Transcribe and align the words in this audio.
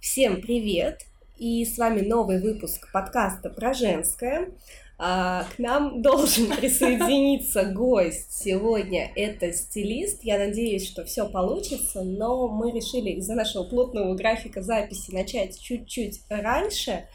Всем 0.00 0.40
привет! 0.40 1.06
И 1.38 1.64
с 1.64 1.76
вами 1.76 2.02
новый 2.02 2.40
выпуск 2.40 2.88
подкаста 2.92 3.50
про 3.50 3.74
женское. 3.74 4.52
А, 4.96 5.44
к 5.56 5.58
нам 5.58 6.02
должен 6.02 6.46
присоединиться 6.56 7.64
гость 7.64 8.32
сегодня. 8.32 9.10
Это 9.16 9.52
стилист. 9.52 10.22
Я 10.22 10.38
надеюсь, 10.38 10.86
что 10.86 11.04
все 11.04 11.28
получится, 11.28 12.04
но 12.04 12.46
мы 12.46 12.70
решили 12.70 13.10
из-за 13.18 13.34
нашего 13.34 13.64
плотного 13.64 14.14
графика 14.14 14.62
записи 14.62 15.10
начать 15.10 15.60
чуть-чуть 15.60 16.20
раньше. 16.28 17.08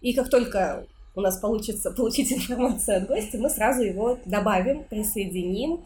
И 0.00 0.12
как 0.12 0.28
только 0.28 0.88
у 1.14 1.20
нас 1.20 1.38
получится 1.38 1.92
получить 1.92 2.32
информацию 2.32 2.96
от 2.96 3.06
гостя, 3.06 3.38
мы 3.38 3.48
сразу 3.48 3.82
его 3.82 4.18
добавим, 4.24 4.82
присоединим. 4.82 5.84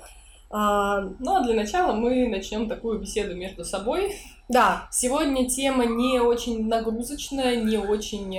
А, 0.48 1.02
ну 1.20 1.36
а 1.36 1.44
для 1.44 1.54
начала 1.54 1.92
мы 1.92 2.26
начнем 2.26 2.70
такую 2.70 3.00
беседу 3.00 3.36
между 3.36 3.66
собой. 3.66 4.14
Да. 4.48 4.88
Сегодня 4.90 5.46
тема 5.48 5.84
не 5.84 6.20
очень 6.20 6.66
нагрузочная, 6.68 7.56
не 7.62 7.76
очень, 7.76 8.38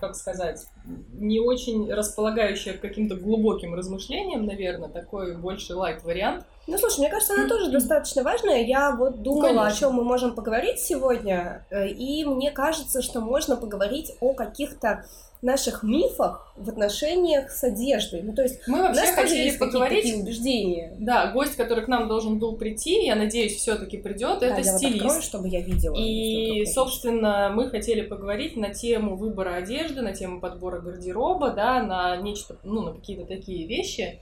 как 0.00 0.16
сказать, 0.16 0.66
не 1.12 1.38
очень 1.38 1.92
располагающая 1.92 2.72
к 2.74 2.80
каким-то 2.80 3.14
глубоким 3.14 3.74
размышлениям, 3.74 4.44
наверное, 4.44 4.88
такой 4.88 5.36
больше 5.36 5.76
лайт-вариант. 5.76 6.46
Ну, 6.70 6.78
слушай, 6.78 7.00
мне 7.00 7.08
кажется, 7.08 7.34
она 7.34 7.48
тоже 7.48 7.70
достаточно 7.70 8.22
важная. 8.22 8.62
Я 8.62 8.94
вот 8.94 9.22
думала, 9.22 9.52
ну, 9.52 9.62
о 9.62 9.72
чем 9.72 9.94
мы 9.94 10.04
можем 10.04 10.34
поговорить 10.36 10.78
сегодня, 10.78 11.66
э, 11.70 11.88
и 11.88 12.24
мне 12.24 12.52
кажется, 12.52 13.02
что 13.02 13.20
можно 13.20 13.56
поговорить 13.56 14.12
о 14.20 14.34
каких-то 14.34 15.04
наших 15.42 15.82
мифах 15.82 16.52
в 16.56 16.68
отношениях 16.68 17.50
с 17.50 17.64
одеждой. 17.64 18.22
Ну, 18.22 18.34
то 18.34 18.42
есть 18.42 18.60
мы 18.68 18.82
вообще 18.82 19.12
хотели 19.12 19.56
поговорить. 19.56 20.02
Такие 20.02 20.22
убеждения. 20.22 20.96
Да, 21.00 21.32
гость, 21.32 21.56
который 21.56 21.84
к 21.84 21.88
нам 21.88 22.06
должен 22.08 22.38
был 22.38 22.56
прийти, 22.56 23.04
я 23.06 23.16
надеюсь, 23.16 23.56
все-таки 23.56 23.96
придет. 23.96 24.38
Да, 24.40 24.46
это 24.46 24.60
я 24.60 24.64
стилист. 24.64 25.02
Вот 25.02 25.06
открою, 25.06 25.22
чтобы 25.22 25.48
я 25.48 25.60
видела. 25.62 25.96
И, 25.96 26.66
собственно, 26.66 27.50
мы 27.52 27.68
хотели 27.68 28.02
поговорить 28.02 28.56
на 28.56 28.72
тему 28.72 29.16
выбора 29.16 29.54
одежды, 29.54 30.02
на 30.02 30.14
тему 30.14 30.40
подбора 30.40 30.80
гардероба, 30.80 31.50
да, 31.50 31.82
на 31.82 32.16
нечто, 32.18 32.56
ну, 32.62 32.82
на 32.82 32.92
какие-то 32.92 33.24
такие 33.24 33.66
вещи. 33.66 34.20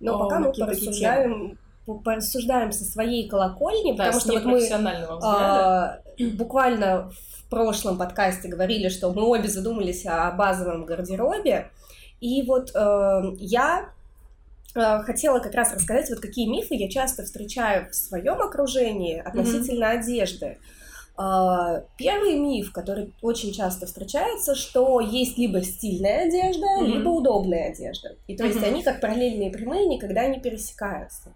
Но 0.00 0.16
О, 0.16 0.18
пока 0.18 0.38
мы 0.40 0.52
порассуждаем 0.52 1.58
порассуждаем 1.86 2.72
со 2.72 2.84
своей 2.84 3.28
колокольни, 3.28 3.96
да, 3.96 4.06
потому 4.06 4.20
что 4.20 4.32
вот 4.32 4.44
мы 4.44 4.68
а, 5.22 5.98
буквально 6.34 7.10
прошлом 7.52 7.98
подкасте 7.98 8.48
говорили, 8.48 8.88
что 8.88 9.12
мы 9.12 9.24
обе 9.24 9.46
задумались 9.46 10.06
о 10.06 10.30
базовом 10.30 10.86
гардеробе. 10.86 11.70
И 12.18 12.40
вот 12.42 12.70
э, 12.74 13.22
я 13.40 13.90
э, 14.74 15.02
хотела 15.02 15.38
как 15.38 15.54
раз 15.54 15.74
рассказать, 15.74 16.08
вот 16.08 16.20
какие 16.20 16.48
мифы 16.48 16.74
я 16.76 16.88
часто 16.88 17.24
встречаю 17.24 17.90
в 17.90 17.94
своем 17.94 18.40
окружении 18.40 19.18
относительно 19.18 19.84
mm-hmm. 19.84 19.98
одежды. 19.98 20.58
Uh, 21.14 21.84
первый 21.98 22.38
миф, 22.38 22.72
который 22.72 23.12
очень 23.20 23.52
часто 23.52 23.84
встречается, 23.84 24.54
что 24.54 24.98
есть 24.98 25.36
либо 25.36 25.60
стильная 25.60 26.26
одежда, 26.26 26.64
mm-hmm. 26.64 26.86
либо 26.86 27.08
удобная 27.10 27.70
одежда. 27.70 28.16
И 28.26 28.34
то 28.34 28.44
mm-hmm. 28.44 28.48
есть 28.48 28.62
они 28.62 28.82
как 28.82 29.02
параллельные 29.02 29.50
прямые 29.50 29.84
никогда 29.84 30.26
не 30.26 30.40
пересекаются. 30.40 31.34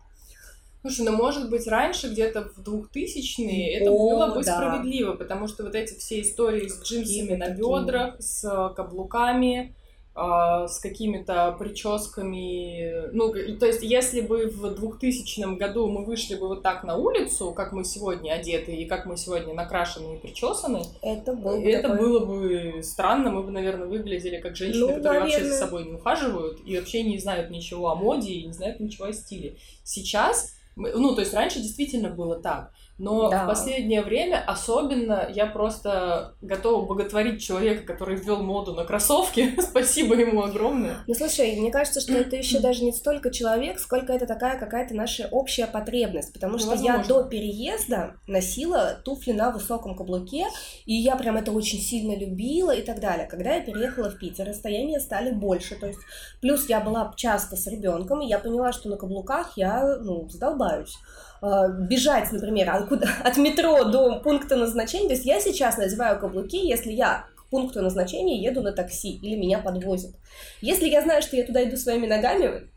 Слушай, 0.86 1.04
ну 1.06 1.16
может 1.16 1.50
быть 1.50 1.66
раньше, 1.66 2.08
где-то 2.10 2.48
в 2.56 2.60
2000-е, 2.60 3.80
это 3.80 3.90
О, 3.90 4.10
было 4.10 4.34
бы 4.36 4.44
да. 4.44 4.54
справедливо, 4.54 5.14
потому 5.14 5.48
что 5.48 5.64
вот 5.64 5.74
эти 5.74 5.98
все 5.98 6.20
истории 6.20 6.68
с 6.68 6.80
джинсами 6.80 7.34
на 7.34 7.50
бедрах, 7.50 8.14
с 8.20 8.72
каблуками, 8.76 9.74
э, 10.14 10.66
с 10.68 10.78
какими-то 10.78 11.56
прическами, 11.58 13.10
ну, 13.12 13.32
то 13.32 13.66
есть 13.66 13.82
если 13.82 14.20
бы 14.20 14.46
в 14.46 14.76
2000 14.76 15.56
году 15.56 15.88
мы 15.88 16.04
вышли 16.04 16.36
бы 16.36 16.46
вот 16.46 16.62
так 16.62 16.84
на 16.84 16.94
улицу, 16.94 17.50
как 17.52 17.72
мы 17.72 17.82
сегодня 17.82 18.30
одеты 18.30 18.72
и 18.72 18.86
как 18.86 19.06
мы 19.06 19.16
сегодня 19.16 19.54
накрашены 19.54 20.14
и 20.14 20.18
причесаны, 20.18 20.84
это, 21.02 21.32
было, 21.32 21.60
это 21.64 21.88
такой... 21.88 21.98
было 21.98 22.24
бы 22.24 22.82
странно, 22.84 23.32
мы 23.32 23.42
бы, 23.42 23.50
наверное, 23.50 23.88
выглядели 23.88 24.36
как 24.40 24.54
женщины, 24.54 24.86
ну, 24.86 24.94
которые 24.94 25.22
наверное... 25.22 25.40
вообще 25.40 25.52
за 25.52 25.58
собой 25.58 25.84
не 25.84 25.94
ухаживают 25.94 26.60
и 26.64 26.78
вообще 26.78 27.02
не 27.02 27.18
знают 27.18 27.50
ничего 27.50 27.90
о 27.90 27.96
моде 27.96 28.34
и 28.34 28.46
не 28.46 28.52
знают 28.52 28.78
ничего 28.78 29.06
о 29.06 29.12
стиле. 29.12 29.56
Сейчас 29.82 30.52
ну, 30.76 31.14
то 31.14 31.22
есть 31.22 31.32
раньше 31.34 31.60
действительно 31.60 32.10
было 32.10 32.40
так. 32.40 32.72
Но 32.98 33.30
да. 33.30 33.44
в 33.44 33.46
последнее 33.48 34.02
время 34.02 34.42
особенно 34.46 35.28
я 35.32 35.46
просто 35.46 36.34
готова 36.40 36.86
боготворить 36.86 37.42
человека, 37.42 37.84
который 37.84 38.16
ввел 38.16 38.42
моду 38.42 38.72
на 38.72 38.84
кроссовки. 38.84 39.54
Спасибо 39.60 40.14
ему 40.14 40.42
огромное. 40.42 40.98
Ну 41.06 41.14
слушай, 41.14 41.56
мне 41.56 41.70
кажется, 41.70 42.00
что 42.00 42.14
это 42.14 42.36
еще 42.36 42.60
даже 42.60 42.84
не 42.84 42.92
столько 42.92 43.30
человек, 43.30 43.78
сколько 43.78 44.12
это 44.12 44.26
такая 44.26 44.58
какая-то 44.58 44.94
наша 44.94 45.28
общая 45.30 45.66
потребность. 45.66 46.32
Потому 46.32 46.58
что 46.58 46.70
Возможно. 46.70 46.98
я 46.98 47.04
до 47.04 47.24
переезда 47.24 48.14
носила 48.26 48.98
туфли 49.04 49.32
на 49.32 49.50
высоком 49.50 49.94
каблуке, 49.94 50.46
и 50.86 50.94
я 50.94 51.16
прям 51.16 51.36
это 51.36 51.52
очень 51.52 51.80
сильно 51.80 52.16
любила 52.16 52.70
и 52.70 52.82
так 52.82 53.00
далее. 53.00 53.26
Когда 53.26 53.54
я 53.54 53.60
переехала 53.60 54.10
в 54.10 54.18
Питер, 54.18 54.46
расстояния 54.46 55.00
стали 55.00 55.32
больше. 55.32 55.76
То 55.76 55.86
есть, 55.86 56.00
плюс 56.40 56.68
я 56.68 56.80
была 56.80 57.12
часто 57.16 57.56
с 57.56 57.66
ребенком, 57.66 58.22
и 58.22 58.28
я 58.28 58.38
поняла, 58.38 58.72
что 58.72 58.88
на 58.88 58.96
каблуках 58.96 59.52
я 59.56 59.98
ну, 60.00 60.28
задолбаюсь. 60.28 60.96
Э, 61.42 61.68
бежать, 61.70 62.32
например, 62.32 62.70
от, 63.24 63.36
метро 63.36 63.84
до 63.84 64.20
пункта 64.20 64.56
назначения. 64.56 65.08
То 65.08 65.14
есть 65.14 65.26
я 65.26 65.40
сейчас 65.40 65.76
надеваю 65.76 66.18
каблуки, 66.18 66.56
если 66.56 66.92
я 66.92 67.26
к 67.36 67.46
пункту 67.50 67.82
назначения 67.82 68.42
еду 68.42 68.62
на 68.62 68.72
такси 68.72 69.16
или 69.16 69.36
меня 69.36 69.58
подвозят. 69.58 70.12
Если 70.60 70.88
я 70.88 71.02
знаю, 71.02 71.22
что 71.22 71.36
я 71.36 71.44
туда 71.44 71.62
иду 71.62 71.76
своими 71.76 72.06
ногами, 72.06 72.68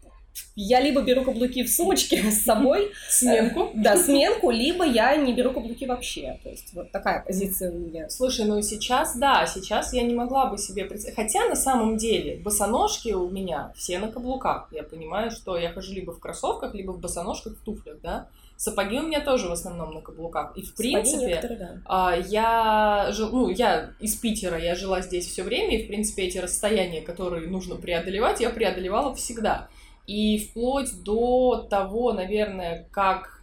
я 0.56 0.80
либо 0.81 1.02
беру 1.02 1.24
каблуки 1.24 1.64
в 1.64 1.70
сумочке 1.70 2.22
с 2.31 2.44
собой. 2.44 2.92
Сменку. 3.09 3.72
Да, 3.74 3.97
сменку, 3.97 4.52
либо 4.52 4.86
я 4.86 5.16
не 5.16 5.34
беру 5.34 5.53
каблуки 5.53 5.86
вообще. 5.86 6.40
То 6.44 6.50
есть 6.50 6.74
вот 6.74 6.91
такая 6.91 7.24
позиция 7.24 7.72
у 7.72 7.78
меня. 7.78 8.09
Слушай, 8.09 8.46
ну 8.46 8.62
сейчас, 8.62 9.18
да, 9.18 9.46
сейчас 9.47 9.94
я 9.94 10.03
не 10.03 10.14
могла 10.14 10.47
бы 10.47 10.58
себе 10.58 10.86
представить. 10.86 11.16
Хотя 11.16 11.47
на 11.47 11.56
самом 11.56 11.97
деле 11.97 12.38
босоножки 12.38 13.12
у 13.12 13.30
меня 13.30 13.72
все 13.76 14.00
на 14.00 14.12
каблуках. 14.12 14.68
Я 14.72 14.84
понимаю, 14.84 15.31
что 15.31 15.58
я 15.58 15.72
хожу 15.72 15.94
либо 15.94 16.12
в 16.12 16.20
кроссовках, 16.20 16.74
либо 16.74 16.91
в 16.91 17.00
босоножках, 17.00 17.58
в 17.58 17.64
туфлях, 17.64 18.00
да. 18.02 18.28
Сапоги 18.59 19.00
у 19.00 19.03
меня 19.03 19.22
тоже 19.22 19.47
в 19.47 19.53
основном 19.53 19.94
на 19.94 20.02
каблуках. 20.02 20.52
И 20.58 20.64
в 20.64 20.75
принципе, 20.75 21.40
да. 21.58 21.81
А, 21.86 22.14
я, 22.14 23.08
жил, 23.14 23.30
ну, 23.31 23.50
я 23.50 23.94
из 24.02 24.18
Питера, 24.18 24.59
я 24.59 24.75
жила 24.75 25.00
здесь 25.00 25.28
все 25.28 25.44
время, 25.44 25.80
и 25.80 25.86
в 25.86 25.88
принципе 25.88 26.24
эти 26.24 26.40
расстояния, 26.40 27.00
которые 27.00 27.47
нужно 27.47 27.78
преодолевать, 27.78 28.42
я 28.42 28.50
преодолевала 28.50 29.16
всегда. 29.16 29.70
И 30.08 30.40
вплоть 30.40 31.03
до 31.03 31.68
того, 31.70 32.12
наверное, 32.12 32.86
как 32.92 33.42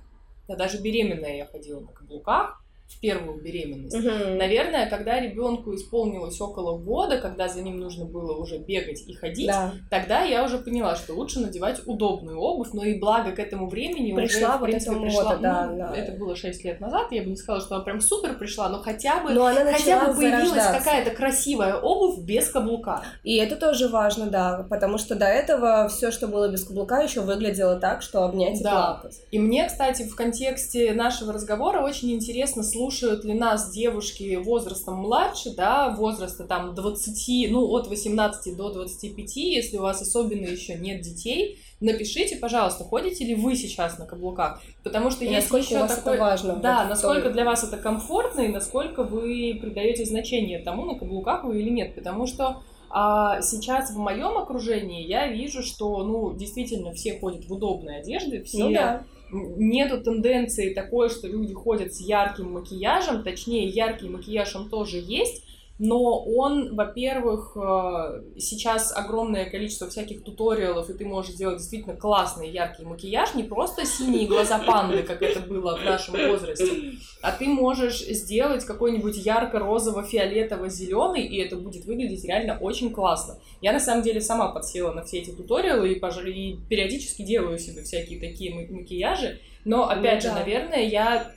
да, 0.48 0.54
даже 0.54 0.82
беременная 0.82 1.38
я 1.38 1.46
ходила 1.46 1.80
на 1.80 1.92
каблуках, 1.92 2.62
первую 3.06 3.40
беременность. 3.40 3.94
Угу. 3.94 4.36
Наверное, 4.36 4.90
когда 4.90 5.20
ребенку 5.20 5.72
исполнилось 5.76 6.40
около 6.40 6.76
года, 6.76 7.18
когда 7.18 7.46
за 7.46 7.62
ним 7.62 7.78
нужно 7.78 8.04
было 8.04 8.36
уже 8.36 8.58
бегать 8.58 9.04
и 9.06 9.14
ходить, 9.14 9.46
да. 9.46 9.72
тогда 9.90 10.22
я 10.22 10.42
уже 10.44 10.58
поняла, 10.58 10.96
что 10.96 11.14
лучше 11.14 11.38
надевать 11.38 11.80
удобную 11.86 12.40
обувь, 12.40 12.70
но 12.72 12.84
и 12.84 12.98
благо 12.98 13.30
к 13.30 13.38
этому 13.38 13.68
времени 13.68 14.12
пришла 14.12 14.56
уже, 14.56 14.58
в 14.58 14.62
принципе, 14.64 14.90
эта 14.90 15.00
пришла, 15.00 15.22
мода, 15.22 15.38
да, 15.40 15.66
ну, 15.66 15.78
да. 15.78 15.94
это 15.94 16.12
было 16.18 16.34
6 16.34 16.64
лет 16.64 16.80
назад, 16.80 17.12
я 17.12 17.22
бы 17.22 17.30
не 17.30 17.36
сказала, 17.36 17.60
что 17.60 17.76
она 17.76 17.84
прям 17.84 18.00
супер 18.00 18.36
пришла, 18.36 18.68
но 18.70 18.80
хотя 18.80 19.22
бы, 19.22 19.30
но 19.30 19.46
она 19.46 19.72
хотя 19.72 20.04
бы 20.04 20.14
появилась 20.16 20.66
какая-то 20.66 21.12
красивая 21.12 21.76
обувь 21.76 22.24
без 22.24 22.50
каблука. 22.50 23.04
И 23.22 23.36
это 23.36 23.54
тоже 23.54 23.86
важно, 23.86 24.26
да, 24.26 24.66
потому 24.68 24.98
что 24.98 25.14
до 25.14 25.26
этого 25.26 25.88
все, 25.88 26.10
что 26.10 26.26
было 26.26 26.48
без 26.48 26.64
каблука, 26.64 27.02
еще 27.02 27.20
выглядело 27.20 27.76
так, 27.76 28.02
что 28.02 28.24
обнять 28.24 28.60
да. 28.64 28.68
и 28.68 28.72
плакать. 28.72 29.20
И 29.30 29.38
мне, 29.38 29.64
кстати, 29.68 30.02
в 30.02 30.16
контексте 30.16 30.92
нашего 30.92 31.32
разговора 31.32 31.82
очень 31.82 32.10
интересно, 32.12 32.64
слушают 32.96 33.24
ли 33.24 33.34
нас 33.34 33.70
девушки 33.72 34.36
возрастом 34.36 34.96
младше, 34.96 35.54
да, 35.54 35.90
возраста 35.90 36.44
там 36.44 36.74
20, 36.74 37.50
ну, 37.50 37.68
от 37.70 37.88
18 37.88 38.56
до 38.56 38.70
25, 38.72 39.36
если 39.36 39.76
у 39.76 39.82
вас 39.82 40.00
особенно 40.02 40.46
еще 40.46 40.74
нет 40.74 41.02
детей, 41.02 41.58
напишите, 41.80 42.36
пожалуйста, 42.36 42.84
ходите 42.84 43.24
ли 43.24 43.34
вы 43.34 43.54
сейчас 43.54 43.98
на 43.98 44.06
каблуках, 44.06 44.62
потому 44.82 45.10
что 45.10 45.24
и 45.24 45.28
есть 45.28 45.50
еще 45.50 45.86
такое, 45.86 46.14
это 46.14 46.20
важно. 46.20 46.56
Да, 46.56 46.82
вот 46.82 46.90
насколько 46.90 47.30
для 47.30 47.44
вас 47.44 47.64
это 47.64 47.76
комфортно 47.76 48.42
и 48.42 48.48
насколько 48.48 49.02
вы 49.02 49.58
придаете 49.60 50.04
значение 50.04 50.58
тому, 50.60 50.86
на 50.86 50.98
каблуках 50.98 51.44
вы 51.44 51.60
или 51.60 51.70
нет, 51.70 51.94
потому 51.94 52.26
что 52.26 52.62
а 52.88 53.42
сейчас 53.42 53.90
в 53.90 53.98
моем 53.98 54.38
окружении 54.38 55.06
я 55.06 55.26
вижу, 55.26 55.62
что, 55.62 56.04
ну, 56.04 56.34
действительно, 56.34 56.92
все 56.92 57.18
ходят 57.18 57.44
в 57.44 57.52
удобной 57.52 57.98
одежде, 57.98 58.42
все 58.42 58.64
ну, 58.64 58.72
да 58.72 59.04
нету 59.30 60.00
тенденции 60.02 60.72
такой, 60.72 61.08
что 61.08 61.26
люди 61.28 61.52
ходят 61.52 61.94
с 61.94 62.00
ярким 62.00 62.52
макияжем, 62.52 63.22
точнее, 63.22 63.68
яркий 63.68 64.08
макияж 64.08 64.54
он 64.56 64.68
тоже 64.68 64.98
есть, 64.98 65.44
но 65.78 66.24
он, 66.24 66.74
во-первых, 66.74 67.54
э, 67.54 68.22
сейчас 68.38 68.96
огромное 68.96 69.44
количество 69.44 69.86
всяких 69.88 70.24
туториалов, 70.24 70.88
и 70.88 70.94
ты 70.94 71.04
можешь 71.04 71.34
сделать 71.34 71.58
действительно 71.58 71.96
классный 71.96 72.48
яркий 72.50 72.84
макияж, 72.84 73.34
не 73.34 73.42
просто 73.42 73.84
синие 73.84 74.26
глаза 74.26 74.58
панды, 74.58 75.02
как 75.02 75.20
это 75.20 75.40
было 75.40 75.76
в 75.76 75.84
нашем 75.84 76.14
возрасте, 76.28 76.92
а 77.20 77.30
ты 77.30 77.46
можешь 77.46 77.98
сделать 77.98 78.64
какой-нибудь 78.64 79.18
ярко-розово-фиолетово-зеленый, 79.18 81.26
и 81.26 81.36
это 81.42 81.56
будет 81.56 81.84
выглядеть 81.84 82.24
реально 82.24 82.56
очень 82.58 82.90
классно. 82.90 83.38
Я 83.60 83.74
на 83.74 83.80
самом 83.80 84.02
деле 84.02 84.22
сама 84.22 84.48
подсела 84.48 84.92
на 84.92 85.04
все 85.04 85.18
эти 85.18 85.28
туториалы 85.30 85.92
и, 85.92 85.98
пожалуй, 85.98 86.32
и 86.32 86.56
периодически 86.70 87.20
делаю 87.22 87.58
себе 87.58 87.82
всякие 87.82 88.18
такие 88.18 88.54
макияжи, 88.54 89.40
но, 89.66 89.88
опять 89.88 90.24
ну, 90.24 90.30
же, 90.30 90.32
да. 90.34 90.34
наверное, 90.36 90.84
я 90.84 91.32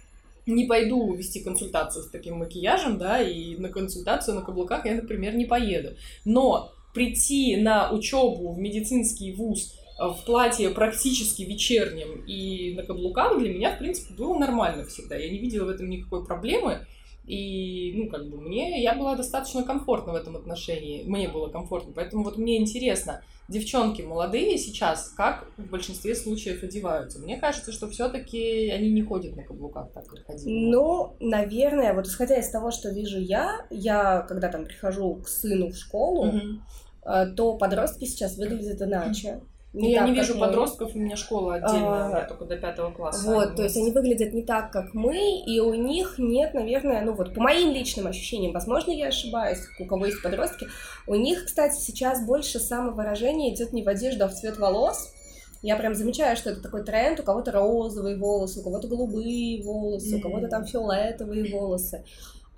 не 0.50 0.66
пойду 0.66 1.14
вести 1.14 1.42
консультацию 1.42 2.04
с 2.04 2.10
таким 2.10 2.38
макияжем, 2.38 2.98
да, 2.98 3.22
и 3.22 3.56
на 3.58 3.70
консультацию 3.70 4.36
на 4.36 4.42
каблуках 4.42 4.86
я, 4.86 4.96
например, 4.96 5.36
не 5.36 5.46
поеду. 5.46 5.96
Но 6.26 6.72
прийти 6.94 7.58
на 7.58 7.92
учебу 7.92 8.54
в 8.54 8.58
медицинский 8.58 9.34
вуз 9.34 9.76
э, 10.00 10.06
в 10.06 10.26
платье 10.26 10.70
практически 10.70 11.44
вечернем 11.44 12.24
и 12.26 12.74
на 12.76 12.84
каблуках 12.84 13.40
для 13.40 13.54
меня, 13.54 13.76
в 13.76 13.80
принципе, 13.80 14.14
было 14.14 14.38
нормально 14.38 14.86
всегда. 14.86 15.16
Я 15.16 15.30
не 15.30 15.38
видела 15.38 15.66
в 15.66 15.70
этом 15.70 15.90
никакой 15.90 16.26
проблемы. 16.26 16.86
И, 17.30 17.94
ну, 17.96 18.10
как 18.10 18.28
бы 18.28 18.42
мне, 18.42 18.82
я 18.82 18.96
была 18.96 19.16
достаточно 19.16 19.64
комфортна 19.64 20.14
в 20.14 20.16
этом 20.16 20.36
отношении. 20.36 21.04
Мне 21.04 21.30
было 21.30 21.48
комфортно. 21.50 21.94
Поэтому 21.96 22.24
вот 22.24 22.40
мне 22.40 22.58
интересно, 22.58 23.22
девчонки 23.48 24.02
молодые 24.02 24.58
сейчас, 24.58 25.10
как 25.10 25.46
в 25.56 25.70
большинстве 25.70 26.16
случаев 26.16 26.64
одеваются? 26.64 27.20
Мне 27.20 27.38
кажется, 27.38 27.72
что 27.72 27.88
все-таки 27.88 28.72
они 28.72 28.90
не 28.90 29.04
ходят 29.04 29.36
на 29.36 29.44
каблуках 29.44 29.92
так, 29.94 30.08
как 30.08 30.26
ходили. 30.26 30.72
Ну, 30.72 31.18
наверное, 31.20 31.94
вот 31.94 32.08
исходя 32.08 32.36
из 32.40 32.50
того, 32.50 32.72
что 32.72 32.90
вижу 32.90 33.20
я, 33.20 33.64
я, 33.70 34.26
когда 34.28 34.50
там 34.50 34.66
прихожу 34.66 35.18
к 35.18 35.28
сыну 35.28 35.68
в 35.68 35.76
школу, 35.76 36.30
угу. 36.30 37.36
то 37.38 37.58
подростки 37.60 38.06
сейчас 38.06 38.38
выглядят 38.38 38.82
иначе. 38.82 39.42
Не 39.72 39.92
я 39.92 40.00
так, 40.00 40.10
не 40.10 40.16
вижу 40.16 40.34
мы... 40.34 40.48
подростков, 40.48 40.96
у 40.96 41.00
меня 41.00 41.16
школа 41.16 41.56
отдельная, 41.56 42.04
а, 42.04 42.06
у 42.06 42.10
меня 42.10 42.26
только 42.26 42.46
до 42.46 42.58
пятого 42.58 42.90
класса. 42.92 43.28
Вот, 43.28 43.56
то 43.56 43.64
есть 43.64 43.78
они 43.78 43.92
выглядят 43.92 44.34
не 44.34 44.42
так, 44.42 44.72
как 44.72 44.96
мы, 44.96 45.42
и 45.46 45.60
у 45.60 45.76
них 45.76 46.16
нет, 46.18 46.56
наверное, 46.56 47.02
ну 47.02 47.14
вот 47.14 47.36
по 47.36 47.42
моим 47.42 47.72
личным 47.72 48.08
ощущениям, 48.08 48.52
возможно, 48.52 48.90
я 48.90 49.10
ошибаюсь, 49.10 49.60
у 49.80 49.86
кого 49.86 50.08
есть 50.08 50.24
подростки, 50.24 50.68
у 51.06 51.14
них, 51.14 51.46
кстати, 51.46 51.80
сейчас 51.80 52.26
больше 52.26 52.60
самовыражения 52.60 53.54
идет 53.54 53.72
не 53.72 53.84
в 53.84 53.88
одежду, 53.88 54.26
а 54.26 54.28
в 54.28 54.34
цвет 54.34 54.58
волос. 54.58 55.14
Я 55.62 55.76
прям 55.76 55.94
замечаю, 55.94 56.38
что 56.38 56.52
это 56.52 56.62
такой 56.62 56.86
тренд, 56.86 57.20
у 57.20 57.24
кого-то 57.24 57.52
розовые 57.52 58.16
волосы, 58.16 58.62
у 58.62 58.64
кого-то 58.64 58.88
голубые 58.88 59.62
волосы, 59.62 60.16
mm-hmm. 60.16 60.20
у 60.20 60.22
кого-то 60.22 60.48
там 60.48 60.66
фиолетовые 60.66 61.52
волосы. 61.52 62.06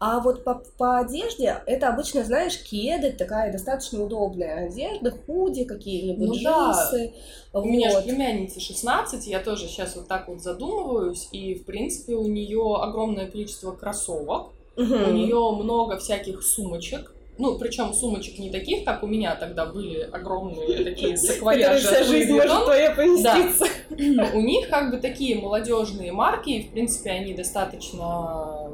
А 0.04 0.20
вот 0.20 0.44
по, 0.44 0.64
по 0.80 0.98
одежде, 0.98 1.62
это 1.68 1.90
обычно, 1.90 2.24
знаешь, 2.24 2.58
кеды, 2.58 3.12
такая 3.12 3.52
достаточно 3.52 4.04
удобная 4.04 4.66
одежда, 4.66 5.12
худи 5.12 5.64
какие-нибудь, 5.64 6.28
ну, 6.28 6.34
джинсы. 6.34 7.14
Да. 7.14 7.60
Вот. 7.60 7.66
У 7.66 7.70
меня 7.70 7.92
же 7.92 8.02
племянница 8.02 8.60
16, 8.60 9.28
я 9.28 9.40
тоже 9.42 9.68
сейчас 9.68 9.96
вот 9.96 10.08
так 10.08 10.28
вот 10.28 10.42
задумываюсь, 10.42 11.30
и, 11.32 11.54
в 11.54 11.66
принципе, 11.66 12.16
у 12.16 12.26
нее 12.26 12.80
огромное 12.82 13.28
количество 13.30 13.74
кроссовок, 13.74 14.54
угу. 14.76 14.84
у 14.92 15.12
нее 15.12 15.52
много 15.52 16.00
всяких 16.00 16.42
сумочек, 16.42 17.14
ну, 17.38 17.60
причем 17.60 17.94
сумочек 17.94 18.40
не 18.40 18.50
таких, 18.50 18.84
как 18.86 19.04
у 19.04 19.08
меня 19.08 19.36
тогда 19.36 19.68
были 19.68 20.00
огромные 20.02 20.84
такие 20.84 21.16
саквояжи. 21.16 21.88
вся 21.88 22.04
жизнь 22.06 22.34
может 22.34 22.64
твоя 22.64 22.96
поместиться. 22.96 23.68
Да. 23.92 24.32
У 24.34 24.42
них 24.42 24.68
как 24.68 24.90
бы 24.90 24.98
такие 24.98 25.38
молодежные 25.40 26.12
марки, 26.12 26.50
и, 26.50 26.64
в 26.64 26.72
принципе, 26.72 27.12
они 27.12 27.36
достаточно 27.36 28.68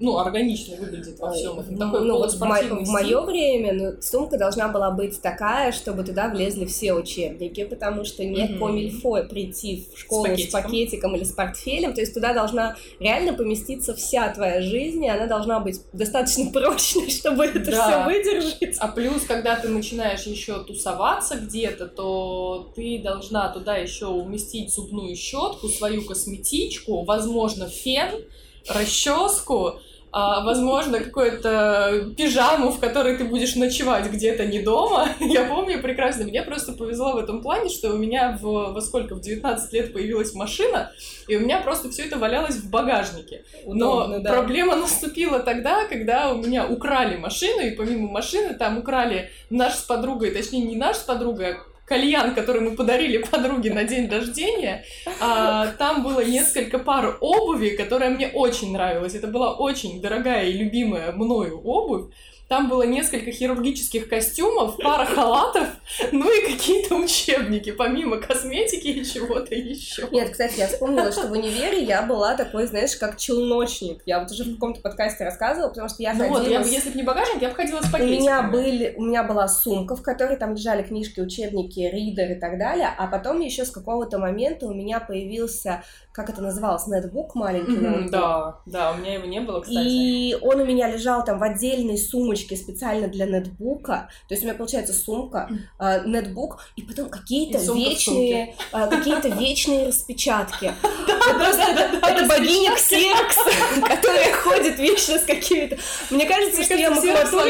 ну, 0.00 0.18
органично 0.18 0.76
выглядит 0.76 1.18
во 1.18 1.32
всем 1.32 1.58
этом. 1.58 1.76
Такой 1.76 2.04
ну, 2.04 2.18
вот 2.18 2.32
в, 2.32 2.40
мо- 2.40 2.84
в 2.84 2.88
мое 2.88 3.20
время 3.22 3.72
ну, 3.72 4.02
сумка 4.02 4.38
должна 4.38 4.68
была 4.68 4.90
быть 4.90 5.20
такая, 5.20 5.72
чтобы 5.72 6.04
туда 6.04 6.28
влезли 6.28 6.66
все 6.66 6.94
учебники, 6.94 7.64
потому 7.64 8.04
что 8.04 8.24
не 8.24 8.42
mm-hmm. 8.42 8.58
комильфо 8.58 9.24
прийти 9.28 9.88
в 9.94 9.98
школу 9.98 10.26
с 10.26 10.28
пакетиком. 10.28 10.48
с 10.48 10.52
пакетиком 10.52 11.16
или 11.16 11.24
с 11.24 11.32
портфелем, 11.32 11.94
то 11.94 12.00
есть 12.00 12.14
туда 12.14 12.32
должна 12.32 12.76
реально 13.00 13.34
поместиться 13.34 13.94
вся 13.94 14.32
твоя 14.32 14.62
жизнь, 14.62 15.04
и 15.04 15.08
она 15.08 15.26
должна 15.26 15.60
быть 15.60 15.80
достаточно 15.92 16.50
прочной, 16.52 17.10
чтобы 17.10 17.46
это 17.46 17.58
да. 17.70 17.88
все 17.88 18.04
выдержать. 18.04 18.76
А 18.78 18.88
плюс, 18.88 19.24
когда 19.24 19.56
ты 19.56 19.68
начинаешь 19.68 20.22
еще 20.22 20.62
тусоваться 20.62 21.36
где-то, 21.36 21.86
то 21.86 22.72
ты 22.76 23.00
должна 23.02 23.48
туда 23.48 23.76
еще 23.76 24.06
уместить 24.06 24.72
зубную 24.72 25.16
щетку, 25.16 25.68
свою 25.68 26.04
косметичку, 26.04 27.02
возможно, 27.04 27.66
фен, 27.68 28.24
расческу, 28.68 29.80
а, 30.20 30.40
возможно, 30.40 30.98
какую-то 30.98 32.12
пижаму, 32.16 32.70
в 32.72 32.80
которой 32.80 33.16
ты 33.16 33.22
будешь 33.24 33.54
ночевать 33.54 34.10
где-то 34.10 34.46
не 34.46 34.60
дома. 34.60 35.10
Я 35.20 35.44
помню 35.44 35.80
прекрасно, 35.80 36.24
мне 36.24 36.42
просто 36.42 36.72
повезло 36.72 37.12
в 37.12 37.18
этом 37.18 37.40
плане, 37.40 37.68
что 37.68 37.92
у 37.92 37.96
меня 37.96 38.36
в, 38.42 38.72
во 38.72 38.80
сколько, 38.80 39.14
в 39.14 39.20
19 39.20 39.72
лет 39.72 39.92
появилась 39.92 40.34
машина, 40.34 40.90
и 41.28 41.36
у 41.36 41.40
меня 41.40 41.60
просто 41.60 41.88
все 41.90 42.02
это 42.02 42.18
валялось 42.18 42.56
в 42.56 42.68
багажнике. 42.68 43.44
Удобно, 43.64 44.16
Но 44.16 44.24
да. 44.24 44.32
проблема 44.32 44.74
наступила 44.74 45.38
тогда, 45.38 45.84
когда 45.84 46.32
у 46.32 46.38
меня 46.38 46.66
украли 46.66 47.16
машину, 47.16 47.60
и 47.60 47.70
помимо 47.70 48.10
машины 48.10 48.54
там 48.54 48.78
украли 48.78 49.30
наш 49.50 49.74
с 49.74 49.82
подругой, 49.82 50.32
точнее 50.32 50.62
не 50.62 50.74
наш 50.74 50.96
с 50.96 51.02
подругой, 51.04 51.52
а 51.52 51.58
кальян, 51.88 52.34
который 52.34 52.60
мы 52.60 52.76
подарили 52.76 53.18
подруге 53.18 53.72
на 53.72 53.84
день 53.84 54.08
рождения, 54.08 54.84
а, 55.20 55.68
там 55.78 56.02
было 56.02 56.24
несколько 56.24 56.78
пар 56.78 57.16
обуви, 57.20 57.70
которая 57.70 58.10
мне 58.10 58.28
очень 58.28 58.72
нравилась. 58.72 59.14
Это 59.14 59.26
была 59.26 59.54
очень 59.54 60.00
дорогая 60.00 60.46
и 60.46 60.52
любимая 60.52 61.12
мною 61.12 61.60
обувь. 61.62 62.12
Там 62.48 62.70
было 62.70 62.84
несколько 62.84 63.30
хирургических 63.30 64.08
костюмов, 64.08 64.78
пара 64.82 65.04
халатов, 65.04 65.68
ну 66.12 66.32
и 66.32 66.50
какие-то 66.50 66.96
учебники, 66.96 67.72
помимо 67.72 68.16
косметики 68.16 68.86
и 68.88 69.04
чего-то 69.04 69.54
еще. 69.54 70.08
Нет, 70.10 70.30
кстати, 70.30 70.58
я 70.58 70.66
вспомнила, 70.66 71.12
что 71.12 71.28
в 71.28 71.32
универе 71.32 71.82
я 71.82 72.00
была 72.00 72.34
такой, 72.36 72.66
знаешь, 72.66 72.96
как 72.96 73.18
челночник. 73.18 74.00
Я 74.06 74.20
вот 74.20 74.30
уже 74.30 74.44
в 74.44 74.54
каком-то 74.54 74.80
подкасте 74.80 75.24
рассказывала, 75.24 75.68
потому 75.68 75.90
что 75.90 76.02
я 76.02 76.14
ну 76.14 76.20
ходила... 76.20 76.38
вот, 76.38 76.48
я, 76.48 76.60
если 76.60 76.88
бы 76.88 76.96
не 76.96 77.02
багажник, 77.02 77.42
я 77.42 77.50
бы 77.50 77.54
ходила 77.54 77.82
с 77.82 77.90
пакетиками. 77.90 78.16
У 78.16 78.20
меня, 78.20 78.42
были, 78.42 78.94
у 78.96 79.02
меня 79.02 79.24
была 79.24 79.46
сумка, 79.46 79.94
в 79.94 80.02
которой 80.02 80.38
там 80.38 80.54
лежали 80.54 80.82
книжки, 80.82 81.20
учебники, 81.20 81.80
ридер 81.80 82.32
и 82.32 82.40
так 82.40 82.58
далее, 82.58 82.88
а 82.96 83.08
потом 83.08 83.40
еще 83.40 83.66
с 83.66 83.70
какого-то 83.70 84.18
момента 84.18 84.66
у 84.66 84.72
меня 84.72 85.00
появился 85.00 85.82
как 86.18 86.30
это 86.30 86.42
называлось, 86.42 86.88
нетбук 86.88 87.36
маленький. 87.36 87.76
Mm-hmm, 87.76 88.10
да, 88.10 88.58
да, 88.66 88.90
у 88.90 88.96
меня 88.96 89.14
его 89.14 89.26
не 89.26 89.38
было, 89.38 89.60
кстати. 89.60 89.86
И 89.86 90.36
он 90.42 90.60
у 90.60 90.64
меня 90.64 90.90
лежал 90.90 91.24
там 91.24 91.38
в 91.38 91.44
отдельной 91.44 91.96
сумочке 91.96 92.56
специально 92.56 93.06
для 93.06 93.26
нетбука. 93.26 94.08
То 94.26 94.34
есть 94.34 94.42
у 94.42 94.46
меня 94.46 94.56
получается 94.56 94.92
сумка, 94.92 95.48
э, 95.78 96.02
нетбук, 96.06 96.58
и 96.74 96.82
потом 96.82 97.08
какие-то 97.08 97.58
вечные, 97.72 98.56
э, 98.72 98.88
какие-то 98.88 99.28
вечные 99.28 99.86
распечатки. 99.86 100.72
Это 102.02 102.26
богиня 102.26 102.74
Ксеркс, 102.74 103.36
которая 103.86 104.32
ходит 104.32 104.78
вечно 104.80 105.18
с 105.18 105.22
какими-то... 105.22 105.76
Мне 106.10 106.26
кажется, 106.26 106.64
что 106.64 106.74
я 106.74 106.90
макулатуру 106.90 107.48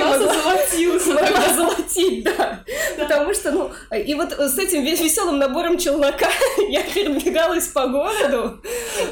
могла 1.14 1.54
золотить, 1.54 2.24
да. 2.24 2.60
Потому 2.98 3.32
что, 3.32 3.50
ну, 3.52 3.70
и 3.96 4.14
вот 4.14 4.32
с 4.32 4.58
этим 4.58 4.84
веселым 4.84 5.38
набором 5.38 5.78
челнока 5.78 6.28
я 6.68 6.82
передвигалась 6.82 7.68
по 7.68 7.86
городу, 7.86 8.57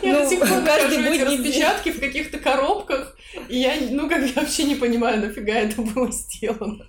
я 0.02 0.14
ну, 0.14 0.20
до 0.20 0.28
сих 0.28 0.40
пор 0.40 0.62
каждый 0.64 0.98
будний 0.98 1.24
распечатки 1.24 1.90
в 1.90 2.00
каких-то 2.00 2.38
коробках, 2.38 3.16
и 3.48 3.58
я, 3.58 3.74
ну, 3.90 4.08
как 4.08 4.26
я 4.26 4.32
вообще 4.40 4.64
не 4.64 4.74
понимаю, 4.74 5.20
нафига 5.20 5.54
это 5.54 5.82
было 5.82 6.10
сделано. 6.10 6.86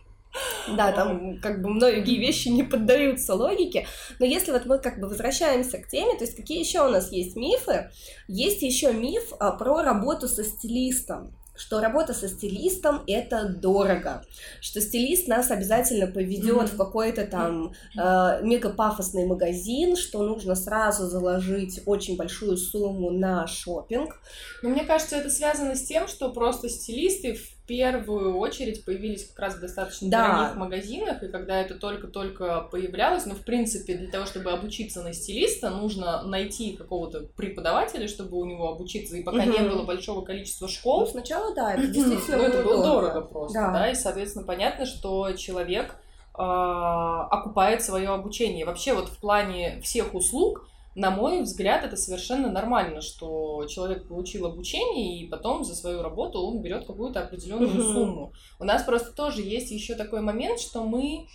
Да, 0.67 0.91
там 0.91 1.39
как 1.39 1.61
бы 1.61 1.69
многие 1.69 2.19
вещи 2.19 2.49
не 2.49 2.63
поддаются 2.63 3.33
логике, 3.33 3.87
но 4.19 4.25
если 4.25 4.51
вот 4.51 4.65
мы 4.65 4.79
как 4.79 4.99
бы 4.99 5.07
возвращаемся 5.07 5.79
к 5.79 5.87
теме, 5.87 6.15
то 6.17 6.25
есть 6.25 6.35
какие 6.35 6.59
еще 6.59 6.85
у 6.85 6.89
нас 6.89 7.11
есть 7.11 7.35
мифы? 7.35 7.89
Есть 8.27 8.61
еще 8.61 8.93
миф 8.93 9.33
а, 9.39 9.51
про 9.51 9.81
работу 9.81 10.27
со 10.27 10.43
стилистом 10.43 11.36
что 11.57 11.79
работа 11.81 12.13
со 12.13 12.27
стилистом 12.27 13.03
это 13.07 13.49
дорого, 13.49 14.23
что 14.61 14.79
стилист 14.81 15.27
нас 15.27 15.51
обязательно 15.51 16.07
поведет 16.07 16.69
mm-hmm. 16.69 16.73
в 16.73 16.77
какой-то 16.77 17.25
там 17.25 17.73
э, 17.95 18.39
мегапафосный 18.43 19.25
магазин, 19.25 19.95
что 19.95 20.23
нужно 20.23 20.55
сразу 20.55 21.07
заложить 21.07 21.81
очень 21.85 22.15
большую 22.15 22.57
сумму 22.57 23.11
на 23.11 23.47
шопинг. 23.47 24.19
Но 24.61 24.69
мне 24.69 24.85
кажется, 24.85 25.17
это 25.17 25.29
связано 25.29 25.75
с 25.75 25.83
тем, 25.83 26.07
что 26.07 26.31
просто 26.31 26.69
стилисты 26.69 27.35
в 27.35 27.56
первую 27.67 28.37
очередь 28.37 28.83
появились 28.85 29.27
как 29.27 29.39
раз 29.39 29.55
в 29.55 29.59
достаточно 29.59 30.09
да. 30.09 30.27
дорогих 30.27 30.55
магазинах, 30.55 31.21
и 31.21 31.27
когда 31.27 31.59
это 31.59 31.75
только-только 31.75 32.61
появлялось, 32.71 33.25
ну, 33.25 33.35
в 33.35 33.43
принципе, 33.43 33.95
для 33.95 34.09
того, 34.09 34.25
чтобы 34.25 34.51
обучиться 34.51 35.03
на 35.03 35.13
стилиста, 35.13 35.69
нужно 35.69 36.23
найти 36.23 36.75
какого-то 36.77 37.27
преподавателя, 37.35 38.07
чтобы 38.07 38.37
у 38.37 38.45
него 38.45 38.69
обучиться, 38.69 39.17
и 39.17 39.23
пока 39.23 39.43
угу. 39.43 39.51
не 39.51 39.59
было 39.59 39.83
большого 39.83 40.23
количества 40.23 40.67
школ. 40.67 41.01
Ну, 41.01 41.05
сначала, 41.07 41.53
да, 41.53 41.73
это 41.73 41.87
действительно 41.87 42.37
ну, 42.37 42.43
это 42.43 42.63
было 42.63 42.83
дорого, 42.83 43.07
дорого 43.07 43.27
просто, 43.27 43.59
да. 43.59 43.71
да, 43.71 43.91
и, 43.91 43.95
соответственно, 43.95 44.45
понятно, 44.45 44.85
что 44.85 45.33
человек 45.33 45.95
э, 46.37 46.41
окупает 46.41 47.83
свое 47.83 48.09
обучение. 48.09 48.65
Вообще, 48.65 48.93
вот 48.93 49.09
в 49.09 49.19
плане 49.19 49.81
всех 49.81 50.15
услуг, 50.15 50.67
на 50.97 51.11
мой 51.11 51.43
взгляд, 51.43 51.85
это 51.85 51.95
совершенно 51.95 52.51
нормально, 52.51 53.01
что 53.01 53.67
человек 53.67 54.07
получил 54.07 54.47
обучение, 54.47 55.19
и 55.19 55.27
потом 55.27 55.63
за 55.63 55.75
свою 55.75 56.01
работу 56.01 56.39
он 56.39 56.63
берет 56.63 56.87
какую-то 56.87 57.21
определенную 57.21 57.69
uh-huh. 57.69 57.93
сумму. 57.93 58.33
У 58.57 58.63
нас 58.63 58.81
просто 58.81 59.11
тоже 59.11 59.43
есть 59.43 59.69
еще 59.69 59.93
такой 59.93 60.21
момент, 60.21 60.59
что 60.59 60.83
мы, 60.83 61.27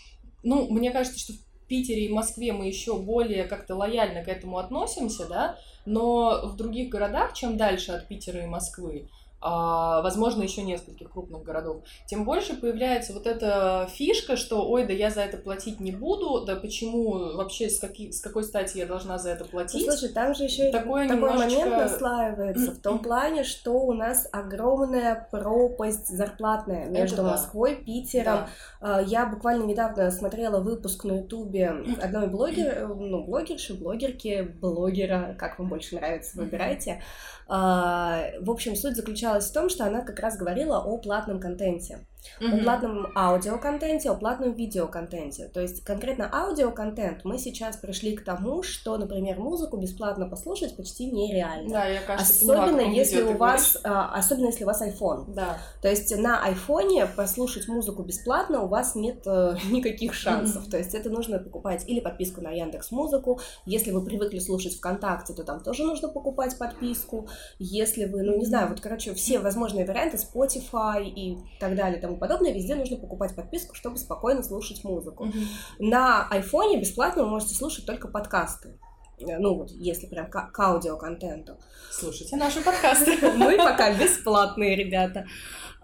ну, 0.43 0.69
мне 0.69 0.91
кажется, 0.91 1.17
что 1.21 1.35
в 1.35 1.69
Питере 1.69 2.07
и 2.07 2.13
Москве 2.13 2.53
мы 2.53 2.67
еще 2.67 2.99
более 2.99 3.45
как-то 3.45 3.77
лояльно 3.77 4.25
к 4.25 4.29
этому 4.29 4.59
относимся, 4.59 5.29
да, 5.29 5.57
но 5.87 6.41
в 6.45 6.57
других 6.57 6.89
городах, 6.89 7.33
чем 7.33 7.57
дальше 7.57 7.93
от 7.93 8.09
Питера 8.09 8.43
и 8.43 8.49
Москвы, 8.49 9.11
возможно, 9.43 10.43
еще 10.43 10.63
нескольких 10.63 11.11
крупных 11.11 11.43
городов, 11.43 11.83
тем 12.07 12.25
больше 12.25 12.55
появляется 12.55 13.13
вот 13.13 13.27
эта 13.27 13.89
фишка, 13.93 14.37
что, 14.37 14.69
ой, 14.69 14.87
да 14.87 14.93
я 14.93 15.11
за 15.11 15.23
это 15.23 15.37
платить 15.37 15.81
не 15.81 15.93
буду, 15.93 16.45
да 16.45 16.57
почему 16.57 17.35
вообще, 17.37 17.69
с, 17.69 17.79
каких, 17.79 18.15
с 18.15 18.21
какой 18.21 18.45
стати 18.45 18.79
я 18.79 18.87
должна 18.87 19.19
за 19.19 19.31
это 19.31 19.45
платить? 19.45 19.87
Ну, 19.87 19.93
слушай, 19.93 20.13
там 20.13 20.35
же 20.35 20.45
еще 20.45 20.71
такой 20.71 21.09
немножечко... 21.09 21.61
момент 21.61 21.77
наслаивается 21.77 22.73
в 22.73 22.79
том 22.79 22.99
плане, 23.03 23.45
что 23.45 23.73
у 23.73 23.93
нас 23.93 24.29
огромная 24.33 25.29
пропасть 25.31 26.09
зарплатная 26.09 26.87
между 26.87 27.23
это 27.23 27.25
Москвой, 27.25 27.77
да. 27.77 27.85
Питером. 27.85 28.39
Да. 28.81 29.01
Я 29.01 29.27
буквально 29.27 29.65
недавно 29.65 30.11
смотрела 30.11 30.61
выпуск 30.61 31.05
на 31.05 31.19
Ютубе 31.19 31.73
одной 32.01 32.29
блогер, 32.29 32.89
ну, 32.89 33.25
блогерши, 33.25 33.75
блогерки, 33.75 34.43
блогера, 34.61 35.35
как 35.39 35.59
вам 35.59 35.69
больше 35.69 35.97
нравится, 35.97 36.39
выбирайте. 36.39 37.03
А, 37.49 38.25
в 38.41 38.51
общем, 38.51 38.77
суть 38.77 38.97
заключалась 38.97 39.32
в 39.41 39.53
том, 39.53 39.69
что 39.69 39.85
она 39.85 40.03
как 40.03 40.21
раз 40.21 40.37
говорила 40.37 40.79
о 40.79 40.99
платном 40.99 41.41
контенте 41.41 42.07
mm-hmm. 42.41 42.61
о 42.61 42.63
платном 42.63 43.07
аудиоконтенте, 43.17 44.11
о 44.11 44.15
платном 44.15 44.53
видеоконтенте. 44.53 45.49
То 45.49 45.61
есть 45.61 45.85
конкретно 45.85 46.31
аудиоконтент 46.33 47.25
мы 47.25 47.39
сейчас 47.39 47.77
пришли 47.77 48.17
к 48.17 48.25
тому, 48.25 48.63
что, 48.63 48.97
например, 48.97 49.39
музыку 49.39 49.77
бесплатно 49.77 50.29
послушать 50.29 50.77
почти 50.77 51.11
нереально. 51.11 51.71
Да, 51.71 51.87
я, 51.87 52.01
кажется, 52.03 52.33
особенно 52.33 52.79
поняла, 52.79 52.93
если 52.93 53.23
у 53.23 53.37
вас, 53.37 53.79
а, 53.85 54.15
особенно 54.15 54.47
если 54.47 54.65
у 54.65 54.67
вас 54.67 54.83
iPhone. 54.83 55.35
Да. 55.35 55.59
То 55.81 55.89
есть 55.89 56.17
на 56.17 56.41
iPhone 56.49 57.09
послушать 57.15 57.69
музыку 57.69 58.03
бесплатно 58.03 58.63
у 58.63 58.69
вас 58.69 58.95
нет 58.95 59.23
э, 59.27 59.57
никаких 59.71 60.15
шансов. 60.15 60.67
Mm-hmm. 60.67 60.71
То 60.71 60.79
есть 60.79 60.95
это 60.95 61.11
нужно 61.11 61.39
покупать 61.39 61.85
или 61.89 62.01
подписку 62.01 62.41
на 62.41 62.51
Яндекс 62.51 62.91
Музыку. 62.91 63.41
Если 63.67 63.91
вы 63.91 64.05
привыкли 64.05 64.39
слушать 64.39 64.77
ВКонтакте, 64.77 65.35
то 65.35 65.45
там 65.45 65.61
тоже 65.63 65.85
нужно 65.85 66.09
покупать 66.09 66.59
подписку. 66.59 67.29
Если 67.59 68.05
вы, 68.05 68.23
ну 68.23 68.37
не 68.37 68.45
знаю, 68.45 68.69
вот 68.69 68.81
короче 68.81 69.15
все 69.15 69.39
возможные 69.39 69.85
варианты 69.85 70.17
Spotify 70.17 71.05
и 71.05 71.39
так 71.61 71.75
далее, 71.75 72.01
тому 72.01 72.12
подобное, 72.17 72.53
везде 72.53 72.75
нужно 72.75 72.97
покупать 72.97 73.35
подписку, 73.35 73.75
чтобы 73.75 73.97
спокойно 73.97 74.43
слушать 74.43 74.85
музыку. 74.85 75.27
Mm-hmm. 75.27 75.47
На 75.81 76.27
айфоне 76.29 76.79
бесплатно 76.79 77.25
вы 77.25 77.31
можете 77.31 77.55
слушать 77.55 77.87
только 77.87 78.09
подкасты. 78.09 78.79
Э, 79.21 79.39
ну 79.39 79.55
вот, 79.55 79.71
если 79.71 80.07
прям 80.07 80.31
к, 80.31 80.51
к 80.51 80.61
аудиоконтенту. 80.61 81.59
Слушайте 81.91 82.37
наши 82.37 82.63
подкасты. 82.63 83.19
Мы 83.37 83.57
пока 83.57 83.93
бесплатные, 83.95 84.77
ребята. 84.77 85.27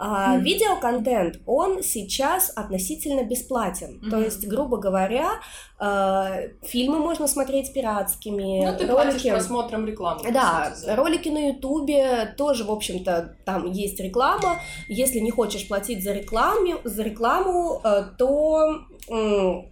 А, 0.00 0.36
mm-hmm. 0.36 0.42
Видеоконтент, 0.42 1.40
он 1.44 1.82
сейчас 1.82 2.52
относительно 2.54 3.24
бесплатен. 3.24 3.98
Mm-hmm. 3.98 4.10
То 4.10 4.18
есть, 4.18 4.46
грубо 4.46 4.76
говоря, 4.76 5.40
э, 5.80 6.50
фильмы 6.62 7.00
можно 7.00 7.26
смотреть 7.26 7.72
пиратскими. 7.72 8.64
Ну, 8.64 8.78
ты 8.78 8.86
ролики... 8.86 9.28
просмотром 9.28 9.86
рекламы. 9.86 10.30
Да, 10.32 10.72
сути, 10.74 10.90
ролики 10.90 11.28
на 11.30 11.48
Ютубе 11.48 12.32
тоже, 12.36 12.62
в 12.62 12.70
общем-то, 12.70 13.36
там 13.44 13.70
есть 13.72 13.98
реклама. 13.98 14.60
Если 14.88 15.18
не 15.18 15.32
хочешь 15.32 15.66
платить 15.66 16.04
за 16.04 16.12
рекламу, 16.12 16.76
за 16.84 17.02
рекламу 17.02 17.80
э, 17.82 18.04
то, 18.16 18.78
э, 19.10 19.62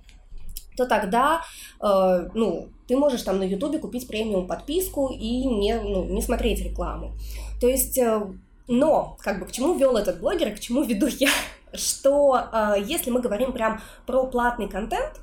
то 0.76 0.86
тогда, 0.86 1.42
э, 1.80 2.28
ну, 2.34 2.70
ты 2.88 2.96
можешь 2.96 3.22
там 3.22 3.38
на 3.38 3.44
Ютубе 3.44 3.78
купить 3.78 4.08
премиум 4.08 4.48
подписку 4.48 5.08
и 5.08 5.44
не, 5.46 5.80
ну, 5.80 6.04
не 6.04 6.20
смотреть 6.20 6.62
рекламу. 6.62 7.14
То 7.60 7.68
есть 7.68 7.96
э, 7.98 8.20
но, 8.68 9.16
как 9.20 9.38
бы, 9.38 9.46
к 9.46 9.52
чему 9.52 9.74
вел 9.74 9.96
этот 9.96 10.20
блогер, 10.20 10.54
к 10.54 10.60
чему 10.60 10.82
веду 10.82 11.06
я, 11.06 11.30
что 11.72 12.48
э, 12.52 12.74
если 12.84 13.10
мы 13.10 13.20
говорим 13.20 13.52
прям 13.52 13.80
про 14.06 14.26
платный 14.26 14.68
контент, 14.68 15.20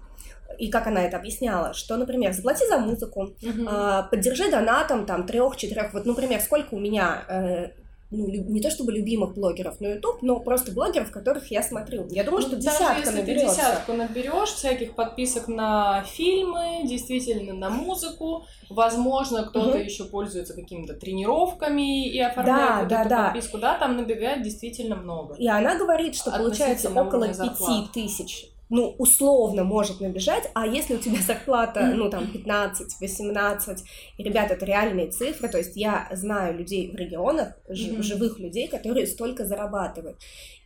и 0.59 0.69
как 0.69 0.87
она 0.87 1.03
это 1.03 1.17
объясняла, 1.17 1.73
что, 1.73 1.97
например, 1.97 2.31
заплати 2.33 2.67
за 2.67 2.77
музыку, 2.77 3.33
uh-huh. 3.41 4.05
э, 4.05 4.09
поддержи 4.09 4.51
донатом 4.51 5.05
там 5.05 5.25
трех-четырех, 5.25 5.93
вот, 5.93 6.05
например, 6.05 6.39
сколько 6.41 6.75
у 6.75 6.79
меня 6.79 7.23
э, 7.27 7.82
ну, 8.13 8.27
не 8.27 8.61
то 8.61 8.69
чтобы 8.69 8.91
любимых 8.91 9.33
блогеров 9.33 9.81
на 9.81 9.93
YouTube, 9.93 10.21
но 10.21 10.39
просто 10.39 10.71
блогеров, 10.71 11.11
которых 11.11 11.49
я 11.51 11.63
смотрю. 11.63 12.05
Я 12.09 12.23
думаю, 12.23 12.41
что 12.41 12.55
десятка 12.55 12.83
Даже 12.83 12.99
если 12.99 13.21
наберется. 13.21 13.47
ты 13.47 13.55
десятку 13.55 13.93
наберешь 13.93 14.49
всяких 14.49 14.95
подписок 14.95 15.47
на 15.47 16.03
фильмы, 16.03 16.81
действительно 16.85 17.53
на 17.53 17.69
музыку, 17.69 18.45
возможно, 18.69 19.43
кто-то 19.43 19.69
угу. 19.69 19.77
еще 19.77 20.05
пользуется 20.05 20.53
какими-то 20.53 20.93
тренировками 20.93 22.07
и 22.07 22.19
оформляет 22.19 22.87
да, 22.87 22.99
вот 22.99 23.07
да. 23.09 23.23
подписку, 23.25 23.57
да, 23.57 23.77
там 23.77 23.97
набегает 23.97 24.43
действительно 24.43 24.95
много. 24.95 25.35
И 25.35 25.47
она 25.47 25.75
говорит, 25.77 26.15
что 26.15 26.31
получается 26.31 26.89
около 26.89 27.27
пяти 27.27 27.87
тысяч 27.93 28.52
ну, 28.69 28.95
условно 28.97 29.63
может 29.63 30.01
набежать, 30.01 30.49
а 30.53 30.65
если 30.65 30.95
у 30.95 30.99
тебя 30.99 31.21
зарплата, 31.27 31.93
ну, 31.95 32.09
там, 32.09 32.27
15, 32.27 32.99
18, 32.99 33.83
и, 34.17 34.23
ребят, 34.23 34.51
это 34.51 34.65
реальные 34.65 35.11
цифры, 35.11 35.49
то 35.49 35.57
есть 35.57 35.75
я 35.75 36.07
знаю 36.11 36.57
людей 36.57 36.91
в 36.91 36.95
регионах, 36.95 37.53
mm-hmm. 37.69 38.01
живых 38.01 38.39
людей, 38.39 38.67
которые 38.67 39.07
столько 39.07 39.45
зарабатывают. 39.45 40.17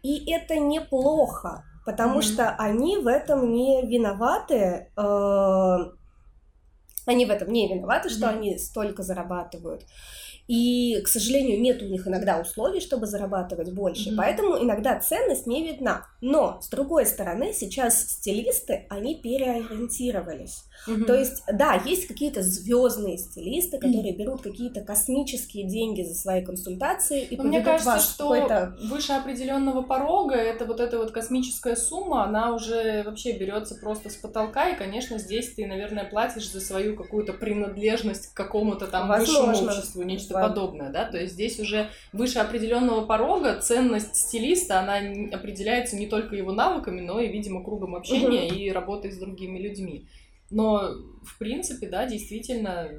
И 0.03 0.31
это 0.31 0.57
неплохо, 0.57 1.63
потому 1.85 2.19
mm-hmm. 2.19 2.33
что 2.33 2.55
они 2.57 2.97
в 2.97 3.07
этом 3.07 3.51
не 3.51 3.85
виноваты, 3.85 4.89
э, 4.95 5.77
они 7.05 7.25
в 7.25 7.29
этом 7.29 7.51
не 7.51 7.67
виноваты, 7.67 8.09
mm-hmm. 8.09 8.11
что 8.11 8.29
они 8.29 8.57
столько 8.57 9.03
зарабатывают. 9.03 9.83
И, 10.47 11.01
к 11.03 11.09
сожалению, 11.09 11.59
нет 11.59 11.81
у 11.81 11.85
них 11.85 12.07
иногда 12.07 12.39
условий, 12.39 12.79
чтобы 12.79 13.05
зарабатывать 13.05 13.73
больше, 13.73 14.09
mm-hmm. 14.09 14.15
поэтому 14.15 14.63
иногда 14.63 14.97
ценность 14.99 15.45
не 15.45 15.67
видна. 15.67 16.07
Но, 16.21 16.59
с 16.61 16.69
другой 16.69 17.05
стороны, 17.05 17.53
сейчас 17.53 18.01
стилисты, 18.01 18.85
они 18.89 19.15
переориентировались. 19.15 20.63
Mm-hmm. 20.87 21.03
То 21.03 21.15
есть, 21.15 21.43
да, 21.51 21.81
есть 21.85 22.07
какие-то 22.07 22.41
звездные 22.43 23.17
стилисты, 23.17 23.77
которые 23.77 24.13
mm-hmm. 24.13 24.17
берут 24.17 24.41
какие-то 24.41 24.81
космические 24.81 25.65
деньги 25.67 26.03
за 26.03 26.15
свои 26.15 26.43
консультации 26.43 27.23
и 27.23 27.39
Мне 27.41 27.61
кажется, 27.61 27.89
вас 27.89 28.09
что 28.13 28.29
какой-то... 28.29 28.77
выше 28.83 29.13
определенного 29.13 29.81
порога 29.81 30.35
это 30.35 30.65
вот 30.65 30.79
эта 30.79 30.97
вот 30.97 31.11
космическая 31.11 31.75
сумма, 31.75 32.23
она 32.23 32.55
уже 32.55 33.03
вообще 33.03 33.33
берется 33.33 33.75
просто 33.75 34.09
с 34.09 34.15
потолка, 34.15 34.69
и, 34.69 34.77
конечно, 34.77 35.17
здесь 35.17 35.53
ты, 35.53 35.65
наверное, 35.65 36.05
платишь 36.05 36.49
за 36.49 36.61
свою 36.61 36.95
какую-то 36.95 37.33
принадлежность 37.33 38.27
к 38.27 38.37
какому-то 38.37 38.87
там 38.87 39.09
Возможно. 39.09 39.51
высшему 39.51 39.69
обществу, 39.69 40.03
нечто 40.03 40.36
подобное, 40.41 40.91
да, 40.91 41.05
то 41.05 41.17
есть 41.17 41.33
здесь 41.33 41.59
уже 41.59 41.89
выше 42.13 42.39
определенного 42.39 43.05
порога 43.05 43.59
ценность 43.59 44.15
стилиста, 44.15 44.79
она 44.79 44.97
определяется 45.31 45.95
не 45.95 46.07
только 46.07 46.35
его 46.35 46.51
навыками, 46.51 47.01
но 47.01 47.19
и, 47.19 47.27
видимо, 47.27 47.63
кругом 47.63 47.95
общения 47.95 48.47
и 48.47 48.71
работой 48.71 49.11
с 49.11 49.17
другими 49.17 49.59
людьми. 49.59 50.07
Но, 50.49 50.91
в 51.23 51.37
принципе, 51.37 51.89
да, 51.89 52.05
действительно, 52.05 52.89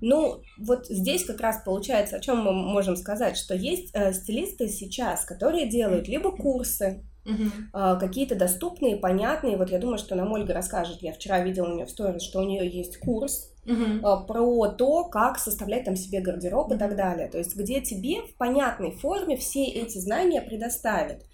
ну, 0.00 0.42
вот 0.58 0.86
здесь 0.86 1.24
как 1.24 1.40
раз 1.40 1.62
получается, 1.64 2.16
о 2.16 2.20
чем 2.20 2.38
мы 2.38 2.52
можем 2.52 2.96
сказать, 2.96 3.36
что 3.36 3.54
есть 3.54 3.90
э, 3.94 4.12
стилисты 4.12 4.68
сейчас, 4.68 5.24
которые 5.24 5.68
делают 5.68 6.08
либо 6.08 6.30
курсы, 6.30 7.04
Uh-huh. 7.24 7.50
Uh, 7.72 7.98
какие-то 7.98 8.34
доступные, 8.34 8.96
понятные. 8.96 9.56
Вот 9.56 9.70
я 9.70 9.78
думаю, 9.78 9.96
что 9.96 10.14
нам 10.14 10.30
Ольга 10.32 10.52
расскажет. 10.52 11.00
Я 11.00 11.14
вчера 11.14 11.42
видела 11.42 11.70
у 11.70 11.74
нее 11.74 11.86
в 11.86 11.90
сторис, 11.90 12.20
что 12.20 12.40
у 12.40 12.44
нее 12.44 12.68
есть 12.68 12.98
курс 12.98 13.53
uh, 13.66 14.26
про 14.26 14.68
то, 14.68 15.04
как 15.04 15.38
составлять 15.38 15.84
там 15.84 15.96
себе 15.96 16.20
гардероб 16.20 16.70
uh-huh. 16.70 16.76
и 16.76 16.78
так 16.78 16.96
далее. 16.96 17.28
То 17.28 17.38
есть, 17.38 17.56
где 17.56 17.80
тебе 17.80 18.22
в 18.22 18.36
понятной 18.36 18.92
форме 18.92 19.36
все 19.36 19.64
эти 19.64 19.98
знания 19.98 20.40
предоставят. 20.40 21.24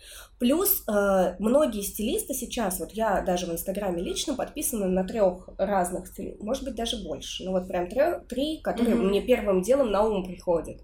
Плюс 0.41 0.85
э, 0.89 1.37
многие 1.39 1.83
стилисты 1.83 2.33
сейчас, 2.33 2.81
вот 2.81 2.93
я 2.93 3.21
даже 3.21 3.45
в 3.45 3.53
Инстаграме 3.53 4.03
лично 4.03 4.35
подписана 4.35 4.89
на 4.89 5.05
трех 5.05 5.51
разных 5.59 6.07
стилистов, 6.07 6.43
может 6.43 6.65
быть 6.65 6.75
даже 6.75 6.97
больше, 7.05 7.45
ну 7.45 7.51
вот 7.51 7.69
прям 7.69 7.89
трё, 7.89 8.21
три, 8.27 8.59
которые 8.63 8.97
mm-hmm. 8.97 9.03
мне 9.03 9.21
первым 9.21 9.61
делом 9.61 9.91
на 9.91 10.03
ум 10.03 10.25
приходят. 10.25 10.81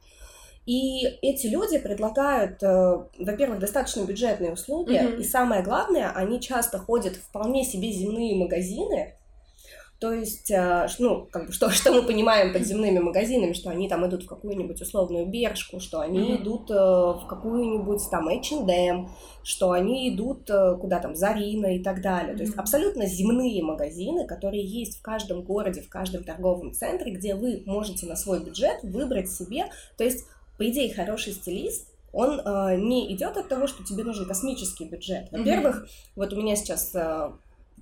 И 0.67 1.07
эти 1.23 1.47
люди 1.47 1.79
предлагают, 1.79 2.63
э, 2.63 2.99
во-первых, 3.19 3.59
достаточно 3.61 4.05
бюджетные 4.05 4.53
услуги, 4.53 4.93
mm-hmm. 4.93 5.21
и 5.21 5.25
самое 5.25 5.63
главное, 5.63 6.13
они 6.13 6.39
часто 6.39 6.79
ходят 6.79 7.17
в 7.17 7.23
вполне 7.23 7.65
себе 7.65 7.91
земные 7.93 8.37
магазины, 8.37 9.15
то 9.99 10.13
есть, 10.13 10.51
э, 10.51 10.87
ну, 10.99 11.27
как 11.31 11.47
бы, 11.47 11.53
что, 11.53 11.71
что 11.71 11.93
мы 11.93 12.03
понимаем 12.03 12.53
под 12.53 12.63
земными 12.63 12.99
магазинами, 12.99 13.55
что 13.55 13.71
они 13.71 13.89
там 13.89 14.07
идут 14.07 14.25
в 14.25 14.27
какую-нибудь 14.27 14.81
условную 14.81 15.27
Бершку, 15.27 15.81
что 15.81 16.01
они 16.01 16.19
mm-hmm. 16.19 16.43
идут 16.43 16.71
э, 16.71 16.75
в 16.75 17.27
какую-нибудь 17.27 18.03
там 18.11 18.29
H&M, 18.29 19.09
что 19.43 19.71
они 19.71 20.15
идут 20.15 20.51
э, 20.51 20.77
куда 20.79 21.01
там, 21.01 21.17
Зарина 21.17 21.75
и 21.75 21.83
так 21.83 22.03
далее. 22.03 22.35
Mm-hmm. 22.35 22.37
То 22.37 22.43
есть 22.43 22.57
абсолютно 22.57 23.07
земные 23.07 23.63
магазины, 23.63 24.27
которые 24.27 24.65
есть 24.65 24.99
в 24.99 25.03
каждом 25.03 25.43
городе, 25.43 25.81
в 25.81 25.89
каждом 25.89 26.25
торговом 26.25 26.73
центре, 26.73 27.13
где 27.13 27.35
вы 27.35 27.63
можете 27.65 28.07
на 28.07 28.17
свой 28.17 28.45
бюджет 28.45 28.83
выбрать 28.83 29.31
себе, 29.31 29.67
то 29.97 30.05
есть, 30.05 30.27
по 30.59 30.69
идее, 30.69 30.95
хороший 30.95 31.33
стилист, 31.33 31.89
он 32.13 32.41
э, 32.41 32.77
не 32.77 33.13
идет 33.15 33.37
от 33.37 33.49
того, 33.49 33.67
что 33.67 33.85
тебе 33.85 34.05
нужен 34.05 34.27
космический 34.27 34.85
бюджет. 34.87 35.29
Во-первых, 35.31 35.85
mm-hmm. 35.85 36.13
вот 36.17 36.33
у 36.33 36.37
меня 36.37 36.57
сейчас 36.57 36.95
э, 36.95 37.31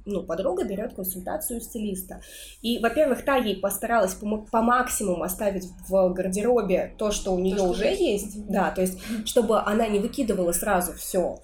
ну, 0.04 0.23
подруга 0.23 0.64
берет 0.64 0.94
консультацию 0.94 1.61
стилиста. 1.61 2.20
И, 2.62 2.78
во-первых, 2.78 3.25
та 3.25 3.37
ей 3.37 3.56
постаралась 3.56 4.14
по, 4.14 4.38
по 4.38 4.62
максимуму 4.62 5.25
оставить 5.25 5.68
в 5.88 6.11
гардеробе 6.11 6.94
то, 6.99 7.11
что 7.11 7.32
у 7.32 7.38
нее 7.38 7.56
то, 7.56 7.64
уже 7.64 7.87
есть. 7.87 8.00
есть. 8.00 8.46
Да, 8.49 8.70
то 8.70 8.80
есть, 8.80 8.99
чтобы 9.25 9.61
она 9.61 9.87
не 9.87 9.99
выкидывала 9.99 10.52
сразу 10.52 10.92
все. 10.92 11.40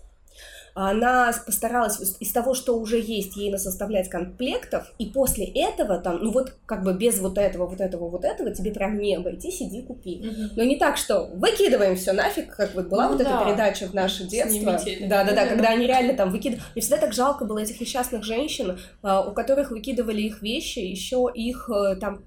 Она 0.74 1.32
постаралась 1.44 2.16
из 2.20 2.32
того, 2.32 2.54
что 2.54 2.78
уже 2.78 3.00
есть, 3.00 3.36
ей 3.36 3.56
составлять 3.58 4.08
комплектов, 4.08 4.92
и 4.98 5.06
после 5.06 5.46
этого 5.46 5.98
там, 5.98 6.18
ну 6.22 6.30
вот 6.30 6.54
как 6.66 6.82
бы 6.84 6.94
без 6.94 7.18
вот 7.20 7.38
этого, 7.38 7.66
вот 7.66 7.80
этого, 7.80 8.08
вот 8.08 8.24
этого 8.24 8.50
тебе 8.54 8.72
прям 8.72 8.98
не 8.98 9.16
обойти, 9.16 9.50
сиди, 9.50 9.82
купи. 9.82 10.20
Угу. 10.26 10.54
Но 10.56 10.62
не 10.64 10.76
так, 10.76 10.96
что 10.96 11.26
выкидываем 11.34 11.96
все 11.96 12.12
нафиг, 12.12 12.54
как 12.54 12.74
вот 12.74 12.88
была 12.88 13.04
ну, 13.04 13.16
вот 13.16 13.22
да. 13.22 13.24
эта 13.24 13.44
передача 13.44 13.86
в 13.86 13.94
наше 13.94 14.24
детство. 14.24 14.78
Да-да-да, 15.02 15.46
когда 15.46 15.70
они 15.70 15.86
реально 15.86 16.14
там 16.14 16.30
выкидывали. 16.30 16.64
Мне 16.74 16.82
всегда 16.82 16.98
так 16.98 17.12
жалко 17.12 17.44
было 17.44 17.58
этих 17.58 17.80
несчастных 17.80 18.24
женщин, 18.24 18.78
а, 19.02 19.22
у 19.22 19.32
которых 19.32 19.70
выкидывали 19.70 20.22
их 20.22 20.42
вещи, 20.42 20.78
еще 20.78 21.30
их 21.34 21.68
э, 21.70 21.96
там 21.96 22.22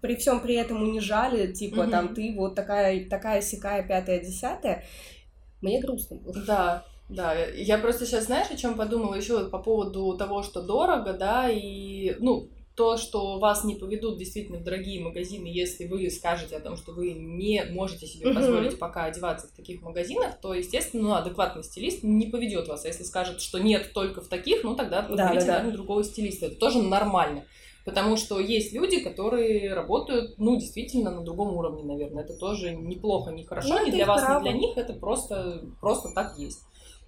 при 0.00 0.16
всем 0.16 0.40
при 0.40 0.56
этом 0.56 0.82
унижали, 0.82 1.52
типа, 1.52 1.82
угу. 1.82 1.90
там, 1.90 2.14
ты 2.14 2.34
вот 2.36 2.54
такая, 2.54 3.08
такая 3.08 3.40
сякая, 3.40 3.82
пятая, 3.82 4.18
десятая. 4.18 4.84
Мне 5.60 5.80
грустно 5.80 6.16
было. 6.16 6.34
Да, 6.44 6.84
да, 7.14 7.34
я 7.34 7.78
просто 7.78 8.06
сейчас, 8.06 8.24
знаешь, 8.24 8.50
о 8.50 8.56
чем 8.56 8.74
подумала 8.74 9.14
еще 9.14 9.48
по 9.48 9.58
поводу 9.58 10.16
того, 10.16 10.42
что 10.42 10.62
дорого, 10.62 11.12
да, 11.12 11.50
и, 11.50 12.16
ну, 12.18 12.48
то, 12.74 12.96
что 12.96 13.38
вас 13.38 13.64
не 13.64 13.74
поведут 13.74 14.18
действительно 14.18 14.58
в 14.58 14.64
дорогие 14.64 15.00
магазины, 15.00 15.46
если 15.46 15.86
вы 15.86 16.08
скажете 16.10 16.56
о 16.56 16.60
том, 16.60 16.76
что 16.76 16.92
вы 16.92 17.12
не 17.12 17.64
можете 17.70 18.06
себе 18.06 18.32
позволить 18.32 18.78
пока 18.78 19.04
одеваться 19.04 19.48
в 19.48 19.50
таких 19.52 19.82
магазинах, 19.82 20.40
то, 20.40 20.54
естественно, 20.54 21.02
ну, 21.02 21.14
адекватный 21.14 21.64
стилист 21.64 22.02
не 22.02 22.26
поведет 22.26 22.68
вас. 22.68 22.84
А 22.84 22.88
если 22.88 23.04
скажет, 23.04 23.42
что 23.42 23.58
нет 23.58 23.92
только 23.92 24.22
в 24.22 24.28
таких, 24.28 24.64
ну 24.64 24.74
тогда 24.74 25.02
подберите, 25.02 25.46
да, 25.46 25.58
да, 25.58 25.64
да. 25.64 25.70
другого 25.70 26.02
стилиста. 26.02 26.46
Это 26.46 26.56
тоже 26.56 26.82
нормально. 26.82 27.44
Потому 27.84 28.16
что 28.16 28.38
есть 28.38 28.72
люди, 28.72 29.00
которые 29.00 29.74
работают, 29.74 30.38
ну, 30.38 30.56
действительно, 30.56 31.10
на 31.10 31.22
другом 31.22 31.56
уровне, 31.56 31.82
наверное. 31.82 32.22
Это 32.22 32.34
тоже 32.34 32.74
неплохо, 32.74 33.32
не 33.32 33.44
хорошо, 33.44 33.70
ну, 33.70 33.86
ни 33.86 33.90
для 33.90 34.06
вас, 34.06 34.22
право. 34.22 34.38
ни 34.38 34.42
для 34.44 34.52
них. 34.52 34.76
Это 34.76 34.92
просто, 34.92 35.64
просто 35.80 36.10
так 36.14 36.38
есть. 36.38 36.60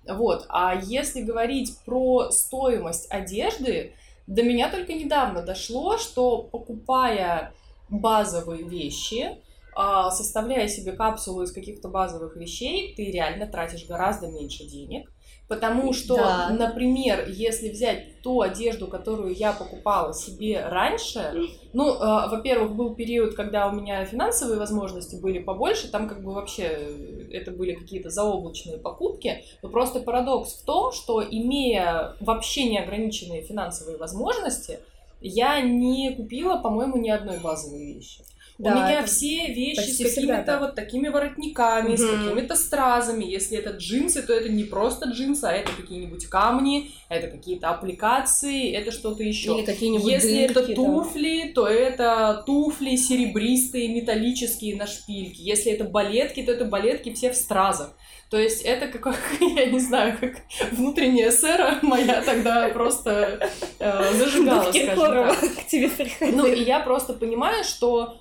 Вот. 0.08 0.46
А 0.48 0.74
если 0.74 1.22
говорить 1.22 1.78
про 1.84 2.30
стоимость 2.30 3.10
одежды, 3.10 3.94
до 4.26 4.42
меня 4.42 4.70
только 4.70 4.92
недавно 4.94 5.42
дошло, 5.42 5.98
что 5.98 6.42
покупая 6.42 7.52
базовые 7.88 8.64
вещи, 8.64 9.38
а, 9.76 10.10
составляя 10.10 10.68
себе 10.68 10.92
капсулу 10.92 11.42
из 11.42 11.52
каких-то 11.52 11.88
базовых 11.88 12.36
вещей, 12.36 12.94
ты 12.94 13.10
реально 13.10 13.46
тратишь 13.46 13.86
гораздо 13.86 14.28
меньше 14.28 14.64
денег. 14.64 15.10
Потому 15.46 15.92
что, 15.92 16.16
да. 16.16 16.48
например, 16.50 17.26
если 17.28 17.68
взять 17.68 18.22
ту 18.22 18.40
одежду, 18.40 18.86
которую 18.86 19.34
я 19.34 19.52
покупала 19.52 20.14
себе 20.14 20.66
раньше, 20.66 21.34
ну, 21.74 21.92
э, 21.92 22.28
во-первых, 22.30 22.74
был 22.74 22.94
период, 22.94 23.34
когда 23.34 23.68
у 23.68 23.72
меня 23.72 24.06
финансовые 24.06 24.58
возможности 24.58 25.16
были 25.16 25.40
побольше, 25.40 25.90
там 25.90 26.08
как 26.08 26.22
бы 26.22 26.32
вообще 26.32 26.62
э, 26.62 27.28
это 27.30 27.50
были 27.50 27.74
какие-то 27.74 28.08
заоблачные 28.08 28.78
покупки, 28.78 29.44
но 29.62 29.68
просто 29.68 30.00
парадокс 30.00 30.54
в 30.54 30.64
том, 30.64 30.92
что 30.92 31.22
имея 31.22 32.16
вообще 32.20 32.64
неограниченные 32.70 33.42
финансовые 33.42 33.98
возможности, 33.98 34.78
я 35.20 35.60
не 35.60 36.14
купила, 36.14 36.56
по-моему, 36.56 36.96
ни 36.96 37.10
одной 37.10 37.38
базовой 37.38 37.94
вещи. 37.94 38.22
Да, 38.56 38.70
У 38.70 38.74
меня 38.74 39.04
все 39.04 39.48
вещи 39.52 39.90
с 39.90 39.98
какими-то 39.98 40.60
вот 40.60 40.76
такими 40.76 41.08
воротниками, 41.08 41.94
угу. 41.94 41.96
с 41.96 42.06
какими-то 42.08 42.54
стразами. 42.54 43.24
Если 43.24 43.58
это 43.58 43.70
джинсы, 43.70 44.22
то 44.22 44.32
это 44.32 44.48
не 44.48 44.62
просто 44.62 45.08
джинсы, 45.08 45.44
а 45.44 45.52
это 45.52 45.72
какие-нибудь 45.72 46.26
камни, 46.26 46.92
это 47.08 47.26
какие-то 47.26 47.70
аппликации, 47.70 48.70
это 48.72 48.92
что-то 48.92 49.24
еще. 49.24 49.56
Или 49.56 49.64
какие-нибудь 49.64 50.08
Если 50.08 50.46
дырки, 50.46 50.72
это 50.72 50.74
туфли, 50.74 51.42
да. 51.46 51.52
то 51.54 51.66
это 51.66 52.42
туфли 52.46 52.94
серебристые, 52.94 53.88
металлические 53.88 54.76
на 54.76 54.86
шпильке. 54.86 55.42
Если 55.42 55.72
это 55.72 55.82
балетки, 55.84 56.42
то 56.42 56.52
это 56.52 56.64
балетки 56.64 57.12
все 57.12 57.32
в 57.32 57.36
стразах. 57.36 57.96
То 58.30 58.38
есть 58.38 58.62
это 58.62 58.86
как, 58.86 59.16
я 59.40 59.66
не 59.66 59.80
знаю, 59.80 60.16
как 60.18 60.42
внутренняя 60.70 61.32
сэра 61.32 61.78
моя 61.82 62.22
тогда 62.22 62.68
просто 62.68 63.48
э, 63.80 64.14
зажигала, 64.14 64.70
скажем 64.70 64.96
так. 64.96 65.38
к 65.56 65.66
тебе 65.66 65.88
приходил. 65.88 66.36
Ну, 66.36 66.46
и 66.46 66.62
я 66.62 66.80
просто 66.80 67.14
понимаю, 67.14 67.64
что 67.64 68.20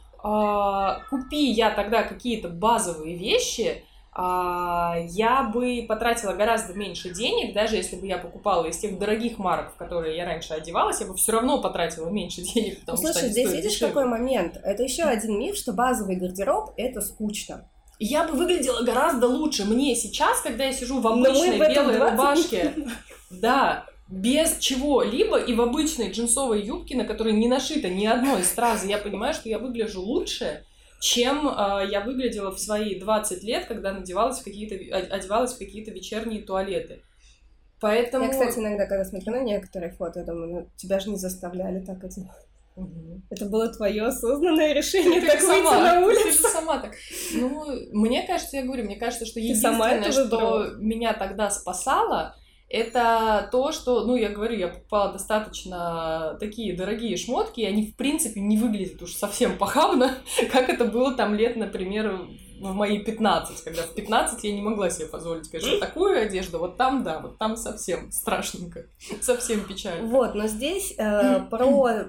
купи 1.10 1.52
я 1.52 1.72
тогда 1.72 2.04
какие-то 2.04 2.50
базовые 2.50 3.16
вещи, 3.16 3.84
а, 4.16 4.96
я 5.08 5.44
бы 5.44 5.86
потратила 5.88 6.34
гораздо 6.34 6.74
меньше 6.74 7.10
денег, 7.10 7.54
даже 7.54 7.78
если 7.78 7.96
бы 7.96 8.06
я 8.06 8.20
покупала 8.20 8.66
из 8.66 8.78
тех 8.78 9.00
дорогих 9.00 9.40
марок, 9.40 9.74
в 9.74 9.76
которые 9.76 10.16
я 10.16 10.26
раньше 10.26 10.54
одевалась, 10.54 11.02
я 11.02 11.08
бы 11.08 11.16
все 11.16 11.32
равно 11.32 11.60
потратила 11.62 12.10
меньше 12.10 12.42
денег, 12.54 12.82
потому 12.82 12.98
Слушай, 13.00 13.18
что 13.18 13.28
здесь 13.30 13.52
видишь 13.52 13.74
дешевле. 13.74 13.94
какой 13.94 14.06
момент? 14.10 14.60
Это 14.64 14.84
еще 14.84 15.04
один 15.04 15.40
миф, 15.40 15.58
что 15.58 15.74
базовый 15.74 16.16
гардероб 16.16 16.74
это 16.78 17.02
скучно. 17.02 17.68
Я 18.00 18.28
бы 18.28 18.34
выглядела 18.34 18.84
гораздо 18.84 19.28
лучше. 19.28 19.66
Мне 19.66 19.96
сейчас, 19.96 20.42
когда 20.42 20.66
я 20.66 20.74
сижу 20.74 21.00
в 21.00 21.08
обычной 21.08 21.58
белой 21.58 21.96
20... 21.96 22.12
рубашке, 22.12 22.74
да, 23.30 23.86
без 24.14 24.58
чего-либо 24.60 25.38
и 25.38 25.54
в 25.56 25.62
обычной 25.62 26.12
джинсовой 26.12 26.62
юбке, 26.62 26.96
на 26.96 27.04
которой 27.04 27.34
не 27.34 27.48
нашито 27.48 27.90
ни 27.90 28.06
одной 28.06 28.44
стразы, 28.44 28.88
я 28.88 29.00
понимаю, 29.00 29.34
что 29.34 29.50
я 29.50 29.58
выгляжу 29.58 30.02
лучше, 30.02 30.64
чем 31.02 31.48
э, 31.48 31.88
я 31.90 32.02
выглядела 32.02 32.52
в 32.52 32.60
свои 32.60 33.00
20 33.00 33.44
лет, 33.44 33.66
когда 33.66 33.92
надевалась 33.92 34.40
в 34.40 34.44
какие-то, 34.44 34.76
одевалась 34.96 35.54
в 35.54 35.58
какие-то 35.58 35.92
вечерние 35.92 36.44
туалеты. 36.44 37.02
Поэтому... 37.82 38.26
Я, 38.26 38.32
кстати, 38.32 38.60
иногда, 38.60 38.86
когда 38.86 39.04
смотрю 39.04 39.34
на 39.34 39.42
некоторые 39.42 39.92
фото, 39.92 40.20
я 40.20 40.26
думаю, 40.26 40.52
ну, 40.52 40.70
тебя 40.78 41.00
же 41.00 41.10
не 41.10 41.18
заставляли 41.18 41.84
так 41.84 42.04
одевать. 42.04 42.46
Угу. 42.76 43.22
Это 43.30 43.46
было 43.46 43.68
твое 43.68 44.04
осознанное 44.04 44.74
решение 44.74 45.22
ты 45.22 45.28
так 45.28 45.42
выйти 45.42 45.64
сама, 45.64 45.80
на 45.80 46.06
улицу. 46.06 46.24
Ты 46.24 46.32
же 46.32 46.38
сама 46.38 46.80
так. 46.80 46.94
Ну, 47.34 47.66
мне 47.92 48.26
кажется, 48.26 48.58
я 48.58 48.64
говорю, 48.64 48.86
мне 48.86 48.96
кажется, 48.96 49.26
что 49.26 49.36
ты 49.36 49.42
единственное, 49.42 50.12
что 50.12 50.76
меня 50.78 51.14
тогда 51.14 51.50
спасало, 51.50 52.36
это 52.74 53.48
то, 53.52 53.72
что, 53.72 54.04
ну, 54.04 54.16
я 54.16 54.30
говорю, 54.30 54.58
я 54.58 54.68
покупала 54.68 55.14
достаточно 55.14 56.36
такие 56.40 56.76
дорогие 56.76 57.16
шмотки, 57.18 57.62
и 57.62 57.66
они, 57.66 57.86
в 57.86 57.96
принципе, 57.96 58.42
не 58.42 58.58
выглядят 58.58 59.00
уж 59.04 59.14
совсем 59.14 59.60
похабно, 59.60 60.18
как 60.52 60.70
это 60.70 60.86
было 60.86 61.14
там 61.14 61.36
лет, 61.36 61.56
например, 61.56 62.28
в 62.60 62.74
мои 62.74 62.98
15, 62.98 63.64
когда 63.64 63.84
в 63.84 63.94
15 63.94 64.44
я 64.44 64.54
не 64.54 64.62
могла 64.62 64.90
себе 64.90 65.08
позволить, 65.08 65.50
конечно, 65.52 65.80
такую 65.80 66.20
одежду, 66.20 66.58
вот 66.58 66.76
там, 66.76 67.04
да, 67.04 67.20
вот 67.20 67.38
там 67.38 67.58
совсем 67.58 68.12
страшненько, 68.12 68.88
совсем 69.22 69.66
печально. 69.66 70.08
Вот, 70.08 70.34
но 70.34 70.48
здесь 70.48 70.96
э, 70.98 71.42
про 71.52 72.06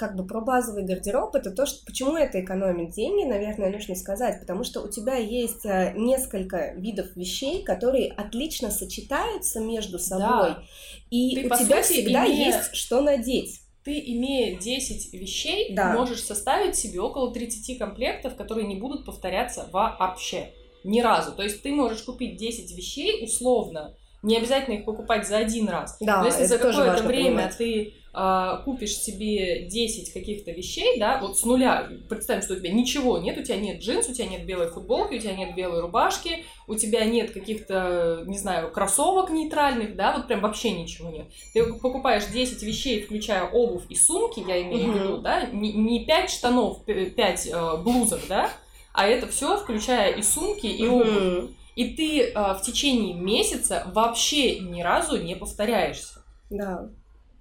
как 0.00 0.16
бы 0.16 0.26
про 0.26 0.40
базовый 0.40 0.84
гардероб, 0.84 1.34
это 1.34 1.50
то, 1.50 1.66
что 1.66 1.84
почему 1.84 2.16
это 2.16 2.42
экономит 2.42 2.94
деньги, 2.94 3.28
наверное, 3.28 3.70
нужно 3.70 3.94
сказать, 3.94 4.40
потому 4.40 4.64
что 4.64 4.80
у 4.80 4.88
тебя 4.88 5.16
есть 5.16 5.66
э, 5.66 5.92
несколько 5.94 6.72
видов 6.72 7.14
вещей, 7.16 7.62
которые 7.62 8.10
отлично 8.10 8.70
сочетаются 8.70 9.60
между 9.60 9.98
собой, 9.98 10.52
да. 10.52 10.62
и 11.10 11.34
Ты, 11.34 11.40
у 11.46 11.48
тебя 11.50 11.82
сути, 11.82 12.00
всегда 12.00 12.26
имея... 12.26 12.46
есть 12.46 12.74
что 12.74 13.02
надеть. 13.02 13.60
Ты, 13.84 13.98
имея 13.98 14.58
10 14.58 15.12
вещей, 15.12 15.74
да. 15.74 15.92
можешь 15.92 16.22
составить 16.22 16.76
себе 16.76 17.00
около 17.00 17.32
30 17.34 17.78
комплектов, 17.78 18.36
которые 18.36 18.66
не 18.66 18.76
будут 18.76 19.04
повторяться 19.04 19.68
вообще. 19.70 20.52
Ни 20.82 21.02
разу. 21.02 21.32
То 21.32 21.42
есть 21.42 21.62
ты 21.62 21.72
можешь 21.72 22.02
купить 22.02 22.38
10 22.38 22.74
вещей 22.74 23.22
условно, 23.22 23.94
не 24.22 24.38
обязательно 24.38 24.76
их 24.76 24.84
покупать 24.86 25.26
за 25.26 25.36
один 25.36 25.68
раз. 25.68 25.96
Да, 26.00 26.20
Но 26.20 26.26
если 26.26 26.44
за 26.44 26.56
какое-то 26.58 27.02
время 27.02 27.36
понимать. 27.36 27.56
ты 27.58 27.94
купишь 28.12 28.96
себе 28.96 29.66
10 29.66 30.12
каких-то 30.12 30.50
вещей, 30.50 30.98
да, 30.98 31.20
вот 31.20 31.38
с 31.38 31.44
нуля, 31.44 31.88
представим, 32.08 32.42
что 32.42 32.54
у 32.54 32.56
тебя 32.56 32.72
ничего 32.72 33.18
нет, 33.18 33.38
у 33.38 33.42
тебя 33.42 33.56
нет 33.56 33.80
джинс, 33.80 34.08
у 34.08 34.12
тебя 34.12 34.26
нет 34.26 34.44
белой 34.46 34.68
футболки, 34.68 35.14
у 35.14 35.18
тебя 35.18 35.36
нет 35.36 35.54
белой 35.54 35.80
рубашки, 35.80 36.44
у 36.66 36.74
тебя 36.74 37.04
нет 37.04 37.30
каких-то, 37.30 38.24
не 38.26 38.36
знаю, 38.36 38.72
кроссовок 38.72 39.30
нейтральных, 39.30 39.94
да, 39.94 40.16
вот 40.16 40.26
прям 40.26 40.40
вообще 40.40 40.72
ничего 40.72 41.10
нет. 41.10 41.26
Ты 41.54 41.64
покупаешь 41.74 42.26
10 42.26 42.62
вещей, 42.64 43.02
включая 43.02 43.44
обувь 43.44 43.84
и 43.88 43.94
сумки, 43.94 44.42
я 44.46 44.60
имею 44.62 44.92
в 44.92 44.94
виду, 44.96 45.18
да, 45.18 45.46
не, 45.46 45.72
не 45.72 46.04
5 46.04 46.30
штанов, 46.30 46.84
5 46.84 47.46
э, 47.46 47.76
блузок, 47.82 48.20
да, 48.28 48.50
а 48.92 49.06
это 49.06 49.28
все, 49.28 49.56
включая 49.56 50.14
и 50.14 50.22
сумки, 50.22 50.66
и 50.66 50.86
обувь. 50.86 51.50
И 51.76 51.94
ты 51.94 52.22
э, 52.24 52.54
в 52.54 52.62
течение 52.62 53.14
месяца 53.14 53.90
вообще 53.94 54.58
ни 54.58 54.82
разу 54.82 55.22
не 55.22 55.36
повторяешься. 55.36 56.24
Да. 56.50 56.90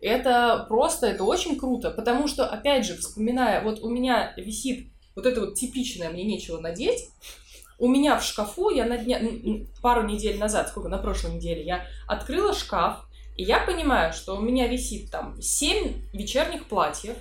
Это 0.02 0.66
просто, 0.70 1.08
это 1.08 1.24
очень 1.24 1.60
круто, 1.60 1.92
потому 1.92 2.28
что, 2.28 2.48
опять 2.48 2.86
же, 2.86 2.96
вспоминая, 2.96 3.62
вот 3.62 3.82
у 3.82 3.90
меня 3.90 4.34
висит 4.38 4.88
вот 5.16 5.26
это 5.26 5.42
вот 5.42 5.56
типичное, 5.56 6.10
мне 6.10 6.24
нечего 6.24 6.60
надеть, 6.60 7.10
у 7.80 7.88
меня 7.88 8.18
в 8.18 8.24
шкафу, 8.24 8.70
я 8.70 8.86
на 8.86 8.98
дня, 8.98 9.22
пару 9.82 10.04
недель 10.04 10.38
назад, 10.38 10.70
сколько, 10.70 10.90
на 10.90 10.98
прошлой 10.98 11.36
неделе, 11.36 11.64
я 11.64 11.86
открыла 12.08 12.54
шкаф, 12.54 13.06
и 13.36 13.44
я 13.44 13.60
понимаю, 13.60 14.14
что 14.14 14.38
у 14.38 14.42
меня 14.42 14.68
висит 14.68 15.12
там 15.12 15.42
семь 15.42 16.02
вечерних 16.14 16.68
платьев, 16.68 17.16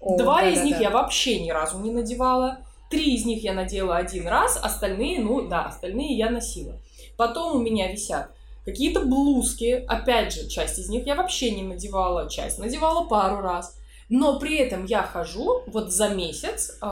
О, 0.00 0.16
два 0.16 0.42
да, 0.42 0.48
из 0.50 0.58
да, 0.58 0.64
них 0.64 0.76
да. 0.76 0.82
я 0.82 0.90
вообще 0.90 1.40
ни 1.40 1.50
разу 1.50 1.78
не 1.80 1.90
надевала, 1.90 2.58
три 2.90 3.14
из 3.14 3.24
них 3.24 3.42
я 3.42 3.54
надела 3.54 3.96
один 3.96 4.26
раз, 4.28 4.58
остальные, 4.62 5.20
ну 5.20 5.48
да, 5.48 5.64
остальные 5.64 6.16
я 6.16 6.30
носила. 6.30 6.78
Потом 7.16 7.56
у 7.56 7.62
меня 7.62 7.90
висят 7.90 8.30
Какие-то 8.64 9.00
блузки, 9.00 9.84
опять 9.88 10.32
же, 10.32 10.48
часть 10.48 10.78
из 10.78 10.88
них 10.88 11.06
я 11.06 11.16
вообще 11.16 11.50
не 11.50 11.62
надевала, 11.62 12.28
часть 12.30 12.58
надевала 12.58 13.06
пару 13.08 13.40
раз. 13.40 13.76
Но 14.08 14.38
при 14.38 14.58
этом 14.58 14.84
я 14.84 15.02
хожу, 15.02 15.62
вот 15.66 15.90
за 15.90 16.10
месяц, 16.10 16.78
э, 16.82 16.86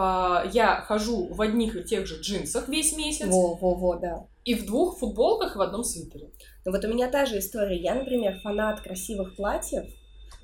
я 0.53 0.83
хожу 0.87 1.29
в 1.33 1.41
одних 1.43 1.77
и 1.77 1.85
тех 1.85 2.07
же 2.07 2.21
джинсах 2.21 2.69
весь 2.69 2.97
месяц. 2.97 3.27
Во-во-во, 3.27 3.97
да. 3.97 4.27
И 4.45 4.55
в 4.55 4.65
двух 4.65 4.99
футболках 4.99 5.55
и 5.55 5.59
в 5.59 5.61
одном 5.61 5.85
свитере. 5.85 6.31
Но 6.65 6.73
вот 6.73 6.85
у 6.85 6.89
меня 6.89 7.11
та 7.11 7.27
же 7.27 7.39
история. 7.39 7.79
Я, 7.79 7.95
например, 7.95 8.41
фанат 8.43 8.81
красивых 8.81 9.37
платьев. 9.37 9.85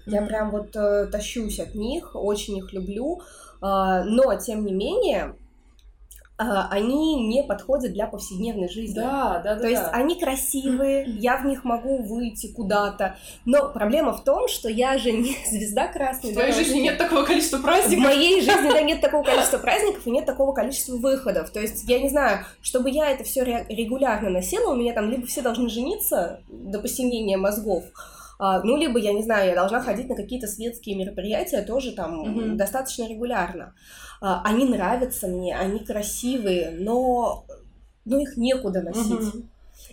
Я 0.05 0.23
прям 0.23 0.51
вот 0.51 0.77
э, 0.77 1.07
тащусь 1.07 1.59
от 1.61 1.75
них, 1.75 2.15
очень 2.15 2.59
их 2.59 2.73
люблю. 2.73 3.23
Э, 3.63 4.03
но, 4.05 4.35
тем 4.37 4.67
не 4.67 4.75
менее, 4.75 5.35
они 6.71 7.27
не 7.29 7.43
подходят 7.43 7.93
для 7.93 8.07
повседневной 8.07 8.69
жизни. 8.69 8.95
Да, 8.95 9.41
да, 9.43 9.55
да. 9.55 9.61
То 9.61 9.69
есть 9.69 9.83
они 9.93 10.21
красивые, 10.21 11.05
я 11.19 11.39
в 11.39 11.47
них 11.47 11.65
могу 11.65 12.03
выйти 12.03 12.53
куда-то. 12.53 13.17
Но 13.47 13.71
проблема 13.71 14.13
в 14.13 14.23
том, 14.23 14.47
что 14.49 14.69
я 14.69 14.99
же 14.99 15.13
не 15.13 15.35
звезда 15.51 15.89
красной. 15.89 16.33
В 16.33 16.35
твоей 16.35 16.53
жизни 16.53 16.81
нет 16.81 16.99
такого 16.99 17.25
количества 17.25 17.59
праздников. 17.59 18.05
В 18.05 18.09
моей 18.09 18.43
жизни 18.43 18.71
да, 18.71 18.83
нет 18.83 19.01
такого 19.01 19.23
количества 19.23 19.59
праздников 19.59 20.07
и 20.07 20.11
нет 20.11 20.27
такого 20.27 20.53
количества 20.53 20.97
выходов. 20.97 21.51
То 21.51 21.61
есть 21.61 21.89
я 21.89 22.01
не 22.01 22.11
знаю, 22.11 22.45
чтобы 22.61 22.91
я 22.91 23.11
это 23.11 23.25
все 23.25 23.43
регулярно 23.69 24.29
носила, 24.29 24.73
у 24.73 24.77
меня 24.77 24.93
там 24.93 25.11
либо 25.11 25.27
все 25.27 25.41
должны 25.41 25.71
жениться 25.71 26.41
до 26.49 26.79
посинения 26.81 27.39
мозгов, 27.39 27.85
а, 27.95 28.16
ну, 28.39 28.77
либо, 28.77 28.99
я 28.99 29.13
не 29.13 29.23
знаю, 29.23 29.49
я 29.49 29.55
должна 29.55 29.81
ходить 29.81 30.09
на 30.09 30.15
какие-то 30.15 30.47
светские 30.47 30.97
мероприятия 30.97 31.63
тоже 31.63 31.93
там 31.93 32.21
угу. 32.21 32.57
достаточно 32.57 33.09
регулярно. 33.09 33.75
А, 34.21 34.43
они 34.45 34.65
нравятся 34.65 35.27
мне, 35.29 35.57
они 35.57 35.81
красивые, 35.81 36.71
но, 36.71 37.45
но 38.05 38.19
их 38.19 38.37
некуда 38.37 38.83
носить. 38.83 39.35
Угу. 39.35 39.43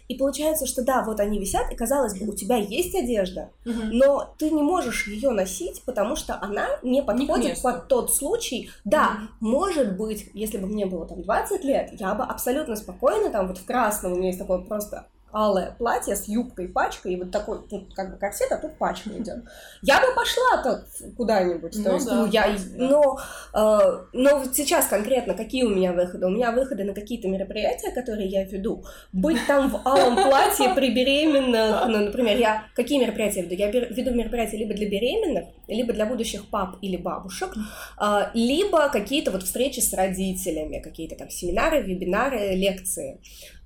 И 0.07 0.15
получается, 0.15 0.65
что 0.65 0.83
да, 0.83 1.03
вот 1.03 1.19
они 1.19 1.39
висят, 1.39 1.71
и 1.71 1.75
казалось 1.75 2.17
бы, 2.17 2.29
у 2.29 2.35
тебя 2.35 2.57
есть 2.57 2.95
одежда, 2.95 3.51
угу. 3.65 3.79
но 3.91 4.33
ты 4.37 4.49
не 4.49 4.61
можешь 4.61 5.07
ее 5.07 5.31
носить, 5.31 5.81
потому 5.85 6.15
что 6.15 6.37
она 6.41 6.67
не 6.81 7.01
подходит 7.01 7.57
не 7.57 7.61
под 7.61 7.87
тот 7.87 8.13
случай. 8.13 8.69
Да, 8.85 9.17
угу. 9.39 9.51
может 9.51 9.97
быть, 9.97 10.29
если 10.33 10.57
бы 10.57 10.67
мне 10.67 10.85
было 10.85 11.05
там 11.05 11.21
20 11.21 11.63
лет, 11.63 11.89
я 11.99 12.13
бы 12.15 12.23
абсолютно 12.23 12.75
спокойно, 12.75 13.29
там 13.29 13.47
вот 13.47 13.57
в 13.57 13.65
красном 13.65 14.13
у 14.13 14.15
меня 14.15 14.27
есть 14.27 14.39
такое 14.39 14.59
просто 14.59 15.07
алое 15.33 15.75
платье 15.77 16.15
с 16.15 16.27
юбкой, 16.27 16.67
пачкой, 16.67 17.13
и 17.13 17.15
вот 17.17 17.31
такой, 17.31 17.59
тут 17.67 17.93
как 17.93 18.11
бы 18.11 18.17
корсет, 18.17 18.51
а 18.51 18.57
тут 18.57 18.77
пачка 18.77 19.09
идет. 19.09 19.43
Я 19.81 19.99
бы 19.99 20.07
пошла 20.15 20.63
тут 20.63 21.15
куда-нибудь, 21.17 21.73
ну, 21.75 21.83
то 21.83 21.93
есть, 21.93 22.05
да, 22.05 22.15
ну, 22.15 22.25
я, 22.27 22.47
да. 22.47 22.57
но, 22.75 23.19
э, 23.53 24.05
но 24.13 24.39
вот 24.39 24.55
сейчас 24.55 24.87
конкретно 24.87 25.33
какие 25.33 25.63
у 25.63 25.69
меня 25.69 25.91
выходы? 25.91 26.27
У 26.27 26.29
меня 26.29 26.51
выходы 26.51 26.83
на 26.83 26.93
какие-то 26.93 27.27
мероприятия, 27.27 27.91
которые 27.91 28.27
я 28.27 28.43
веду. 28.43 28.85
Быть 29.11 29.39
там 29.47 29.69
в 29.69 29.87
алом 29.87 30.15
платье 30.15 30.73
при 30.75 30.93
беременных, 30.93 31.87
ну, 31.87 32.05
например, 32.05 32.37
я 32.37 32.65
какие 32.75 32.99
мероприятия 32.99 33.41
веду? 33.41 33.55
Я 33.55 33.71
веду 33.71 34.13
мероприятия 34.13 34.57
либо 34.57 34.73
для 34.73 34.87
беременных, 34.87 35.45
либо 35.67 35.93
для 35.93 36.05
будущих 36.05 36.47
пап 36.49 36.77
или 36.81 36.97
бабушек, 36.97 37.53
э, 37.99 38.29
либо 38.35 38.89
какие-то 38.89 39.31
вот 39.31 39.43
встречи 39.43 39.79
с 39.79 39.93
родителями, 39.93 40.79
какие-то 40.79 41.15
там 41.15 41.29
семинары, 41.29 41.81
вебинары, 41.81 42.55
лекции 42.55 43.19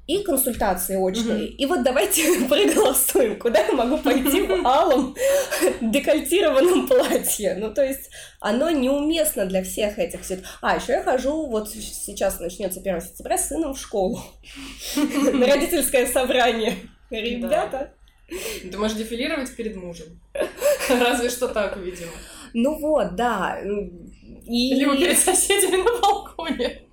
и 0.07 0.23
консультации 0.23 0.95
очные. 0.95 1.49
Mm-hmm. 1.49 1.55
И 1.57 1.65
вот 1.65 1.83
давайте 1.83 2.39
проголосуем, 2.49 3.37
куда 3.37 3.59
я 3.59 3.73
могу 3.73 3.97
пойти 3.97 4.41
в 4.41 4.65
алом 4.65 5.15
декольтированном 5.81 6.87
платье. 6.87 7.55
Ну, 7.55 7.73
то 7.73 7.83
есть 7.83 8.09
оно 8.39 8.71
неуместно 8.71 9.45
для 9.45 9.63
всех 9.63 9.99
этих. 9.99 10.21
А, 10.61 10.77
еще 10.77 10.93
я 10.93 11.03
хожу, 11.03 11.47
вот 11.47 11.69
сейчас 11.69 12.39
начнется 12.39 12.79
1 12.79 13.01
сентября, 13.01 13.37
с 13.37 13.49
сыном 13.49 13.73
в 13.73 13.79
школу. 13.79 14.21
На 14.95 15.45
родительское 15.45 16.07
собрание. 16.07 16.75
Ребята. 17.09 17.93
Ты 18.29 18.77
можешь 18.77 18.97
дефилировать 18.97 19.55
перед 19.55 19.75
мужем. 19.75 20.19
Разве 20.89 21.29
что 21.29 21.47
так, 21.47 21.77
видимо. 21.77 22.11
Ну 22.53 22.77
вот, 22.79 23.15
да. 23.15 23.59
И... 24.45 24.73
Либо 24.73 24.97
перед 24.97 25.17
соседями 25.17 25.77
на 25.77 26.01
балконе. 26.01 26.86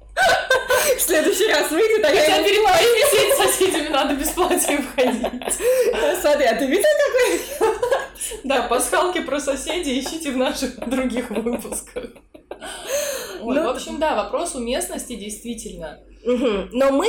В 0.96 1.00
следующий 1.00 1.48
раз 1.48 1.70
выйдет, 1.70 2.04
а 2.04 2.10
я 2.10 2.42
перед 2.42 2.62
моими 2.62 3.36
соседями 3.36 3.88
надо 3.88 4.14
без 4.14 4.30
платья 4.30 4.78
входить. 4.78 5.54
Смотри, 6.20 6.44
а 6.46 6.56
ты 6.56 6.66
видел 6.66 6.88
какой? 7.06 7.40
Да, 8.44 8.62
пасхалки 8.62 9.20
про 9.20 9.40
соседей 9.40 10.00
ищите 10.00 10.30
в 10.30 10.36
наших 10.36 10.78
других 10.88 11.30
выпусках. 11.30 12.04
Ой, 13.40 13.56
ну, 13.56 13.64
в 13.64 13.68
общем, 13.68 13.98
да, 13.98 14.14
вопрос 14.14 14.54
уместности 14.54 15.14
действительно. 15.14 16.00
Угу. 16.24 16.68
Но 16.72 16.90
мы 16.92 17.06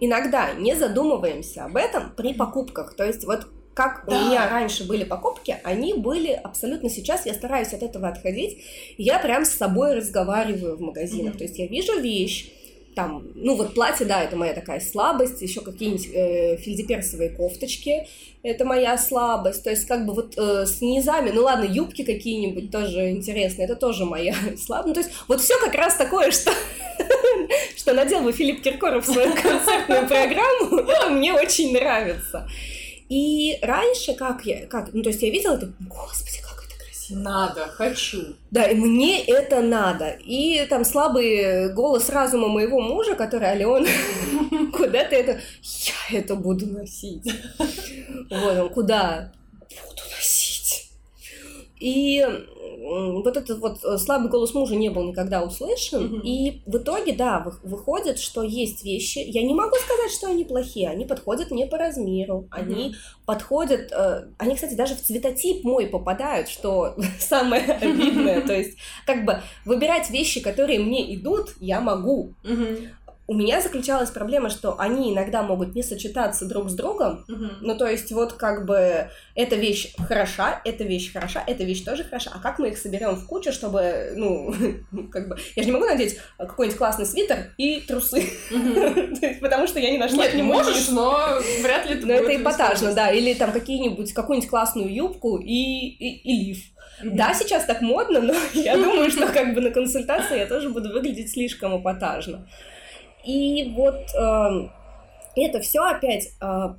иногда 0.00 0.52
не 0.54 0.74
задумываемся 0.74 1.64
об 1.66 1.76
этом 1.76 2.14
при 2.16 2.34
покупках. 2.34 2.96
То 2.96 3.04
есть 3.04 3.24
вот 3.24 3.46
как 3.74 4.04
да. 4.06 4.18
у 4.18 4.26
меня 4.26 4.48
раньше 4.48 4.86
были 4.86 5.04
покупки, 5.04 5.56
они 5.64 5.94
были 5.94 6.32
абсолютно 6.32 6.90
сейчас, 6.90 7.26
я 7.26 7.34
стараюсь 7.34 7.72
от 7.72 7.82
этого 7.82 8.08
отходить, 8.08 8.58
я 8.98 9.18
прям 9.18 9.44
с 9.44 9.50
собой 9.50 9.94
разговариваю 9.94 10.76
в 10.76 10.80
магазинах, 10.80 11.34
mm-hmm. 11.34 11.38
то 11.38 11.44
есть 11.44 11.58
я 11.58 11.66
вижу 11.66 12.00
вещь, 12.00 12.50
там, 12.94 13.28
ну 13.34 13.56
вот 13.56 13.74
платье, 13.74 14.04
да, 14.04 14.22
это 14.22 14.36
моя 14.36 14.52
такая 14.52 14.80
слабость, 14.80 15.40
еще 15.42 15.60
какие-нибудь 15.60 16.08
э, 16.12 16.56
фельдеперсовые 16.56 17.30
кофточки, 17.30 18.08
это 18.42 18.64
моя 18.64 18.98
слабость, 18.98 19.62
то 19.62 19.70
есть 19.70 19.86
как 19.86 20.06
бы 20.06 20.14
вот 20.14 20.36
э, 20.36 20.66
с 20.66 20.80
низами, 20.80 21.30
ну 21.30 21.42
ладно, 21.42 21.64
юбки 21.64 22.02
какие-нибудь 22.02 22.70
тоже 22.70 23.10
интересные, 23.10 23.66
это 23.66 23.76
тоже 23.76 24.04
моя 24.04 24.34
слабость, 24.58 24.88
ну, 24.88 24.94
то 24.94 25.00
есть 25.00 25.12
вот 25.28 25.40
все 25.40 25.58
как 25.60 25.74
раз 25.74 25.94
такое, 25.94 26.30
что 26.32 26.52
что 27.76 27.94
надел 27.94 28.20
бы 28.20 28.32
Филипп 28.32 28.62
Киркоров 28.62 29.06
в 29.06 29.12
свою 29.12 29.32
концертную 29.42 30.06
программу, 30.06 31.10
мне 31.10 31.32
очень 31.32 31.72
нравится. 31.72 32.48
И 33.10 33.58
раньше, 33.60 34.14
как 34.14 34.46
я, 34.46 34.66
как, 34.66 34.92
ну, 34.92 35.02
то 35.02 35.08
есть 35.08 35.20
я 35.20 35.30
видела 35.30 35.56
это, 35.56 35.72
господи, 35.80 36.40
как 36.40 36.64
это 36.64 36.84
красиво. 36.84 37.18
Надо, 37.18 37.66
хочу. 37.66 38.36
Да, 38.52 38.66
и 38.66 38.76
мне 38.76 39.24
это 39.24 39.60
надо. 39.62 40.16
И 40.24 40.64
там 40.70 40.84
слабый 40.84 41.72
голос 41.72 42.08
разума 42.08 42.46
моего 42.46 42.80
мужа, 42.80 43.16
который, 43.16 43.48
Ален, 43.48 43.84
куда 44.72 45.04
ты 45.04 45.16
это? 45.16 45.40
Я 46.10 46.20
это 46.20 46.36
буду 46.36 46.66
носить. 46.66 47.28
Вот 48.30 48.58
он, 48.58 48.68
куда? 48.68 49.32
Буду 49.60 50.02
носить. 50.16 50.39
И 51.80 52.24
вот 52.82 53.26
этот 53.26 53.58
вот 53.58 53.84
э, 53.84 53.98
слабый 53.98 54.30
голос 54.30 54.54
мужа 54.54 54.74
не 54.74 54.88
был 54.88 55.04
никогда 55.04 55.42
услышан, 55.42 56.04
mm-hmm. 56.04 56.20
и 56.22 56.62
в 56.66 56.76
итоге, 56.76 57.12
да, 57.12 57.44
выходит, 57.62 58.18
что 58.18 58.42
есть 58.42 58.84
вещи, 58.84 59.18
я 59.18 59.42
не 59.42 59.54
могу 59.54 59.76
сказать, 59.76 60.10
что 60.10 60.28
они 60.28 60.44
плохие, 60.44 60.88
они 60.88 61.04
подходят 61.04 61.50
мне 61.50 61.66
по 61.66 61.78
размеру, 61.78 62.48
они 62.50 62.94
подходят, 63.26 63.92
э, 63.92 64.28
они, 64.38 64.54
кстати, 64.54 64.74
даже 64.74 64.94
в 64.94 65.02
цветотип 65.02 65.62
мой 65.64 65.86
попадают, 65.86 66.48
что 66.48 66.94
самое 67.18 67.62
обидное, 67.62 68.40
то 68.46 68.54
есть 68.54 68.78
как 69.04 69.24
бы 69.24 69.40
выбирать 69.64 70.10
вещи, 70.10 70.40
которые 70.40 70.78
мне 70.80 71.14
идут, 71.14 71.54
я 71.60 71.80
могу, 71.80 72.34
у 73.30 73.34
меня 73.34 73.60
заключалась 73.60 74.10
проблема, 74.10 74.50
что 74.50 74.74
они 74.80 75.12
иногда 75.12 75.44
могут 75.44 75.76
не 75.76 75.84
сочетаться 75.84 76.46
друг 76.46 76.68
с 76.68 76.74
другом. 76.74 77.24
Угу. 77.28 77.46
Ну, 77.60 77.78
то 77.78 77.86
есть, 77.86 78.10
вот 78.10 78.32
как 78.32 78.66
бы 78.66 79.08
эта 79.36 79.54
вещь 79.54 79.94
хороша, 79.96 80.60
эта 80.64 80.82
вещь 80.82 81.12
хороша, 81.12 81.44
эта 81.46 81.62
вещь 81.62 81.84
тоже 81.84 82.02
хороша. 82.02 82.32
А 82.34 82.40
как 82.40 82.58
мы 82.58 82.70
их 82.70 82.78
соберем 82.78 83.14
в 83.14 83.28
кучу, 83.28 83.52
чтобы, 83.52 84.14
ну, 84.16 84.52
как 85.12 85.28
бы. 85.28 85.36
Я 85.54 85.62
же 85.62 85.68
не 85.68 85.72
могу 85.72 85.86
надеть 85.86 86.18
какой-нибудь 86.38 86.76
классный 86.76 87.06
свитер 87.06 87.52
и 87.56 87.80
трусы. 87.82 88.24
Потому 89.40 89.68
что 89.68 89.78
я 89.78 89.92
не 89.92 89.98
нашла 89.98 90.24
Нет, 90.24 90.34
не 90.34 90.42
можешь, 90.42 90.88
но 90.88 91.38
вряд 91.62 91.88
ли 91.88 92.04
Но 92.04 92.12
это 92.12 92.34
эпатажно, 92.34 92.94
да. 92.94 93.12
Или 93.12 93.34
там 93.34 93.52
какие-нибудь, 93.52 94.12
какую-нибудь 94.12 94.50
классную 94.50 94.92
юбку 94.92 95.36
и, 95.36 95.52
и 95.54 96.32
лиф. 96.46 96.64
Да, 97.04 97.32
сейчас 97.34 97.64
так 97.64 97.80
модно, 97.80 98.20
но 98.20 98.34
я 98.54 98.76
думаю, 98.76 99.10
что 99.10 99.28
как 99.28 99.54
бы 99.54 99.60
на 99.60 99.70
консультации 99.70 100.38
я 100.38 100.46
тоже 100.46 100.68
буду 100.68 100.92
выглядеть 100.92 101.30
слишком 101.30 101.80
эпатажно. 101.80 102.46
И 103.24 103.72
вот 103.74 103.96
э, 104.14 104.68
это 105.36 105.60
все 105.60 105.80
опять 105.80 106.28
э, 106.40 106.74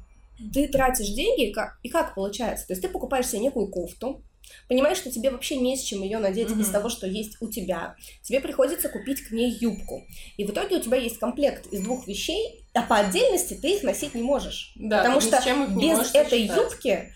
ты 0.54 0.68
тратишь 0.68 1.10
деньги, 1.10 1.50
и 1.50 1.54
как, 1.54 1.80
и 1.84 1.90
как 1.90 2.16
получается? 2.16 2.68
То 2.68 2.74
есть 2.74 2.82
ты 2.82 2.90
покупаешь 2.90 3.28
себе 3.28 3.42
некую 3.42 3.68
кофту, 3.68 4.24
понимаешь, 4.68 4.98
что 4.98 5.12
тебе 5.12 5.30
вообще 5.30 5.58
не 5.58 5.78
с 5.78 5.82
чем 5.82 6.02
ее 6.02 6.20
надеть 6.20 6.50
mm-hmm. 6.50 6.62
из 6.62 6.70
того, 6.70 6.90
что 6.90 7.08
есть 7.08 7.38
у 7.42 7.50
тебя. 7.50 7.96
Тебе 8.24 8.40
приходится 8.40 8.90
купить 8.90 9.22
к 9.22 9.32
ней 9.32 9.52
юбку. 9.60 10.04
И 10.38 10.46
в 10.46 10.52
итоге 10.52 10.78
у 10.78 10.82
тебя 10.82 10.98
есть 10.98 11.20
комплект 11.20 11.68
из 11.68 11.82
двух 11.82 12.08
вещей, 12.08 12.66
а 12.74 12.82
по 12.82 12.98
отдельности 12.98 13.54
ты 13.54 13.76
их 13.76 13.84
носить 13.84 14.16
не 14.16 14.24
можешь. 14.24 14.74
Да, 14.76 15.00
потому 15.00 15.22
что 15.22 15.38
без 15.78 16.14
этой 16.14 16.48
сочетать. 16.48 16.58
юбки 16.58 17.14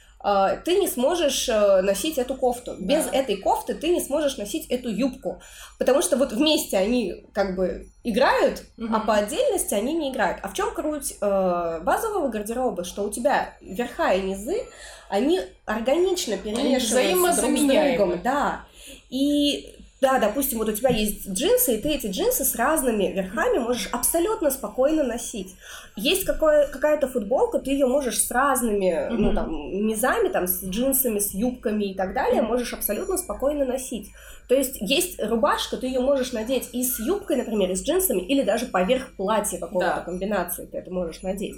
ты 0.66 0.80
не 0.80 0.88
сможешь 0.88 1.48
э, 1.50 1.82
носить 1.82 2.18
эту 2.18 2.34
кофту. 2.34 2.76
Без 2.80 3.06
да. 3.06 3.12
этой 3.12 3.38
кофты 3.38 3.76
ты 3.76 3.90
не 3.90 4.02
сможешь 4.02 4.38
носить 4.38 4.66
эту 4.70 4.90
юбку. 4.90 5.40
Потому 5.78 6.02
что 6.02 6.18
вот 6.18 6.32
вместе 6.32 6.78
они 6.78 7.28
как 7.32 7.56
бы 7.56 7.92
играют, 8.04 8.64
угу. 8.76 8.88
а 8.92 9.02
по 9.02 9.14
отдельности 9.14 9.76
они 9.76 9.94
не 9.94 10.12
играют. 10.12 10.40
А 10.42 10.48
в 10.48 10.56
чем 10.56 10.74
круть 10.74 11.14
э, 11.22 11.80
базового 11.84 12.30
гардероба? 12.30 12.84
Что 12.84 13.04
у 13.04 13.12
тебя 13.12 13.54
верха 13.62 14.14
и 14.14 14.22
низы, 14.24 14.64
они 15.10 15.42
органично 15.66 16.38
перемешиваются 16.38 17.42
друг 17.42 17.58
с 17.60 17.62
другом. 17.62 18.22
Да. 18.24 18.66
И 19.12 19.75
да, 20.06 20.20
допустим, 20.20 20.60
вот 20.60 20.70
у 20.70 20.72
тебя 20.72 20.91
есть 20.91 21.28
джинсы, 21.28 21.76
и 21.76 21.82
ты 21.82 21.89
эти 21.89 22.06
джинсы 22.06 22.46
с 22.46 22.56
разными 22.56 23.12
верхами 23.12 23.58
можешь 23.58 23.89
абсолютно 23.91 24.52
спокойно 24.52 25.04
носить. 25.04 25.56
Есть 25.96 26.26
какое, 26.26 26.68
какая-то 26.68 27.08
футболка, 27.08 27.58
ты 27.58 27.72
ее 27.72 27.88
можешь 27.88 28.22
с 28.22 28.30
разными, 28.30 28.91
mm-hmm. 28.91 29.18
ну, 29.18 29.34
там, 29.34 29.52
низами, 29.52 30.28
там, 30.28 30.46
с 30.46 30.63
джинсами, 30.63 31.18
с 31.18 31.34
юбками 31.34 31.86
и 31.86 31.96
так 31.96 32.13
далее, 32.13 32.44
mm-hmm. 32.44 32.48
можешь 32.48 32.72
абсолютно 32.74 33.18
спокойно 33.18 33.65
носить. 33.65 34.12
То 34.48 34.54
есть 34.54 34.78
есть 34.80 35.20
рубашка, 35.20 35.76
ты 35.78 35.88
ее 35.88 36.02
можешь 36.02 36.34
надеть 36.34 36.70
и 36.72 36.84
с 36.84 37.00
юбкой, 37.00 37.38
например, 37.38 37.72
и 37.72 37.76
с 37.76 37.84
джинсами, 37.84 38.22
или 38.22 38.44
даже 38.44 38.68
поверх 38.68 39.15
платья 39.15 39.58
какого-то 39.58 39.96
да. 39.96 40.02
комбинации 40.02 40.68
ты 40.68 40.78
это 40.78 40.91
можешь 40.91 41.24
надеть. 41.24 41.56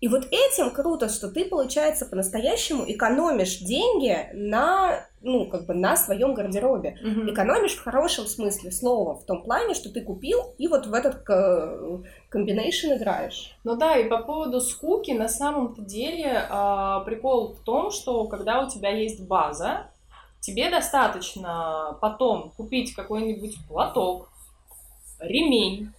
И 0.00 0.06
вот 0.06 0.26
этим 0.30 0.70
круто, 0.70 1.08
что 1.08 1.28
ты, 1.28 1.44
получается, 1.44 2.06
по-настоящему 2.06 2.84
экономишь 2.86 3.58
деньги 3.58 4.28
на, 4.32 5.04
ну, 5.22 5.46
как 5.46 5.66
бы 5.66 5.74
на 5.74 5.96
своем 5.96 6.34
гардеробе. 6.34 6.98
Угу. 7.02 7.32
Экономишь 7.32 7.74
в 7.74 7.82
хорошем 7.82 8.26
смысле 8.26 8.70
слова, 8.70 9.16
в 9.16 9.24
том 9.24 9.42
плане, 9.42 9.74
что 9.74 9.92
ты 9.92 10.00
купил 10.00 10.54
и 10.56 10.68
вот 10.68 10.86
в 10.86 10.94
этот 10.94 11.24
комбинейшн 12.28 12.92
играешь. 12.92 13.56
Ну 13.64 13.74
да, 13.76 13.96
и 13.96 14.08
по 14.08 14.18
поводу 14.18 14.60
скуки, 14.60 15.10
на 15.10 15.28
самом-то 15.28 15.82
деле 15.82 16.46
э, 16.48 17.00
прикол 17.04 17.54
в 17.54 17.60
том, 17.64 17.90
что 17.90 18.24
когда 18.26 18.64
у 18.64 18.68
тебя 18.68 18.90
есть 18.90 19.26
база, 19.26 19.90
тебе 20.40 20.70
достаточно 20.70 21.98
потом 22.00 22.52
купить 22.56 22.94
какой-нибудь 22.94 23.56
платок, 23.66 24.28
ремень, 25.18 25.92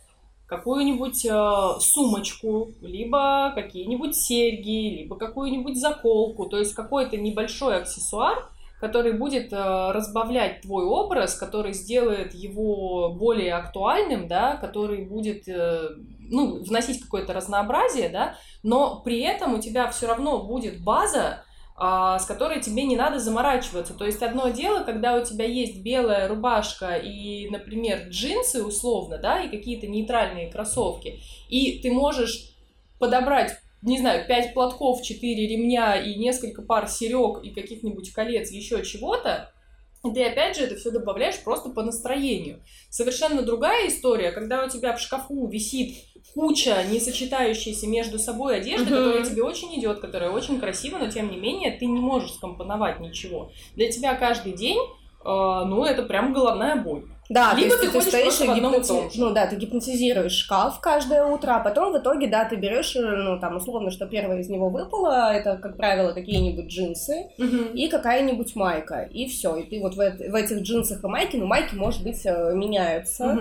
какую-нибудь 0.49 1.25
э, 1.25 1.79
сумочку, 1.79 2.73
либо 2.81 3.51
какие-нибудь 3.53 4.15
серьги, 4.15 4.97
либо 5.01 5.15
какую-нибудь 5.15 5.79
заколку, 5.79 6.47
то 6.47 6.57
есть 6.57 6.73
какой-то 6.73 7.17
небольшой 7.17 7.77
аксессуар, 7.77 8.49
который 8.79 9.13
будет 9.13 9.53
э, 9.53 9.91
разбавлять 9.91 10.61
твой 10.61 10.85
образ, 10.85 11.35
который 11.35 11.73
сделает 11.73 12.33
его 12.33 13.13
более 13.13 13.53
актуальным, 13.53 14.27
да, 14.27 14.55
который 14.55 15.05
будет 15.05 15.47
э, 15.47 15.89
ну, 16.19 16.63
вносить 16.63 17.03
какое-то 17.03 17.33
разнообразие, 17.33 18.09
да, 18.09 18.35
но 18.63 19.01
при 19.01 19.21
этом 19.21 19.53
у 19.53 19.59
тебя 19.59 19.87
все 19.91 20.07
равно 20.07 20.43
будет 20.43 20.83
база, 20.83 21.43
с 21.79 22.25
которой 22.25 22.59
тебе 22.59 22.83
не 22.83 22.97
надо 22.97 23.19
заморачиваться. 23.19 23.93
То 23.93 24.05
есть 24.05 24.21
одно 24.21 24.49
дело, 24.49 24.83
когда 24.83 25.15
у 25.15 25.23
тебя 25.23 25.45
есть 25.45 25.81
белая 25.81 26.27
рубашка 26.27 26.95
и, 26.95 27.49
например, 27.49 28.09
джинсы 28.09 28.63
условно, 28.63 29.17
да, 29.17 29.41
и 29.41 29.49
какие-то 29.49 29.87
нейтральные 29.87 30.51
кроссовки, 30.51 31.21
и 31.47 31.79
ты 31.79 31.91
можешь 31.91 32.51
подобрать 32.99 33.57
не 33.81 33.97
знаю, 33.97 34.27
пять 34.27 34.53
платков, 34.53 35.01
четыре 35.01 35.47
ремня 35.47 35.95
и 35.95 36.15
несколько 36.15 36.61
пар 36.61 36.89
серег 36.89 37.41
и 37.43 37.51
каких-нибудь 37.51 38.11
колец, 38.11 38.51
еще 38.51 38.83
чего-то, 38.83 39.53
ты 40.01 40.23
опять 40.23 40.55
же 40.55 40.63
это 40.63 40.75
все 40.75 40.91
добавляешь 40.91 41.41
просто 41.43 41.69
по 41.69 41.83
настроению. 41.83 42.61
Совершенно 42.89 43.41
другая 43.41 43.87
история, 43.87 44.31
когда 44.31 44.63
у 44.63 44.69
тебя 44.69 44.95
в 44.95 45.01
шкафу 45.01 45.47
висит 45.47 45.95
куча 46.33 46.83
не 46.89 46.99
сочетающейся 46.99 47.87
между 47.87 48.19
собой 48.19 48.57
одежды, 48.57 48.91
uh-huh. 48.91 48.97
которая 48.97 49.23
тебе 49.23 49.43
очень 49.43 49.73
идет, 49.79 49.99
которая 49.99 50.31
очень 50.31 50.59
красива, 50.59 50.97
но 50.97 51.09
тем 51.09 51.31
не 51.31 51.37
менее 51.37 51.77
ты 51.77 51.85
не 51.85 51.99
можешь 51.99 52.33
скомпоновать 52.33 52.99
ничего. 52.99 53.51
Для 53.75 53.91
тебя 53.91 54.15
каждый 54.15 54.53
день, 54.53 54.77
э, 54.77 54.83
ну, 55.23 55.83
это 55.83 56.03
прям 56.03 56.33
головная 56.33 56.75
боль. 56.75 57.03
Да, 57.29 57.53
Либо 57.53 57.75
то 57.75 57.83
есть 57.83 57.93
ты, 57.93 57.99
ты 57.99 58.05
стоишь 58.05 58.41
и 58.41 58.55
гипноти... 58.55 59.19
ну 59.19 59.29
да, 59.29 59.45
ты 59.45 59.55
гипнотизируешь 59.55 60.31
шкаф 60.31 60.79
каждое 60.81 61.23
утро, 61.23 61.51
а 61.51 61.59
потом 61.59 61.93
в 61.93 61.97
итоге, 61.99 62.25
да, 62.25 62.45
ты 62.45 62.55
берешь, 62.55 62.95
э, 62.95 63.01
ну 63.01 63.39
там 63.39 63.57
условно, 63.57 63.91
что 63.91 64.07
первое 64.07 64.39
из 64.39 64.49
него 64.49 64.69
выпало, 64.69 65.31
это, 65.31 65.57
как 65.57 65.77
правило, 65.77 66.11
какие-нибудь 66.11 66.65
джинсы 66.65 67.27
угу. 67.37 67.71
и 67.75 67.87
какая-нибудь 67.87 68.55
майка, 68.55 69.03
и 69.03 69.27
все, 69.27 69.55
и 69.57 69.69
ты 69.69 69.79
вот 69.79 69.93
в, 69.93 69.97
в 69.97 70.35
этих 70.35 70.63
джинсах 70.63 71.03
и 71.03 71.07
майке, 71.07 71.37
ну 71.37 71.45
майки, 71.45 71.75
может 71.75 72.03
быть, 72.03 72.25
э, 72.25 72.51
меняются, 72.55 73.37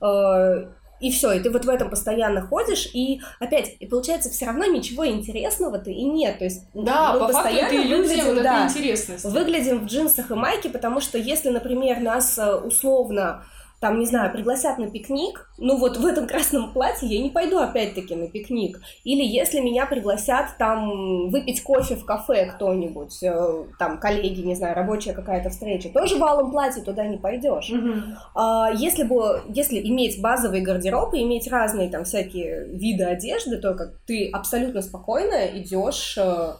угу 0.00 0.72
и 1.02 1.10
все, 1.10 1.32
и 1.32 1.40
ты 1.40 1.50
вот 1.50 1.64
в 1.64 1.68
этом 1.68 1.90
постоянно 1.90 2.40
ходишь, 2.40 2.88
и 2.94 3.20
опять, 3.40 3.74
и 3.80 3.86
получается, 3.86 4.30
все 4.30 4.46
равно 4.46 4.64
ничего 4.64 5.06
интересного-то 5.06 5.90
и 5.90 6.04
нет, 6.04 6.38
то 6.38 6.44
есть 6.44 6.62
да, 6.74 7.12
мы 7.12 7.18
по 7.20 7.26
постоянно 7.26 7.60
факту 7.60 7.74
это 7.74 7.84
иллюзия 7.84 8.16
выглядим, 8.16 8.34
вот 8.34 8.42
да, 8.42 8.64
интересности. 8.64 9.26
выглядим 9.26 9.78
в 9.80 9.86
джинсах 9.86 10.30
и 10.30 10.34
майке, 10.34 10.68
потому 10.68 11.00
что 11.00 11.18
если, 11.18 11.50
например, 11.50 12.00
нас 12.00 12.38
э, 12.38 12.54
условно 12.54 13.42
там, 13.82 13.98
не 13.98 14.06
знаю, 14.06 14.30
пригласят 14.30 14.78
на 14.78 14.88
пикник, 14.88 15.50
ну 15.58 15.76
вот 15.76 15.96
в 15.96 16.06
этом 16.06 16.28
красном 16.28 16.72
платье 16.72 17.08
я 17.08 17.20
не 17.20 17.30
пойду 17.30 17.58
опять-таки 17.58 18.14
на 18.14 18.28
пикник. 18.28 18.80
Или 19.02 19.24
если 19.24 19.58
меня 19.58 19.86
пригласят 19.86 20.56
там 20.56 21.30
выпить 21.30 21.64
кофе 21.64 21.96
в 21.96 22.04
кафе 22.04 22.46
кто-нибудь, 22.46 23.20
э, 23.24 23.64
там 23.80 23.98
коллеги, 23.98 24.42
не 24.42 24.54
знаю, 24.54 24.76
рабочая 24.76 25.14
какая-то 25.14 25.50
встреча, 25.50 25.88
тоже 25.88 26.16
в 26.16 26.22
алом 26.22 26.52
платье 26.52 26.84
туда 26.84 27.04
не 27.08 27.18
пойдешь. 27.18 27.72
Mm-hmm. 27.72 28.76
Если 28.76 29.02
бы, 29.02 29.42
если 29.48 29.80
иметь 29.80 30.22
базовый 30.22 30.60
гардероб 30.60 31.12
и 31.14 31.22
иметь 31.22 31.48
разные 31.48 31.90
там 31.90 32.04
всякие 32.04 32.68
виды 32.68 33.02
одежды, 33.02 33.56
то 33.56 33.74
как 33.74 33.98
ты 34.06 34.30
абсолютно 34.30 34.80
спокойно 34.80 35.44
идешь 35.58 36.16
э, 36.16 36.52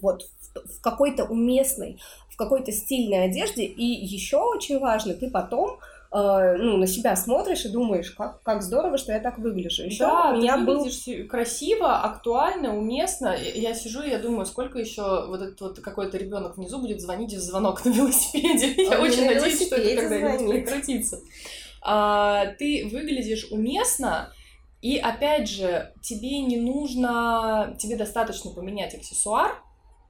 вот 0.00 0.22
в 0.54 0.80
какой-то 0.80 1.24
уместной, 1.24 1.98
в 2.36 2.38
какой-то 2.38 2.70
стильной 2.70 3.24
одежде. 3.24 3.64
И 3.64 3.84
еще 3.84 4.36
очень 4.36 4.78
важно, 4.78 5.14
ты 5.14 5.30
потом 5.30 5.78
э, 6.12 6.56
ну, 6.58 6.76
на 6.76 6.86
себя 6.86 7.16
смотришь 7.16 7.64
и 7.64 7.70
думаешь, 7.70 8.10
как, 8.10 8.42
как 8.42 8.62
здорово, 8.62 8.98
что 8.98 9.12
я 9.12 9.20
так 9.20 9.38
выгляжу. 9.38 9.84
Еще 9.84 10.04
да, 10.04 10.32
у 10.32 10.36
меня 10.36 10.58
ты 10.58 10.64
был... 10.64 10.86
красиво, 11.30 12.02
актуально, 12.02 12.76
уместно. 12.76 13.34
Я 13.54 13.72
сижу 13.72 14.02
и 14.02 14.10
я 14.10 14.18
думаю, 14.18 14.44
сколько 14.44 14.78
еще 14.78 15.26
вот 15.28 15.40
этот 15.40 15.58
вот 15.62 15.80
какой-то 15.80 16.18
ребенок 16.18 16.58
внизу 16.58 16.78
будет 16.78 17.00
звонить 17.00 17.32
в 17.32 17.40
звонок 17.40 17.82
на 17.86 17.88
велосипеде. 17.88 18.74
Я 18.90 19.00
очень 19.00 19.24
надеюсь, 19.24 19.66
что 19.66 19.76
это 19.76 20.02
когда-нибудь 20.02 20.50
прекратится. 20.50 21.20
А, 21.80 22.48
ты 22.58 22.86
выглядишь 22.92 23.48
уместно, 23.50 24.30
и 24.82 24.98
опять 24.98 25.48
же, 25.48 25.90
тебе 26.02 26.40
не 26.40 26.58
нужно, 26.58 27.74
тебе 27.78 27.96
достаточно 27.96 28.50
поменять 28.50 28.94
аксессуар, 28.94 29.56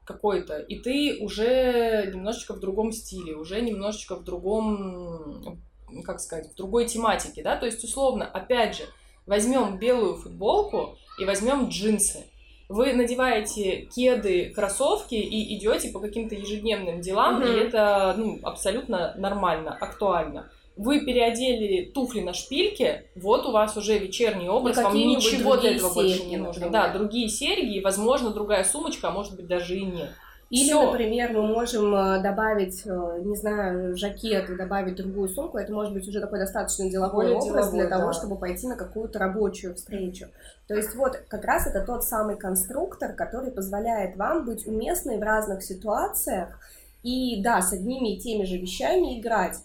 какой-то, 0.06 0.58
и 0.58 0.78
ты 0.78 1.18
уже 1.20 2.10
немножечко 2.14 2.54
в 2.54 2.60
другом 2.60 2.92
стиле, 2.92 3.34
уже 3.34 3.60
немножечко 3.60 4.16
в 4.16 4.24
другом, 4.24 5.60
как 6.04 6.20
сказать, 6.20 6.50
в 6.50 6.54
другой 6.54 6.86
тематике, 6.86 7.42
да, 7.42 7.56
то 7.56 7.66
есть 7.66 7.84
условно, 7.84 8.24
опять 8.24 8.76
же, 8.76 8.84
возьмем 9.26 9.78
белую 9.78 10.16
футболку 10.16 10.96
и 11.18 11.24
возьмем 11.24 11.68
джинсы. 11.68 12.24
Вы 12.68 12.94
надеваете 12.94 13.82
кеды, 13.94 14.50
кроссовки 14.50 15.14
и 15.14 15.56
идете 15.56 15.90
по 15.90 16.00
каким-то 16.00 16.34
ежедневным 16.34 17.00
делам, 17.00 17.42
mm-hmm. 17.42 17.54
и 17.54 17.60
это 17.60 18.14
ну, 18.16 18.40
абсолютно 18.42 19.14
нормально, 19.16 19.76
актуально 19.78 20.50
вы 20.76 21.04
переодели 21.04 21.90
туфли 21.90 22.20
на 22.20 22.34
шпильке, 22.34 23.04
вот 23.14 23.46
у 23.46 23.52
вас 23.52 23.76
уже 23.76 23.98
вечерний 23.98 24.48
образ, 24.48 24.76
вам 24.76 24.94
ничего 24.94 25.56
для 25.56 25.74
этого 25.74 25.92
больше 25.92 26.24
не 26.24 26.36
нужно. 26.36 26.68
Да, 26.70 26.92
другие 26.92 27.28
серьги, 27.28 27.80
возможно, 27.80 28.30
другая 28.30 28.64
сумочка, 28.64 29.08
а 29.08 29.10
может 29.10 29.36
быть 29.36 29.46
даже 29.46 29.76
и 29.76 29.84
нет. 29.84 30.10
Или, 30.48 30.68
Всё. 30.68 30.92
например, 30.92 31.32
мы 31.32 31.42
можем 31.42 31.92
э, 31.92 32.22
добавить, 32.22 32.82
э, 32.86 33.20
не 33.24 33.34
знаю, 33.34 33.96
жакет 33.96 34.56
добавить 34.56 34.94
другую 34.94 35.28
сумку. 35.28 35.58
Это 35.58 35.72
может 35.72 35.92
быть 35.92 36.06
уже 36.06 36.20
такой 36.20 36.38
достаточно 36.38 36.88
деловой 36.88 37.24
Более 37.24 37.38
образ 37.38 37.66
деловой, 37.66 37.72
для 37.72 37.88
да. 37.88 37.98
того, 37.98 38.12
чтобы 38.12 38.36
пойти 38.36 38.68
на 38.68 38.76
какую-то 38.76 39.18
рабочую 39.18 39.74
встречу. 39.74 40.26
То 40.68 40.76
есть 40.76 40.94
вот 40.94 41.20
как 41.26 41.44
раз 41.44 41.66
это 41.66 41.84
тот 41.84 42.04
самый 42.04 42.36
конструктор, 42.36 43.12
который 43.14 43.50
позволяет 43.50 44.16
вам 44.16 44.44
быть 44.44 44.68
уместной 44.68 45.18
в 45.18 45.22
разных 45.22 45.64
ситуациях 45.64 46.60
и, 47.02 47.42
да, 47.42 47.60
с 47.60 47.72
одними 47.72 48.14
и 48.14 48.20
теми 48.20 48.44
же 48.44 48.56
вещами 48.56 49.18
играть. 49.18 49.56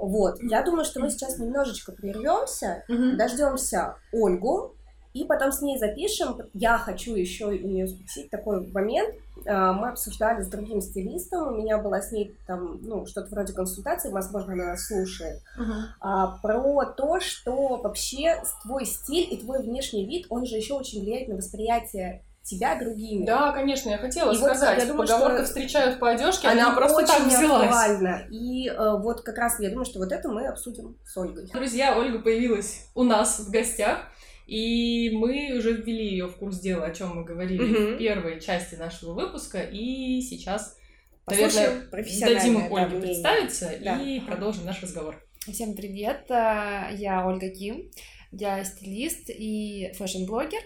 Вот, 0.00 0.42
я 0.42 0.62
думаю, 0.62 0.84
что 0.84 1.00
мы 1.00 1.10
сейчас 1.10 1.38
немножечко 1.38 1.92
прервемся, 1.92 2.84
угу. 2.88 3.16
дождемся 3.16 3.96
Ольгу, 4.12 4.74
и 5.12 5.24
потом 5.24 5.50
с 5.50 5.60
ней 5.60 5.78
запишем. 5.78 6.36
Я 6.54 6.78
хочу 6.78 7.14
еще 7.14 7.46
у 7.46 7.50
нее 7.50 7.88
спросить 7.88 8.30
такой 8.30 8.66
момент. 8.68 9.14
А, 9.46 9.72
мы 9.72 9.88
обсуждали 9.88 10.42
с 10.42 10.48
другим 10.48 10.80
стилистом, 10.80 11.48
у 11.48 11.56
меня 11.56 11.78
была 11.78 12.00
с 12.00 12.12
ней 12.12 12.36
там, 12.46 12.78
ну, 12.82 13.06
что-то 13.06 13.28
вроде 13.30 13.52
консультации, 13.52 14.10
возможно, 14.10 14.52
она 14.52 14.66
нас 14.66 14.86
слушает, 14.86 15.40
uh-huh. 15.58 16.40
про 16.42 16.84
то, 16.84 17.20
что 17.20 17.78
вообще 17.78 18.42
твой 18.62 18.84
стиль 18.84 19.32
и 19.32 19.38
твой 19.38 19.62
внешний 19.62 20.06
вид, 20.06 20.26
он 20.28 20.44
же 20.44 20.56
еще 20.56 20.74
очень 20.74 21.00
влияет 21.00 21.28
на 21.28 21.36
восприятие 21.36 22.22
тебя 22.42 22.78
другими. 22.78 23.24
Да, 23.26 23.52
конечно, 23.52 23.90
я 23.90 23.98
хотела 23.98 24.32
и 24.32 24.36
сказать. 24.36 24.76
Вот, 24.76 24.82
я 24.82 24.88
думаю, 24.90 25.08
Поговорка 25.08 25.38
что 25.38 25.46
встречают 25.46 25.98
по 25.98 26.10
одежке, 26.10 26.48
она, 26.48 26.68
она 26.68 26.76
просто 26.76 26.96
очень 26.98 27.06
так 27.06 27.26
взялась. 27.26 27.66
актуальна. 27.66 28.26
И 28.30 28.68
э, 28.68 28.98
вот 28.98 29.22
как 29.22 29.36
раз 29.38 29.60
я 29.60 29.70
думаю, 29.70 29.84
что 29.84 29.98
вот 29.98 30.10
это 30.10 30.28
мы 30.28 30.46
обсудим 30.46 30.96
с 31.04 31.16
Ольгой. 31.16 31.48
Друзья, 31.52 31.96
Ольга 31.96 32.18
появилась 32.18 32.86
у 32.94 33.04
нас 33.04 33.40
в 33.40 33.50
гостях. 33.50 33.98
И 34.46 35.10
мы 35.12 35.56
уже 35.56 35.74
ввели 35.74 36.08
ее 36.08 36.26
в 36.26 36.34
курс 36.36 36.58
дела, 36.58 36.86
о 36.86 36.90
чем 36.90 37.14
мы 37.14 37.24
говорили 37.24 37.62
угу. 37.62 37.94
в 37.94 37.98
первой 37.98 38.40
части 38.40 38.74
нашего 38.74 39.12
выпуска. 39.12 39.60
И 39.60 40.20
сейчас, 40.22 40.76
Послушаем 41.24 41.88
наверное, 41.92 42.34
дадим 42.34 42.74
Ольге 42.74 42.96
да, 42.96 43.00
представиться 43.00 43.72
да. 43.80 44.02
и 44.02 44.18
продолжим 44.18 44.64
наш 44.64 44.82
разговор. 44.82 45.24
Всем 45.38 45.76
привет, 45.76 46.24
э, 46.30 46.88
я 46.96 47.24
Ольга 47.24 47.48
Ким, 47.48 47.92
я 48.32 48.64
стилист 48.64 49.30
и 49.30 49.92
фэшн-блогер. 49.96 50.60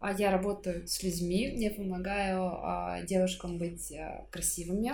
А 0.00 0.12
я 0.12 0.30
работаю 0.30 0.86
с 0.86 1.02
людьми, 1.02 1.52
я 1.56 1.70
помогаю 1.70 2.44
а, 2.44 3.02
девушкам 3.02 3.58
быть 3.58 3.92
а, 3.92 4.26
красивыми, 4.30 4.92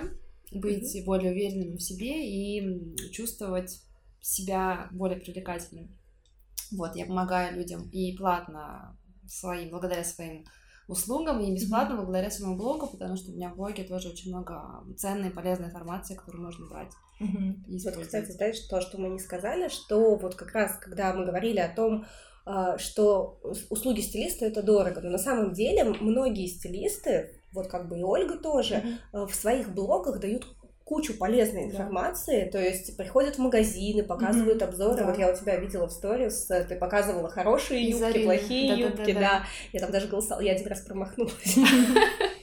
быть 0.51 0.97
mm-hmm. 0.97 1.05
более 1.05 1.33
уверенными 1.33 1.77
в 1.77 1.83
себе 1.83 2.27
и 2.27 2.97
чувствовать 3.13 3.83
себя 4.21 4.89
более 4.93 5.21
привлекательным. 5.21 5.95
Вот, 6.73 6.97
я 6.97 7.05
помогаю 7.05 7.57
людям 7.57 7.89
и 7.91 8.17
платно 8.17 8.97
своим, 9.29 9.71
благодаря 9.71 10.05
своим 10.05 10.47
услугам, 10.89 11.41
и 11.41 11.55
бесплатно 11.55 11.95
mm-hmm. 11.95 12.05
благодаря 12.05 12.31
своему 12.31 12.57
блогу, 12.57 12.87
потому 12.87 13.17
что 13.17 13.31
у 13.31 13.35
меня 13.35 13.51
в 13.51 13.57
блоге 13.57 13.85
тоже 13.85 14.09
очень 14.09 14.31
много 14.31 14.85
ценной, 14.97 15.31
полезной 15.31 15.69
информации, 15.69 16.15
которую 16.15 16.45
можно 16.45 16.67
брать. 16.67 16.93
Mm-hmm. 17.21 17.65
И 17.67 17.85
вот, 17.85 17.97
кстати, 18.07 18.31
знаешь, 18.33 18.59
то, 18.71 18.81
что 18.81 18.99
мы 18.99 19.09
не 19.09 19.19
сказали, 19.19 19.69
что 19.69 20.17
вот 20.17 20.35
как 20.35 20.53
раз, 20.53 20.79
когда 20.79 21.13
мы 21.13 21.27
говорили 21.27 21.59
о 21.59 21.75
том, 21.75 22.07
что 22.79 23.41
услуги 23.71 24.01
стилиста 24.01 24.45
это 24.47 24.63
дорого, 24.63 25.01
но 25.01 25.11
на 25.11 25.19
самом 25.19 25.53
деле 25.53 25.85
многие 25.85 26.47
стилисты, 26.47 27.31
вот 27.53 27.69
как 27.69 27.89
бы 27.89 27.99
и 27.99 28.03
Ольга 28.03 28.37
тоже, 28.37 28.83
mm-hmm. 29.13 29.27
в 29.27 29.35
своих 29.35 29.73
блогах 29.73 30.21
дают 30.21 30.47
кучу 30.85 31.15
полезной 31.15 31.65
информации, 31.65 32.45
да. 32.45 32.51
то 32.53 32.59
есть 32.59 32.97
приходят 32.97 33.37
в 33.37 33.39
магазины, 33.39 34.03
показывают 34.03 34.61
mm-hmm. 34.61 34.69
обзоры. 34.69 34.97
Да. 34.99 35.07
Вот 35.07 35.19
я 35.19 35.33
у 35.33 35.37
тебя 35.37 35.57
видела 35.57 35.87
в 35.87 35.93
сторис, 35.93 36.51
э, 36.51 36.65
ты 36.65 36.77
показывала 36.77 37.31
хорошие 37.31 37.89
юбки, 37.89 38.25
плохие 38.25 38.75
да, 38.75 38.81
юбки, 38.81 38.99
да, 38.99 39.07
да, 39.07 39.13
да. 39.13 39.21
да. 39.21 39.47
Я 39.73 39.81
там 39.81 39.91
даже 39.91 40.09
голосовала, 40.09 40.43
я 40.43 40.53
один 40.53 40.67
раз 40.67 40.81
промахнулась. 40.83 41.57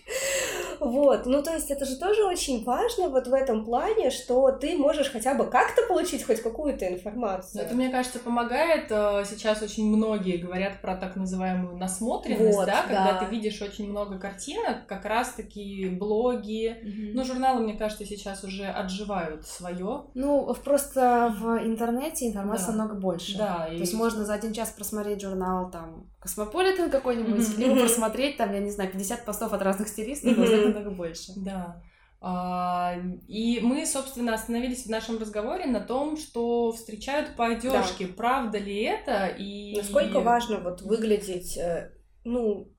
Вот, 1.02 1.26
ну 1.26 1.42
то 1.42 1.52
есть 1.56 1.72
это 1.72 1.86
же 1.86 1.96
тоже 1.96 2.24
очень 2.24 2.64
важно 2.64 3.10
вот 3.10 3.26
в 3.26 3.34
этом 3.34 3.66
плане, 3.66 4.12
что 4.12 4.52
ты 4.52 4.78
можешь 4.78 5.10
хотя 5.10 5.34
бы 5.34 5.46
как-то 5.46 5.82
получить 5.88 6.24
хоть 6.24 6.44
какую-то 6.44 6.88
информацию. 6.88 7.64
Это, 7.64 7.74
мне 7.74 7.90
кажется, 7.90 8.20
помогает. 8.20 8.92
Э, 8.92 9.24
сейчас 9.28 9.64
очень 9.64 9.88
многие 9.88 10.38
говорят 10.38 10.80
про 10.80 10.96
так 10.96 11.16
называемую 11.16 11.76
насмотренность, 11.76 12.56
вот, 12.56 12.68
да, 12.68 12.84
когда 12.84 13.14
да. 13.14 13.20
ты 13.20 13.36
видишь 13.36 13.60
очень 13.64 13.90
много 13.90 14.20
картинок, 14.20 14.86
как 14.86 15.06
раз-таки 15.06 15.90
блоги, 15.90 16.78
угу. 16.84 17.18
ну 17.18 17.26
журналы, 17.26 17.62
мне 17.62 17.74
кажется, 17.74 18.06
сейчас 18.06 18.44
уже 18.44 18.66
отживают 18.66 19.48
свое. 19.48 20.04
Ну, 20.14 20.54
просто 20.64 21.36
в 21.40 21.66
интернете 21.66 22.28
информации 22.28 22.68
да. 22.68 22.74
намного 22.74 22.94
больше. 22.94 23.40
Да. 23.40 23.66
То 23.68 23.74
и... 23.74 23.80
есть 23.80 23.96
можно 23.96 24.24
за 24.24 24.36
один 24.36 24.54
час 24.54 24.70
просмотреть 24.70 25.22
журнал 25.22 25.72
там 25.72 26.12
Космополитен 26.22 26.92
какой-нибудь, 26.92 27.42
mm-hmm. 27.42 27.58
либо 27.58 27.80
просмотреть 27.80 28.38
там, 28.38 28.54
я 28.54 28.60
не 28.60 28.70
знаю, 28.70 28.92
50 28.92 29.26
постов 29.26 29.54
от 29.54 29.64
разных 29.64 29.88
стилистов, 29.88 30.38
mm-hmm. 30.38 30.91
Намного 30.92 30.98
больше. 30.98 31.34
Да. 31.38 31.82
А, 32.24 32.98
и 33.28 33.60
мы, 33.62 33.86
собственно, 33.86 34.36
остановились 34.36 34.86
в 34.86 34.90
нашем 34.90 35.18
разговоре 35.18 35.66
на 35.66 35.80
том, 35.80 36.18
что 36.18 36.72
встречают 36.72 37.36
по 37.36 37.48
одежке. 37.48 38.08
Да. 38.08 38.14
Правда 38.16 38.60
ли 38.60 38.84
это? 38.84 39.26
И 39.28 39.76
насколько 39.76 40.20
важно 40.20 40.60
вот 40.60 40.82
выглядеть, 40.82 41.58
э, 41.58 41.92
ну, 42.24 42.72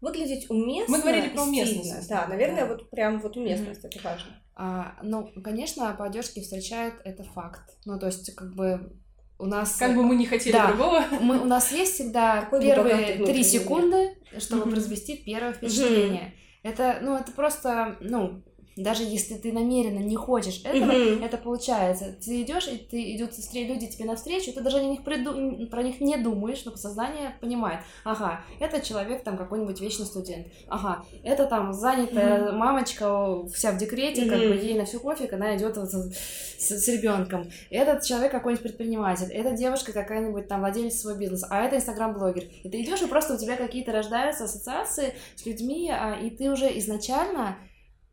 выглядеть 0.00 0.48
уместно. 0.48 0.96
Мы 0.96 1.02
говорили 1.02 1.28
про 1.30 1.42
уместность. 1.42 2.08
Да, 2.08 2.28
наверное, 2.28 2.66
да. 2.66 2.74
вот 2.74 2.88
прям 2.90 3.20
вот 3.20 3.36
уместность 3.36 3.84
mm-hmm. 3.84 3.88
это 3.88 4.04
важно. 4.04 4.42
А, 4.54 4.96
ну, 5.02 5.28
конечно, 5.42 5.92
по 5.98 6.04
одежке 6.04 6.40
встречают 6.40 6.94
это 7.04 7.24
факт. 7.24 7.76
Ну, 7.84 7.98
то 7.98 8.06
есть, 8.06 8.32
как 8.36 8.54
бы 8.54 8.92
у 9.40 9.46
нас... 9.46 9.74
Как 9.76 9.96
бы 9.96 10.04
мы 10.04 10.14
не 10.14 10.26
хотели 10.26 10.52
да, 10.52 10.68
другого. 10.68 11.04
Мы, 11.20 11.40
у 11.40 11.44
нас 11.44 11.72
есть 11.72 11.94
всегда 11.94 12.42
Какой 12.42 12.60
первые 12.62 13.24
три 13.24 13.42
секунды, 13.42 14.16
чтобы 14.38 14.62
mm-hmm. 14.62 14.70
произвести 14.70 15.16
первое 15.16 15.52
впечатление. 15.52 16.32
Mm-hmm. 16.34 16.47
Это, 16.68 16.98
ну, 17.00 17.16
это 17.16 17.32
просто, 17.32 17.96
ну, 18.00 18.42
даже 18.82 19.02
если 19.02 19.34
ты 19.34 19.52
намеренно 19.52 19.98
не 19.98 20.16
хочешь 20.16 20.60
этого, 20.64 20.90
mm-hmm. 20.90 21.24
это 21.24 21.36
получается. 21.36 22.16
Ты 22.24 22.42
идешь, 22.42 22.68
и 22.68 22.76
ты 22.78 23.16
идут 23.16 23.32
люди 23.52 23.86
тебе 23.86 24.04
навстречу, 24.04 24.52
ты 24.52 24.60
даже 24.60 24.78
о 24.78 24.84
них 24.84 25.02
приду... 25.02 25.66
про 25.66 25.82
них 25.82 26.00
не 26.00 26.16
думаешь, 26.16 26.64
но 26.64 26.70
подсознание 26.70 27.34
понимает. 27.40 27.80
Ага, 28.04 28.44
это 28.60 28.80
человек 28.80 29.24
там 29.24 29.36
какой-нибудь 29.36 29.80
вечный 29.80 30.06
студент. 30.06 30.46
Ага, 30.68 31.04
это 31.22 31.46
там 31.46 31.72
занятая 31.72 32.38
mm-hmm. 32.38 32.52
мамочка, 32.52 33.46
вся 33.48 33.72
в 33.72 33.78
декрете, 33.78 34.22
mm-hmm. 34.22 34.30
как 34.30 34.38
бы 34.38 34.54
ей 34.56 34.78
на 34.78 34.84
всю 34.84 35.00
кофе, 35.00 35.28
она 35.32 35.56
идет 35.56 35.76
с, 35.76 36.12
с, 36.58 36.70
с 36.70 36.88
ребенком. 36.88 37.50
Этот 37.70 38.04
человек 38.04 38.32
какой-нибудь 38.32 38.62
предприниматель, 38.62 39.32
эта 39.32 39.52
девушка 39.52 39.92
какая-нибудь 39.92 40.48
там 40.48 40.60
владелец 40.60 41.00
своего 41.00 41.18
бизнеса, 41.18 41.46
а 41.50 41.62
это 41.62 41.76
инстаграм-блогер. 41.76 42.44
И 42.62 42.68
ты 42.68 42.82
идешь, 42.82 43.02
и 43.02 43.06
просто 43.06 43.34
у 43.34 43.38
тебя 43.38 43.56
какие-то 43.56 43.92
рождаются 43.92 44.44
ассоциации 44.44 45.14
с 45.36 45.46
людьми, 45.46 45.90
а, 45.90 46.14
и 46.14 46.30
ты 46.30 46.50
уже 46.50 46.66
изначально 46.78 47.58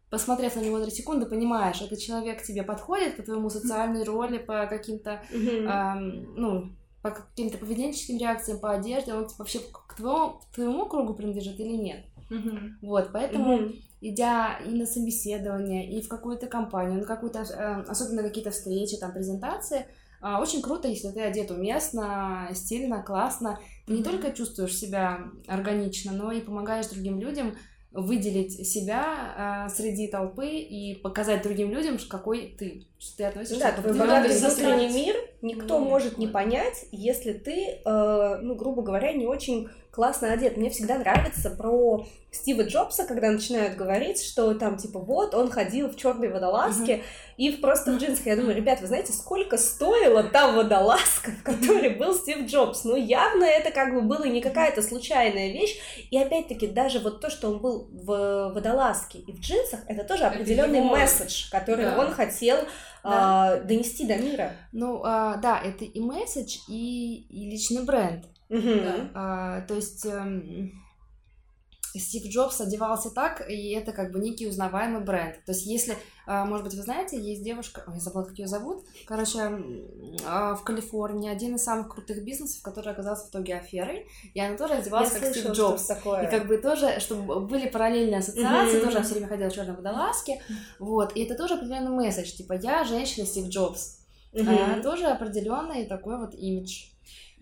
посмотрев 0.09 0.55
на 0.55 0.61
него 0.61 0.79
три 0.81 0.91
секунды, 0.91 1.25
понимаешь, 1.25 1.81
этот 1.81 1.99
человек 1.99 2.43
тебе 2.43 2.63
подходит 2.63 3.17
по 3.17 3.23
твоему 3.23 3.49
социальной 3.49 4.03
роли, 4.03 4.37
по 4.37 4.65
каким-то, 4.67 5.21
эм, 5.31 6.33
ну, 6.35 6.69
по 7.01 7.11
каким-то 7.11 7.57
поведенческим 7.57 8.17
реакциям, 8.17 8.59
по 8.59 8.71
одежде, 8.71 9.13
он 9.13 9.27
вообще 9.37 9.59
к 9.59 9.95
твоему, 9.95 10.39
к 10.39 10.55
твоему 10.55 10.85
кругу 10.87 11.13
принадлежит 11.13 11.59
или 11.59 11.75
нет. 11.75 12.05
Вот, 12.81 13.09
поэтому, 13.13 13.57
идя 14.01 14.57
и 14.65 14.69
на 14.71 14.85
собеседование, 14.85 15.91
и 15.91 16.01
в 16.01 16.07
какую-то 16.07 16.47
компанию, 16.47 16.99
на 16.99 17.05
какую-то, 17.05 17.39
э, 17.39 17.81
особенно 17.87 18.23
какие-то 18.23 18.49
встречи, 18.51 18.97
там, 18.97 19.11
презентации, 19.11 19.85
э, 20.23 20.35
очень 20.39 20.61
круто, 20.61 20.87
если 20.87 21.09
ты 21.11 21.21
одет 21.21 21.51
уместно, 21.51 22.49
стильно, 22.53 23.03
классно. 23.03 23.59
Ты 23.85 23.93
не 23.93 24.03
только 24.03 24.31
чувствуешь 24.31 24.75
себя 24.75 25.25
органично, 25.47 26.11
но 26.13 26.31
и 26.31 26.41
помогаешь 26.41 26.87
другим 26.87 27.19
людям 27.19 27.55
выделить 27.95 28.67
себя 28.67 29.67
э, 29.67 29.73
среди 29.73 30.07
толпы 30.07 30.47
и 30.47 30.95
показать 30.95 31.41
другим 31.43 31.71
людям, 31.71 31.97
какой 32.09 32.55
ты, 32.57 32.85
что 32.99 33.17
ты 33.17 33.23
относишься 33.23 33.59
да, 33.59 33.71
к 33.71 33.81
твой 33.81 33.97
богатый 33.97 34.37
внутренний 34.37 34.93
мир 34.93 35.15
никто 35.45 35.77
mm-hmm. 35.77 35.89
может 35.89 36.17
не 36.17 36.27
понять, 36.27 36.85
если 36.91 37.33
ты, 37.33 37.79
э, 37.85 38.37
ну, 38.41 38.55
грубо 38.55 38.81
говоря, 38.81 39.13
не 39.13 39.25
очень 39.25 39.69
классно 39.95 40.33
одет. 40.33 40.57
Мне 40.57 40.69
всегда 40.69 40.97
нравится 40.97 41.49
про 41.49 42.05
Стива 42.29 42.63
Джобса, 42.63 43.05
когда 43.05 43.31
начинают 43.31 43.77
говорить, 43.77 44.21
что 44.21 44.53
там, 44.53 44.75
типа, 44.75 44.99
вот, 44.99 45.33
он 45.33 45.49
ходил 45.49 45.87
в 45.87 45.95
черной 45.95 46.27
водолазке 46.27 46.95
uh-huh. 46.95 47.03
и 47.37 47.51
просто 47.51 47.93
в 47.93 47.97
джинсах. 47.97 48.25
Я 48.25 48.35
думаю, 48.35 48.57
ребят, 48.57 48.81
вы 48.81 48.87
знаете, 48.87 49.13
сколько 49.13 49.57
стоила 49.57 50.23
та 50.23 50.51
водолазка, 50.51 51.31
в 51.31 51.43
которой 51.43 51.91
был 51.91 52.13
Стив 52.13 52.45
Джобс? 52.45 52.83
Ну, 52.83 52.97
явно 52.97 53.45
это 53.45 53.71
как 53.71 53.93
бы 53.93 54.01
было 54.01 54.25
не 54.25 54.41
какая-то 54.41 54.81
случайная 54.81 55.53
вещь. 55.53 55.77
И 56.11 56.17
опять-таки, 56.17 56.67
даже 56.67 56.99
вот 56.99 57.21
то, 57.21 57.29
что 57.29 57.51
он 57.51 57.59
был 57.59 57.87
в 57.89 58.51
водолазке 58.53 59.19
и 59.19 59.31
в 59.31 59.39
джинсах, 59.39 59.79
это 59.87 60.03
тоже 60.03 60.25
определенный 60.25 60.79
его... 60.79 60.89
месседж, 60.89 61.49
который 61.49 61.85
да. 61.85 61.97
он 61.97 62.11
хотел 62.11 62.57
да. 63.05 63.53
а, 63.53 63.59
донести 63.61 64.07
до 64.07 64.17
мира. 64.17 64.51
Ну, 64.71 65.01
а, 65.03 65.37
да, 65.37 65.59
это 65.59 65.85
и 65.85 65.99
месседж, 65.99 66.57
и, 66.67 67.27
и 67.29 67.49
личный 67.49 67.85
бренд. 67.85 68.25
Угу. 68.49 68.61
Да. 68.61 68.95
А, 69.13 69.61
то 69.61 69.75
есть... 69.75 70.05
Эм 70.05 70.84
Стив 71.99 72.25
Джобс 72.25 72.61
одевался 72.61 73.09
так, 73.09 73.49
и 73.49 73.71
это 73.71 73.91
как 73.91 74.11
бы 74.11 74.19
некий 74.19 74.47
узнаваемый 74.47 75.01
бренд. 75.01 75.43
То 75.45 75.51
есть 75.51 75.65
если, 75.65 75.95
а, 76.25 76.45
может 76.45 76.65
быть, 76.65 76.75
вы 76.75 76.81
знаете, 76.81 77.19
есть 77.19 77.43
девушка, 77.43 77.83
ой, 77.87 77.95
я 77.95 77.99
забыла, 77.99 78.23
как 78.23 78.37
ее 78.37 78.47
зовут, 78.47 78.85
короче, 79.05 79.39
а, 80.25 80.55
в 80.55 80.63
Калифорнии 80.63 81.29
один 81.29 81.55
из 81.55 81.63
самых 81.63 81.89
крутых 81.93 82.23
бизнесов, 82.23 82.61
который 82.61 82.91
оказался 82.91 83.27
в 83.27 83.29
итоге 83.29 83.55
аферой, 83.55 84.07
и 84.33 84.39
она 84.39 84.57
тоже 84.57 84.75
одевалась 84.75 85.13
я 85.13 85.19
как 85.19 85.33
слышала, 85.33 85.53
Стив 85.53 85.65
Джобс. 85.65 85.85
Такое. 85.85 86.27
И 86.27 86.31
как 86.31 86.47
бы 86.47 86.57
тоже, 86.57 86.99
чтобы 86.99 87.41
были 87.41 87.69
параллельные 87.69 88.19
ассоциации, 88.19 88.77
mm-hmm. 88.77 88.83
тоже 88.83 88.97
она 88.97 89.05
все 89.05 89.13
время 89.13 89.27
ходила 89.27 89.49
в 89.49 89.53
черной 89.53 89.75
водолазке, 89.75 90.41
вот, 90.79 91.15
и 91.15 91.23
это 91.23 91.35
тоже 91.35 91.55
определенный 91.55 91.91
месседж, 91.91 92.31
типа, 92.31 92.53
я 92.53 92.83
женщина 92.83 93.25
Стив 93.25 93.47
Джобс. 93.47 93.99
Mm-hmm. 94.33 94.79
А, 94.79 94.83
тоже 94.83 95.05
определенный 95.05 95.85
такой 95.85 96.17
вот 96.19 96.33
имидж. 96.33 96.94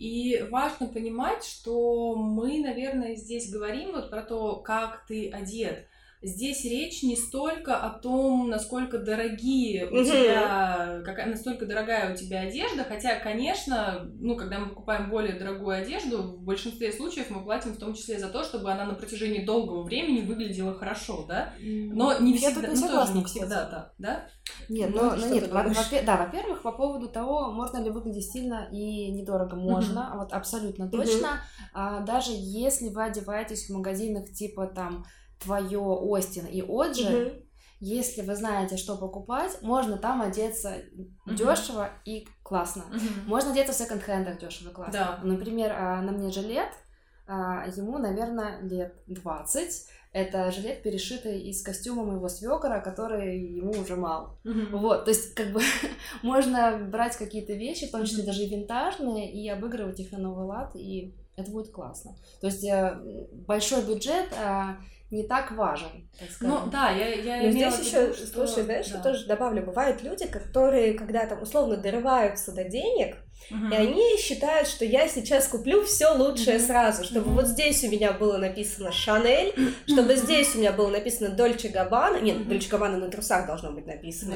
И 0.04 0.46
важно 0.52 0.88
понимать, 0.88 1.46
что 1.46 2.13
мы, 2.18 2.60
наверное, 2.60 3.16
здесь 3.16 3.50
говорим 3.50 3.94
вот 3.94 4.10
про 4.10 4.22
то, 4.22 4.58
как 4.58 5.06
ты 5.08 5.30
одет. 5.30 5.88
Здесь 6.24 6.64
речь 6.64 7.04
не 7.04 7.18
столько 7.18 7.76
о 7.76 7.90
том, 7.90 8.50
насколько 8.50 8.98
дорогие 8.98 9.88
у 9.88 10.04
тебя, 10.04 11.02
какая, 11.04 11.26
настолько 11.26 11.66
дорогая 11.66 12.14
у 12.14 12.16
тебя 12.16 12.42
одежда, 12.42 12.86
хотя, 12.86 13.20
конечно, 13.20 14.10
ну, 14.20 14.38
когда 14.38 14.60
мы 14.60 14.70
покупаем 14.70 15.10
более 15.10 15.38
дорогую 15.38 15.76
одежду, 15.76 16.24
в 16.24 16.44
большинстве 16.44 16.94
случаев 16.94 17.30
мы 17.30 17.44
платим 17.44 17.74
в 17.74 17.78
том 17.78 17.94
числе 17.94 18.18
за 18.20 18.30
то, 18.30 18.44
чтобы 18.46 18.72
она 18.72 18.86
на 18.86 18.94
протяжении 18.94 19.44
долгого 19.44 19.84
времени 19.84 20.22
выглядела 20.22 20.74
хорошо, 20.74 21.26
да? 21.28 21.54
Но 21.60 22.18
не 22.20 22.38
всегда, 22.38 22.62
Я 22.62 22.68
тут 22.68 22.76
не 22.76 22.82
ну, 22.82 22.88
тоже 22.88 23.14
не 23.14 23.26
всегда 23.26 23.66
так, 23.66 23.94
да? 23.98 24.28
Нет, 24.70 24.92
ну, 24.94 25.12
ну, 25.18 25.34
нет, 25.34 25.52
во- 25.52 25.64
во- 25.64 26.04
да, 26.06 26.18
во-первых, 26.18 26.62
по 26.62 26.72
поводу 26.72 27.10
того, 27.10 27.52
можно 27.52 27.84
ли 27.84 27.90
выглядеть 27.90 28.26
стильно 28.26 28.70
и 28.72 29.12
недорого, 29.12 29.58
можно, 29.58 30.00
mm-hmm. 30.00 30.18
вот 30.20 30.34
абсолютно 30.34 30.90
точно, 30.90 31.26
mm-hmm. 31.26 31.70
а, 31.74 32.00
даже 32.02 32.32
если 32.34 32.88
вы 32.90 33.04
одеваетесь 33.04 33.68
в 33.68 33.74
магазинах 33.74 34.32
типа 34.32 34.68
там 34.68 35.06
твое 35.39 35.80
Остин 35.80 36.46
и 36.46 36.62
Оджи, 36.62 37.26
угу. 37.26 37.46
если 37.80 38.22
вы 38.22 38.36
знаете, 38.36 38.78
что 38.78 38.98
покупать, 38.98 39.62
можно 39.62 39.98
там 39.98 40.22
одеться 40.22 40.82
угу. 41.26 41.36
дешево 41.36 41.89
и 42.06 42.28
классно. 42.43 42.84
Угу. 42.89 43.28
Можно 43.28 43.52
одеться 43.52 43.74
в 43.74 43.76
секонд-хендах 43.76 44.39
дешево 44.39 44.69
и 44.69 44.74
классно. 44.74 44.93
Да. 44.93 45.19
Например, 45.24 45.72
а, 45.72 46.02
на 46.02 46.12
мне 46.12 46.32
жилет, 46.32 46.69
а, 47.28 47.65
ему, 47.76 47.98
наверное, 47.98 48.62
лет 48.62 48.96
20. 49.08 49.88
Это 50.12 50.52
жилет, 50.52 50.84
перешитый 50.84 51.41
из 51.41 51.63
костюма 51.63 52.04
моего 52.04 52.30
свекора, 52.30 52.82
который 52.82 53.39
ему 53.39 53.72
уже 53.72 53.96
мал. 53.96 54.38
Mm-hmm. 54.43 54.78
Вот, 54.78 55.06
то 55.06 55.12
есть, 55.12 55.34
как 55.34 55.52
бы, 55.52 55.62
можно 56.22 56.78
брать 56.78 57.17
какие-то 57.17 57.54
вещи, 57.54 57.88
в 57.88 57.91
том 57.91 58.06
числе 58.06 58.22
mm-hmm. 58.22 58.28
даже 58.28 58.46
винтажные, 58.46 59.32
и 59.32 59.50
обыгрывать 59.50 60.00
их 60.00 60.12
на 60.12 60.19
новый 60.19 60.46
лад, 60.46 60.76
и 60.76 61.15
это 61.36 61.50
будет 61.50 61.72
классно. 61.72 62.15
То 62.41 62.48
есть, 62.48 62.63
э, 62.63 63.00
большой 63.48 63.84
бюджет 63.84 64.28
не 65.13 65.23
так 65.23 65.52
важен. 65.52 66.10
Так 66.19 66.30
ну 66.41 66.60
да, 66.71 66.89
я, 66.89 67.08
я 67.13 67.43
Но 67.43 67.52
здесь 67.52 67.80
еще, 67.80 68.13
что... 68.13 68.28
слушай, 68.28 68.63
знаешь, 68.63 68.88
да. 68.88 68.93
что 68.93 69.04
тоже 69.10 69.28
добавлю, 69.28 69.63
бывают 69.63 70.02
люди, 70.04 70.28
которые, 70.28 70.95
когда 70.95 71.26
там 71.26 71.41
условно 71.41 71.78
дорываются 71.78 72.52
до 72.52 72.63
денег, 72.63 73.17
Uh-huh. 73.50 73.72
И 73.72 73.76
они 73.76 74.18
считают, 74.18 74.68
что 74.68 74.86
я 74.86 75.08
сейчас 75.08 75.48
куплю 75.48 75.84
все 75.84 76.10
лучшее 76.14 76.58
uh-huh. 76.58 76.68
сразу, 76.68 77.04
чтобы 77.04 77.32
uh-huh. 77.32 77.36
вот 77.36 77.48
здесь 77.48 77.84
у 77.84 77.89
меня 77.89 78.12
было 78.12 78.38
написано 78.38 78.91
Шанель, 78.91 79.54
чтобы 79.88 80.16
здесь 80.16 80.56
у 80.56 80.60
меня 80.60 80.72
было 80.72 80.89
написано 80.89 81.30
Дольче 81.30 81.70
Габбана. 81.70 82.18
Нет, 82.18 82.48
Дольче 82.48 82.70
Габбана 82.70 82.98
на 82.98 83.10
трусах 83.10 83.46
должно 83.48 83.72
быть 83.72 83.86
написано. 83.86 84.36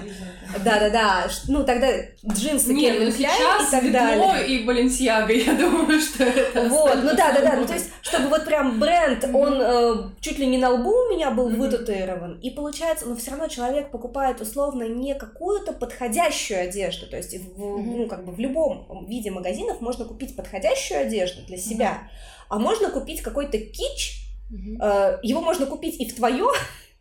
Да-да-да. 0.63 1.27
Ну, 1.47 1.63
тогда 1.63 1.87
джинсы 2.25 2.75
Кельвин 2.75 3.13
Кляйн 3.13 3.67
и 3.67 3.71
так 3.71 3.91
далее. 3.91 4.47
и 4.47 4.65
Баленсиага, 4.65 5.33
я 5.33 5.53
думаю, 5.53 5.99
что 5.99 6.23
это... 6.23 6.67
Вот, 6.69 6.95
ну 7.03 7.15
да-да-да. 7.15 7.55
Ну, 7.55 7.65
то 7.65 7.73
есть, 7.73 7.89
чтобы 8.01 8.29
вот 8.29 8.45
прям 8.45 8.79
бренд, 8.79 9.25
он 9.33 9.61
э, 9.61 10.09
чуть 10.21 10.39
ли 10.39 10.45
не 10.45 10.57
на 10.57 10.69
лбу 10.71 10.91
у 10.91 11.09
меня 11.13 11.31
был 11.31 11.49
вытатуирован. 11.49 12.39
И 12.41 12.51
получается, 12.51 13.05
но 13.05 13.15
все 13.15 13.31
равно 13.31 13.47
человек 13.47 13.91
покупает 13.91 14.41
условно 14.41 14.83
не 14.83 15.15
какую-то 15.15 15.73
подходящую 15.73 16.61
одежду, 16.61 17.07
то 17.07 17.17
есть, 17.17 17.35
в, 17.55 17.59
ну, 17.59 18.07
как 18.07 18.25
бы 18.25 18.31
в 18.31 18.39
любом 18.39 18.96
виде 19.05 19.31
магазинов 19.31 19.81
можно 19.81 20.05
купить 20.05 20.35
подходящую 20.35 21.01
одежду 21.01 21.41
для 21.45 21.57
себя, 21.57 22.03
mm-hmm. 22.03 22.45
а 22.49 22.59
можно 22.59 22.89
купить 22.89 23.21
какой-то 23.21 23.57
кич, 23.57 24.23
mm-hmm. 24.51 25.19
его 25.23 25.41
можно 25.41 25.65
купить 25.65 25.99
и 25.99 26.09
в 26.09 26.15
твое, 26.15 26.47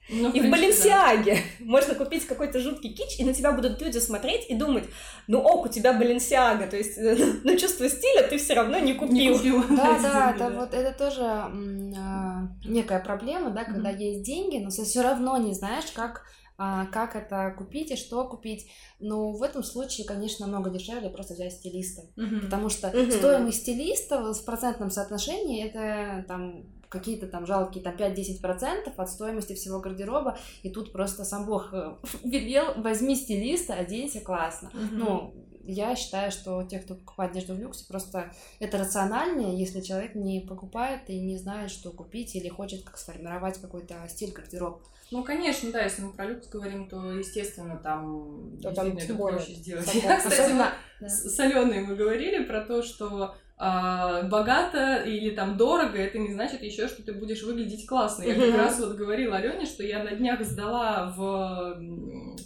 ну, 0.09 0.31
и 0.33 0.41
в 0.41 0.51
Баленсиаге 0.51 1.35
да. 1.35 1.65
можно 1.65 1.95
купить 1.95 2.27
какой-то 2.27 2.61
жуткий 2.61 2.93
кич, 2.93 3.19
и 3.19 3.25
на 3.25 3.35
тебя 3.35 3.53
будут 3.53 3.81
люди 3.81 3.99
смотреть 3.99 4.49
и 4.49 4.55
думать, 4.55 4.85
ну 5.27 5.39
ок, 5.41 5.67
у 5.67 5.69
тебя 5.69 5.93
Баленсиага, 5.93 6.67
то 6.67 6.77
есть 6.77 6.97
э, 6.99 7.17
на 7.45 7.57
чувство 7.57 7.89
стиля 7.89 8.23
ты 8.29 8.39
все 8.39 8.55
равно 8.55 8.79
не 8.79 8.95
купил. 8.95 9.17
Не 9.17 9.33
купил. 9.33 9.65
Да, 9.77 9.99
да, 10.01 10.33
это 10.35 10.51
вот 10.51 10.75
это 10.75 10.97
тоже 10.97 11.23
а, 11.23 12.49
некая 12.65 13.01
проблема, 13.01 13.51
да, 13.51 13.65
когда 13.65 13.91
mm-hmm. 13.91 14.03
есть 14.03 14.23
деньги, 14.23 14.59
но 14.59 14.71
все 14.71 15.01
равно 15.03 15.37
не 15.39 15.55
знаешь, 15.55 15.91
как 15.95 16.25
как 16.57 17.17
это 17.17 17.55
купить 17.57 17.91
и 17.91 17.97
что 17.97 18.27
купить. 18.27 18.67
Но 18.99 19.33
в 19.33 19.43
этом 19.43 19.63
случае, 19.63 20.07
конечно, 20.07 20.47
намного 20.47 20.71
дешевле 20.71 21.11
просто 21.11 21.35
взять 21.35 21.53
стилиста. 21.53 22.03
Uh-huh. 22.17 22.41
Потому 22.41 22.69
что 22.69 22.89
uh-huh. 22.89 23.11
стоимость 23.11 23.63
стилиста 23.63 24.33
в 24.33 24.45
процентном 24.45 24.91
соотношении 24.91 25.65
это 25.65 26.25
там 26.27 26.67
какие-то 26.89 27.27
там 27.27 27.47
жалкие 27.47 27.83
там 27.83 27.95
5-10% 27.97 28.93
от 28.97 29.11
стоимости 29.11 29.55
всего 29.55 29.81
гардероба, 29.81 30.39
и 30.63 30.71
тут 30.71 30.93
просто 30.93 31.25
сам 31.25 31.45
Бог 31.45 31.73
э, 31.73 31.97
велел, 32.25 32.81
возьми 32.81 33.17
стилиста, 33.17 33.75
оденься 33.75 34.21
классно. 34.21 34.71
Uh-huh. 34.73 34.89
Ну, 34.93 35.35
я 35.67 35.97
считаю, 35.97 36.31
что 36.31 36.63
те, 36.63 36.79
кто 36.79 36.95
покупает 36.95 37.33
одежду 37.33 37.55
в 37.55 37.59
люксе, 37.59 37.85
просто 37.87 38.33
это 38.61 38.79
рациональнее, 38.79 39.59
если 39.59 39.81
человек 39.81 40.15
не 40.15 40.41
покупает 40.41 41.09
и 41.09 41.21
не 41.21 41.37
знает, 41.37 41.71
что 41.71 41.91
купить, 41.91 42.35
или 42.35 42.49
хочет 42.49 42.85
как 42.85 42.99
сформировать 42.99 43.61
какой-то 43.61 43.95
стиль 44.09 44.33
гардероб. 44.33 44.83
Ну, 45.13 45.23
конечно, 45.23 45.71
да, 45.71 45.83
если 45.83 46.03
мы 46.03 46.13
про 46.13 46.27
люкс 46.27 46.49
говорим, 46.49 46.89
то, 46.89 47.13
естественно, 47.13 47.77
там 47.77 48.59
то 48.61 48.71
действительно 48.71 48.99
это 49.01 49.15
проще 49.15 49.53
сделать. 49.53 49.87
Кстати, 49.87 50.27
Особенно, 50.27 50.73
да. 51.01 51.09
с 51.09 51.39
Аленой 51.39 51.81
мы 51.81 51.95
говорили 51.95 52.43
про 52.43 52.63
то, 52.63 52.83
что 52.83 53.37
а, 53.57 54.23
богато 54.25 54.97
или 54.97 55.31
там 55.31 55.57
дорого, 55.57 55.97
это 55.97 56.19
не 56.19 56.33
значит 56.33 56.63
еще, 56.63 56.89
что 56.89 57.03
ты 57.03 57.13
будешь 57.13 57.43
выглядеть 57.43 57.87
классно. 57.87 58.25
Я 58.25 58.35
как 58.35 58.55
раз 58.57 58.81
вот 58.81 58.97
говорила 58.97 59.37
Алене, 59.37 59.65
что 59.65 59.83
я 59.83 60.03
на 60.03 60.11
днях 60.11 60.43
сдала 60.45 61.15
в 61.17 62.37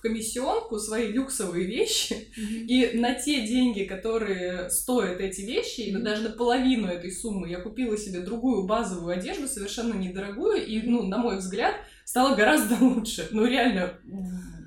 в 0.00 0.02
комиссионку 0.02 0.78
свои 0.78 1.08
люксовые 1.12 1.66
вещи, 1.66 2.14
mm-hmm. 2.14 2.66
и 2.66 2.98
на 2.98 3.14
те 3.14 3.46
деньги, 3.46 3.84
которые 3.84 4.70
стоят 4.70 5.20
эти 5.20 5.42
вещи, 5.42 5.82
mm-hmm. 5.82 5.98
даже 5.98 6.22
на 6.22 6.30
половину 6.30 6.88
этой 6.88 7.12
суммы 7.12 7.50
я 7.50 7.60
купила 7.60 7.98
себе 7.98 8.20
другую 8.20 8.66
базовую 8.66 9.14
одежду, 9.14 9.46
совершенно 9.46 9.92
недорогую, 9.92 10.66
и, 10.66 10.80
ну, 10.80 11.02
на 11.02 11.18
мой 11.18 11.36
взгляд, 11.36 11.74
стало 12.06 12.34
гораздо 12.34 12.76
лучше. 12.80 13.28
Ну, 13.30 13.44
реально, 13.44 13.92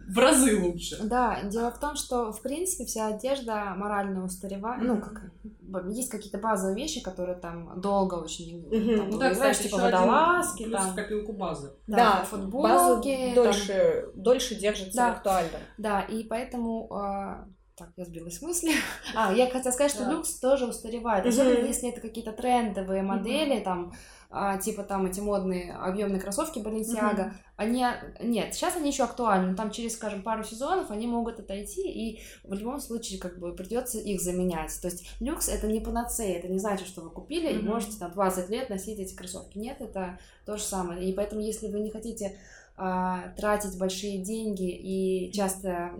в 0.07 0.17
разы 0.17 0.59
лучше. 0.59 0.97
Да, 1.03 1.43
дело 1.43 1.71
в 1.71 1.79
том, 1.79 1.95
что, 1.95 2.31
в 2.31 2.41
принципе, 2.41 2.85
вся 2.85 3.07
одежда 3.07 3.73
морально 3.75 4.23
устаревает. 4.25 4.81
Mm-hmm. 4.81 4.87
Ну, 4.87 5.01
как 5.01 5.31
есть 5.91 6.09
какие-то 6.09 6.37
базовые 6.37 6.75
вещи, 6.75 7.01
которые 7.01 7.37
там 7.37 7.79
долго 7.79 8.15
очень 8.15 8.63
mm-hmm. 8.63 8.97
там, 8.97 9.09
ну, 9.09 9.17
да, 9.17 9.31
кстати, 9.31 9.63
типа 9.63 9.77
водолазки, 9.77 10.63
плюс 10.63 10.81
там. 10.81 10.91
в 10.91 10.95
копилку 10.95 11.33
базы. 11.33 11.71
Да, 11.87 11.97
да 11.97 12.23
футболки. 12.23 12.67
База 12.67 13.35
дольше, 13.35 14.09
там... 14.13 14.23
дольше 14.23 14.55
держится 14.55 14.97
да. 14.97 15.11
актуально. 15.13 15.59
Да, 15.77 16.01
и 16.01 16.23
поэтому 16.23 16.89
э, 16.91 17.45
так, 17.75 17.89
я 17.97 18.05
сбилась 18.05 18.37
с 18.37 18.41
мысли. 18.41 18.71
А, 19.15 19.33
я 19.33 19.49
хотела 19.49 19.71
сказать, 19.71 19.91
что 19.91 20.05
да. 20.05 20.11
люкс 20.11 20.39
тоже 20.39 20.67
устаревает. 20.67 21.25
Особенно 21.25 21.65
если 21.65 21.89
это 21.89 22.01
какие-то 22.01 22.31
трендовые 22.31 23.01
модели, 23.01 23.59
там 23.59 23.93
а, 24.35 24.57
типа 24.57 24.83
там 24.83 25.05
эти 25.05 25.19
модные 25.19 25.73
объемные 25.73 26.19
кроссовки 26.19 26.57
Balenciaga, 26.57 27.15
mm-hmm. 27.15 27.33
они, 27.55 27.85
нет, 28.19 28.55
сейчас 28.55 28.75
они 28.75 28.89
еще 28.89 29.03
актуальны, 29.03 29.55
там 29.55 29.69
через, 29.69 29.93
скажем, 29.93 30.23
пару 30.23 30.43
сезонов 30.43 30.89
они 30.89 31.05
могут 31.05 31.39
отойти, 31.39 31.87
и 31.87 32.19
в 32.43 32.51
любом 32.53 32.79
случае 32.79 33.19
как 33.19 33.37
бы 33.37 33.53
придется 33.53 33.99
их 33.99 34.19
заменять. 34.19 34.75
То 34.81 34.87
есть 34.87 35.07
люкс 35.19 35.49
это 35.49 35.67
не 35.67 35.79
панацея, 35.79 36.39
это 36.39 36.47
не 36.47 36.57
значит, 36.57 36.87
что 36.87 37.01
вы 37.01 37.11
купили 37.11 37.47
mm-hmm. 37.49 37.59
и 37.59 37.61
можете 37.61 37.99
там 37.99 38.11
20 38.11 38.49
лет 38.49 38.71
носить 38.71 38.97
эти 38.97 39.13
кроссовки. 39.13 39.59
Нет, 39.59 39.81
это 39.81 40.17
то 40.47 40.57
же 40.57 40.63
самое. 40.63 41.07
И 41.07 41.13
поэтому, 41.13 41.41
если 41.41 41.67
вы 41.67 41.79
не 41.81 41.91
хотите 41.91 42.35
тратить 42.75 43.77
большие 43.77 44.17
деньги 44.17 44.71
и 44.71 45.31
часто 45.31 45.91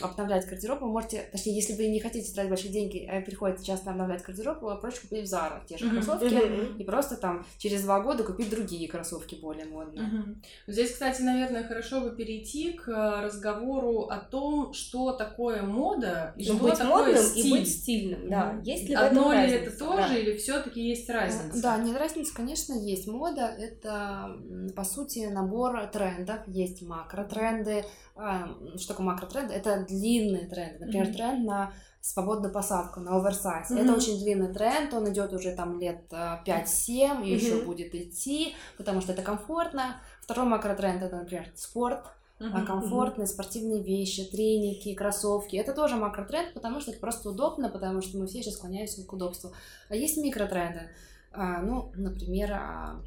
обновлять 0.00 0.48
гардероб, 0.48 0.80
вы 0.80 0.88
можете, 0.88 1.28
точнее, 1.32 1.56
если 1.56 1.74
вы 1.74 1.88
не 1.88 1.98
хотите 1.98 2.32
тратить 2.32 2.50
большие 2.50 2.72
деньги, 2.72 3.08
а 3.10 3.20
приходится 3.20 3.66
часто 3.66 3.90
обновлять 3.90 4.22
гардероб, 4.22 4.62
вы 4.62 4.76
проще 4.78 5.00
купить 5.00 5.28
в 5.28 5.32
Zara 5.32 5.60
те 5.66 5.76
же 5.76 5.90
кроссовки 5.90 6.24
mm-hmm. 6.26 6.78
и 6.78 6.84
просто 6.84 7.16
там 7.16 7.44
через 7.58 7.82
два 7.82 8.00
года 8.00 8.22
купить 8.22 8.50
другие 8.50 8.88
кроссовки 8.88 9.34
более 9.34 9.66
модные. 9.66 10.04
Mm-hmm. 10.04 10.34
Здесь, 10.68 10.92
кстати, 10.92 11.22
наверное, 11.22 11.64
хорошо 11.64 12.00
бы 12.00 12.10
перейти 12.10 12.72
к 12.72 12.86
разговору 13.20 14.02
о 14.02 14.18
том, 14.18 14.72
что 14.72 15.12
такое 15.12 15.62
мода 15.62 16.34
и 16.36 16.48
ну, 16.48 16.54
что 16.54 16.64
быть 16.64 16.78
такое 16.78 17.04
модным 17.04 17.22
стиль. 17.22 17.46
и 17.46 17.50
быть 17.50 17.68
стильным. 17.68 18.30
Да. 18.30 18.52
Mm-hmm. 18.52 18.64
Есть 18.64 18.88
ли 18.88 18.94
Одно 18.94 19.32
ли 19.32 19.38
разница? 19.38 19.62
это 19.64 19.78
тоже 19.78 20.08
да. 20.08 20.16
или 20.16 20.36
все-таки 20.36 20.80
есть 20.80 21.10
разница? 21.10 21.60
Да, 21.60 21.78
нет 21.78 21.98
разницы, 21.98 22.32
конечно, 22.32 22.74
есть. 22.74 23.08
Мода 23.08 23.46
это 23.46 24.36
по 24.76 24.84
сути 24.84 25.26
набор 25.26 25.88
трендов 25.92 26.11
трендов, 26.14 26.40
есть 26.46 26.82
макротренды. 26.82 27.84
А, 28.16 28.48
что 28.76 28.88
такое 28.88 29.06
макротренды? 29.06 29.54
Это 29.54 29.84
длинные 29.84 30.46
тренды. 30.46 30.84
Например, 30.84 31.08
mm-hmm. 31.08 31.12
тренд 31.12 31.44
на 31.44 31.72
свободную 32.00 32.52
посадку, 32.52 33.00
на 33.00 33.16
оверсайз. 33.16 33.70
Mm-hmm. 33.70 33.80
Это 33.80 33.94
очень 33.94 34.18
длинный 34.18 34.52
тренд, 34.52 34.92
он 34.92 35.10
идет 35.12 35.32
уже 35.32 35.54
там 35.54 35.78
лет 35.80 36.02
5-7 36.10 36.44
и 36.46 36.52
mm-hmm. 36.52 37.26
еще 37.26 37.62
будет 37.62 37.94
идти, 37.94 38.54
потому 38.76 39.00
что 39.00 39.12
это 39.12 39.22
комфортно. 39.22 40.00
Второй 40.20 40.46
макротренд 40.46 41.02
это, 41.02 41.16
например, 41.16 41.46
спорт. 41.54 42.04
Uh-huh, 42.40 42.66
комфортные 42.66 43.26
uh-huh. 43.26 43.30
спортивные 43.30 43.84
вещи, 43.84 44.24
треники, 44.24 44.94
кроссовки. 44.94 45.54
Это 45.54 45.72
тоже 45.72 45.94
макротренд, 45.94 46.54
потому 46.54 46.80
что 46.80 46.90
это 46.90 46.98
просто 46.98 47.30
удобно, 47.30 47.68
потому 47.68 48.02
что 48.02 48.18
мы 48.18 48.26
все 48.26 48.42
сейчас 48.42 48.54
склоняемся 48.54 49.06
к 49.06 49.12
удобству. 49.12 49.52
А 49.88 49.94
есть 49.94 50.16
микротренды. 50.16 50.90
А, 51.30 51.62
ну, 51.62 51.92
например, 51.94 52.52
а, 52.52 53.00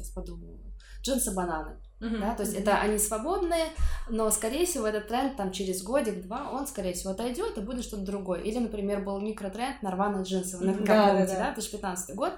сейчас 0.00 0.12
подумаю, 0.12 0.58
джинсы-бананы. 1.02 1.80
Uh-huh. 2.00 2.18
Да, 2.18 2.34
то 2.34 2.44
есть 2.44 2.56
uh-huh. 2.56 2.60
это 2.60 2.78
они 2.78 2.98
свободные, 2.98 3.66
но, 4.08 4.30
скорее 4.30 4.64
всего, 4.64 4.86
этот 4.86 5.08
тренд 5.08 5.36
там 5.36 5.52
через 5.52 5.82
годик-два, 5.82 6.50
он, 6.50 6.66
скорее 6.66 6.94
всего, 6.94 7.12
отойдет 7.12 7.58
и 7.58 7.60
будет 7.60 7.84
что-то 7.84 8.04
другое. 8.04 8.40
Или, 8.40 8.58
например, 8.58 9.04
был 9.04 9.20
микротренд 9.20 9.82
на 9.82 9.90
рваные 9.90 10.24
джинсы. 10.24 10.56
Вы 10.56 10.66
наверняка 10.66 10.94
да, 10.94 11.08
помните, 11.12 11.32
да, 11.32 11.38
да. 11.38 11.46
да, 11.48 11.54
2015 11.54 12.16
год. 12.16 12.32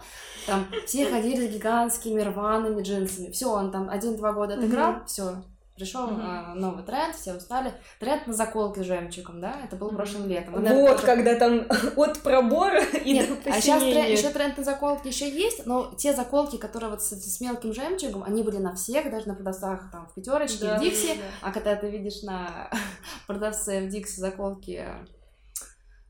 Там 0.46 0.66
все 0.86 1.08
ходили 1.08 1.46
с 1.46 1.54
гигантскими 1.54 2.20
рваными 2.22 2.82
джинсами. 2.82 3.30
Все, 3.30 3.52
он 3.52 3.70
там 3.70 3.88
один-два 3.88 4.32
года 4.32 4.54
отыграл, 4.54 4.94
uh-huh. 4.94 5.06
все, 5.06 5.44
Пришел 5.74 6.06
mm-hmm. 6.06 6.20
а, 6.22 6.54
новый 6.54 6.84
тренд, 6.84 7.14
все 7.16 7.32
устали. 7.32 7.72
Тренд 7.98 8.26
на 8.26 8.34
заколки 8.34 8.80
с 8.80 8.84
жемчугом, 8.84 9.40
да? 9.40 9.56
Это 9.64 9.76
был 9.76 9.90
mm-hmm. 9.90 9.96
прошлым 9.96 10.28
летом. 10.28 10.54
Вот, 10.54 10.68
вот 10.68 11.00
когда 11.00 11.34
там 11.38 11.66
от 11.96 12.20
пробора 12.20 12.84
и 12.84 13.14
Нет, 13.14 13.42
до 13.42 13.50
А 13.50 13.60
сейчас 13.60 13.82
тренд, 13.82 14.10
еще 14.10 14.28
тренд 14.30 14.58
на 14.58 14.64
заколки 14.64 15.08
еще 15.08 15.30
есть, 15.30 15.64
но 15.64 15.94
те 15.96 16.12
заколки, 16.12 16.56
которые 16.58 16.90
вот 16.90 17.02
с, 17.02 17.10
с 17.10 17.40
мелким 17.40 17.72
жемчугом, 17.72 18.22
они 18.22 18.42
были 18.42 18.58
на 18.58 18.74
всех, 18.74 19.10
даже 19.10 19.28
на 19.28 19.34
продавцах 19.34 19.90
там 19.90 20.06
в 20.08 20.14
пятерочке, 20.14 20.66
да, 20.66 20.78
в 20.78 20.80
Дикси. 20.82 21.14
Да. 21.16 21.48
А 21.48 21.52
когда 21.52 21.74
ты 21.74 21.88
видишь 21.88 22.22
на 22.22 22.70
продавце 23.26 23.86
в 23.86 23.88
Дикси 23.88 24.20
заколки 24.20 24.86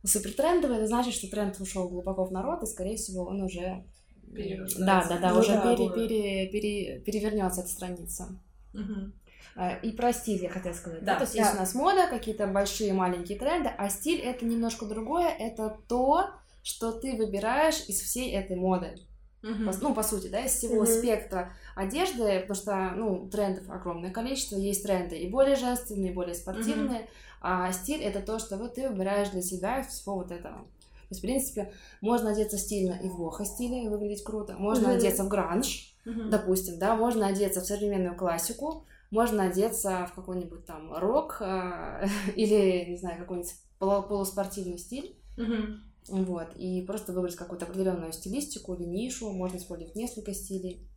супер 0.04 0.32
трендовые, 0.32 0.78
это 0.78 0.88
значит, 0.88 1.14
что 1.14 1.28
тренд 1.28 1.60
ушел 1.60 1.88
глубоко 1.88 2.24
в 2.24 2.32
народ, 2.32 2.64
и, 2.64 2.66
скорее 2.66 2.96
всего, 2.96 3.26
он 3.26 3.42
уже 3.42 3.84
да, 4.32 5.06
да, 5.08 5.18
да, 5.18 5.32
ну, 5.32 5.40
уже 5.40 5.52
да, 5.52 5.76
пере, 5.76 5.90
пере, 5.90 6.48
пере, 6.48 7.00
перевернется 7.00 7.60
эта 7.60 7.70
страница. 7.70 8.28
Угу. 8.72 9.12
Э, 9.56 9.80
и 9.80 9.92
про 9.92 10.12
стиль 10.12 10.42
я 10.42 10.50
хотела 10.50 10.72
сказать. 10.72 11.04
Да, 11.04 11.12
да? 11.12 11.18
То 11.18 11.22
есть 11.24 11.34
да. 11.34 11.42
есть 11.42 11.54
у 11.54 11.58
нас 11.58 11.74
мода, 11.74 12.06
какие-то 12.08 12.46
большие 12.46 12.92
маленькие 12.92 13.38
тренды, 13.38 13.70
а 13.76 13.88
стиль 13.88 14.20
это 14.20 14.44
немножко 14.44 14.86
другое, 14.86 15.28
это 15.28 15.76
то, 15.88 16.30
что 16.62 16.92
ты 16.92 17.16
выбираешь 17.16 17.84
из 17.88 18.00
всей 18.00 18.32
этой 18.32 18.56
моды. 18.56 18.98
Uh-huh. 19.42 19.72
По, 19.72 19.76
ну, 19.82 19.94
по 19.94 20.04
сути, 20.04 20.28
да, 20.28 20.40
из 20.40 20.52
всего 20.52 20.84
uh-huh. 20.84 20.98
спектра 20.98 21.52
одежды, 21.74 22.40
потому 22.40 22.54
что, 22.54 22.92
ну, 22.94 23.28
трендов 23.28 23.68
огромное 23.68 24.12
количество, 24.12 24.56
есть 24.56 24.84
тренды 24.84 25.18
и 25.18 25.28
более 25.28 25.56
женственные, 25.56 26.12
и 26.12 26.14
более 26.14 26.36
спортивные, 26.36 27.00
uh-huh. 27.00 27.08
а 27.40 27.72
стиль 27.72 28.02
это 28.02 28.20
то, 28.20 28.38
что 28.38 28.56
вот 28.56 28.74
ты 28.74 28.88
выбираешь 28.88 29.30
для 29.30 29.42
себя 29.42 29.80
из 29.80 29.88
всего 29.88 30.14
вот 30.14 30.30
этого. 30.30 30.64
есть, 31.10 31.20
в 31.20 31.22
принципе, 31.22 31.72
можно 32.00 32.30
одеться 32.30 32.56
стильно 32.56 32.92
и 33.02 33.08
в 33.08 33.20
лохо 33.20 33.44
стиле, 33.44 33.84
и 33.84 33.88
выглядеть 33.88 34.22
круто. 34.22 34.52
Можно 34.52 34.88
mm-hmm. 34.88 34.96
одеться 34.96 35.24
в 35.24 35.28
гранж, 35.28 35.92
mm-hmm. 36.06 36.28
допустим, 36.28 36.78
да, 36.78 36.94
можно 36.94 37.26
одеться 37.26 37.60
в 37.60 37.66
современную 37.66 38.16
классику, 38.16 38.86
можно 39.12 39.44
одеться 39.44 40.08
в 40.10 40.14
какой-нибудь 40.14 40.64
там 40.64 40.92
рок 40.94 41.36
э, 41.40 42.06
или, 42.34 42.86
не 42.88 42.96
знаю, 42.96 43.20
какой-нибудь 43.20 43.52
полуспортивный 43.78 44.78
стиль. 44.78 45.16
Mm-hmm. 45.36 45.76
Вот, 46.08 46.56
и 46.56 46.82
просто 46.84 47.12
выбрать 47.12 47.36
какую-то 47.36 47.66
определенную 47.66 48.12
стилистику 48.12 48.74
или 48.74 48.84
нишу, 48.84 49.30
можно 49.30 49.58
использовать 49.58 49.94
несколько 49.94 50.34
стилей. 50.34 50.88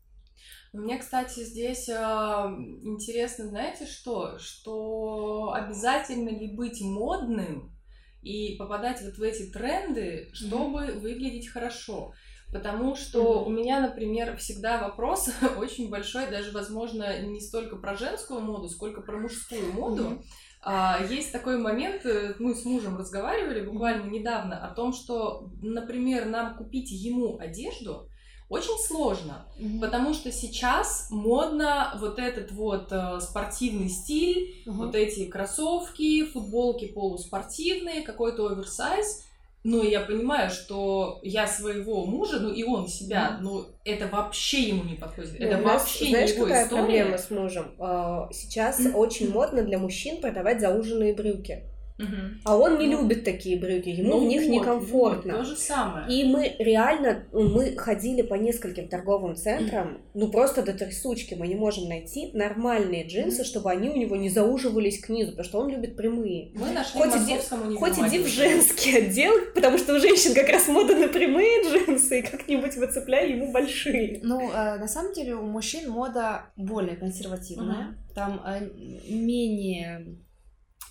Мне, 0.73 0.97
кстати, 0.97 1.41
здесь 1.41 1.89
э, 1.89 1.93
интересно, 1.93 3.47
знаете 3.47 3.85
что? 3.85 4.39
Что 4.39 5.53
обязательно 5.53 6.29
ли 6.29 6.55
быть 6.55 6.81
модным 6.81 7.77
и 8.21 8.55
попадать 8.55 9.01
вот 9.03 9.17
в 9.17 9.21
эти 9.21 9.51
тренды, 9.51 10.29
чтобы 10.33 10.85
mm-hmm. 10.85 10.99
выглядеть 10.99 11.49
хорошо? 11.49 12.13
Потому 12.55 12.95
что 12.95 13.19
mm-hmm. 13.19 13.43
у 13.47 13.49
меня, 13.49 13.81
например, 13.81 14.37
всегда 14.37 14.81
вопрос 14.81 15.29
очень 15.57 15.89
большой, 15.89 16.31
даже, 16.31 16.53
возможно, 16.53 17.21
не 17.21 17.41
столько 17.41 17.75
про 17.75 17.97
женскую 17.97 18.39
моду, 18.39 18.69
сколько 18.69 19.01
про 19.01 19.17
мужскую 19.17 19.73
моду. 19.73 20.03
Mm-hmm. 20.03 20.23
А, 20.61 21.03
есть 21.09 21.33
такой 21.33 21.57
момент, 21.57 22.05
э, 22.05 22.35
мы 22.39 22.55
с 22.55 22.63
мужем 22.63 22.95
разговаривали 22.95 23.59
буквально 23.59 24.09
недавно 24.09 24.65
о 24.65 24.73
том, 24.73 24.93
что, 24.93 25.49
например, 25.61 26.27
нам 26.27 26.55
купить 26.55 26.91
ему 26.91 27.37
одежду 27.39 28.09
очень 28.47 28.81
сложно, 28.81 29.45
mm-hmm. 29.59 29.81
потому 29.81 30.13
что 30.13 30.31
сейчас 30.31 31.07
модно 31.11 31.97
вот 31.99 32.19
этот 32.19 32.53
вот 32.53 32.87
э, 32.89 33.19
спортивный 33.19 33.89
стиль, 33.89 34.63
mm-hmm. 34.65 34.71
вот 34.71 34.95
эти 34.95 35.25
кроссовки, 35.25 36.23
футболки 36.23 36.87
полуспортивные, 36.87 38.01
какой-то 38.01 38.47
оверсайз. 38.47 39.25
Но 39.65 39.81
я 39.81 40.01
понимаю, 40.01 40.51
что 40.51 41.19
я 41.23 41.47
своего 41.47 42.05
мужа, 42.05 42.39
ну 42.39 42.53
и 42.53 42.63
он 42.63 42.87
себя, 42.87 43.39
mm. 43.39 43.41
ну 43.41 43.65
это 43.83 44.07
вообще 44.07 44.61
ему 44.61 44.83
не 44.83 44.93
подходит. 44.93 45.39
Ну, 45.39 45.45
это 45.47 45.57
вообще 45.63 46.09
знаешь, 46.09 46.29
не 46.29 46.35
его 46.35 46.45
какая 46.45 46.65
история. 46.65 46.81
проблема 46.83 47.17
с 47.17 47.29
мужем? 47.31 47.75
А, 47.79 48.29
сейчас 48.31 48.79
очень 48.93 49.31
модно 49.31 49.63
для 49.63 49.79
мужчин 49.79 50.21
продавать 50.21 50.61
зауженные 50.61 51.15
брюки. 51.15 51.63
Угу. 51.97 52.41
А 52.43 52.57
он 52.57 52.77
не 52.77 52.87
ну, 52.87 53.01
любит 53.01 53.23
такие 53.23 53.57
брюки, 53.57 53.87
ему 53.87 54.15
ну, 54.15 54.25
в 54.25 54.27
них 54.27 54.41
вот, 54.41 54.49
некомфортно. 54.49 55.37
Вот, 55.37 55.41
то 55.43 55.45
же 55.45 55.55
самое. 55.55 56.05
И 56.09 56.25
мы 56.25 56.53
реально, 56.59 57.23
мы 57.31 57.75
ходили 57.77 58.21
по 58.21 58.33
нескольким 58.33 58.89
торговым 58.89 59.35
центрам, 59.37 60.01
ну 60.13 60.29
просто 60.29 60.61
до 60.61 60.73
трясучки, 60.73 61.35
мы 61.35 61.47
не 61.47 61.55
можем 61.55 61.87
найти 61.87 62.31
нормальные 62.33 63.07
джинсы, 63.07 63.45
чтобы 63.45 63.71
они 63.71 63.89
у 63.89 63.95
него 63.95 64.17
не 64.17 64.29
зауживались 64.29 64.99
к 64.99 65.07
низу, 65.07 65.31
потому 65.31 65.47
что 65.47 65.59
он 65.59 65.69
любит 65.69 65.95
прямые. 65.95 66.51
Мы 66.55 66.71
нашли 66.71 66.99
хоть 66.99 67.15
иди, 67.15 67.37
хоть 67.77 67.97
иди 67.97 68.19
в 68.19 68.27
женский 68.27 68.97
отдел, 68.97 69.33
потому 69.53 69.77
что 69.77 69.95
у 69.95 69.99
женщин 69.99 70.33
как 70.33 70.49
раз 70.49 70.67
мода 70.67 70.95
на 70.95 71.07
прямые 71.07 71.63
джинсы, 71.63 72.19
и 72.19 72.21
как-нибудь 72.23 72.75
выцепляй 72.75 73.31
ему 73.31 73.53
большие. 73.53 74.19
Ну, 74.21 74.51
э, 74.51 74.77
на 74.79 74.87
самом 74.89 75.13
деле 75.13 75.35
у 75.35 75.45
мужчин 75.45 75.89
мода 75.89 76.47
более 76.57 76.97
консервативная, 76.97 77.87
угу. 77.87 78.13
там 78.13 78.41
э, 78.45 78.69
менее 79.07 80.17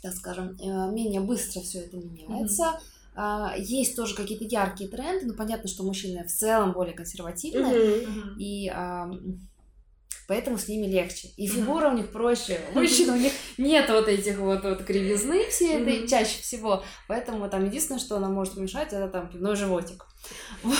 так 0.04 0.14
скажем, 0.14 0.56
э, 0.60 0.92
менее 0.92 1.22
быстро 1.22 1.62
все 1.62 1.78
это 1.80 1.96
меняется. 1.96 2.78
Mm-hmm. 3.16 3.58
Есть 3.58 3.96
тоже 3.96 4.14
какие-то 4.14 4.44
яркие 4.44 4.90
тренды, 4.90 5.24
но 5.24 5.34
понятно, 5.34 5.68
что 5.68 5.82
мужчины 5.82 6.24
в 6.24 6.32
целом 6.32 6.72
более 6.72 6.94
консервативные, 6.94 7.72
mm-hmm. 7.72 8.34
и 8.38 8.72
поэтому 10.26 10.58
с 10.58 10.66
ними 10.66 10.86
легче. 10.86 11.28
И 11.36 11.46
фигура 11.46 11.90
у 11.90 11.96
них 11.96 12.10
проще. 12.10 12.60
Мужчин 12.74 13.10
у 13.10 13.16
них 13.16 13.32
нет 13.56 13.88
вот 13.88 14.08
этих 14.08 14.38
вот, 14.38 14.64
вот 14.64 14.82
кривизны 14.82 15.48
все 15.48 15.78
этой 15.78 16.08
чаще 16.08 16.42
всего, 16.42 16.82
поэтому 17.06 17.48
там 17.48 17.64
единственное, 17.64 18.00
что 18.00 18.18
нам 18.18 18.34
может 18.34 18.56
помешать, 18.56 18.92
это 18.92 19.08
там 19.08 19.30
пивной 19.30 19.54
животик. 19.54 20.04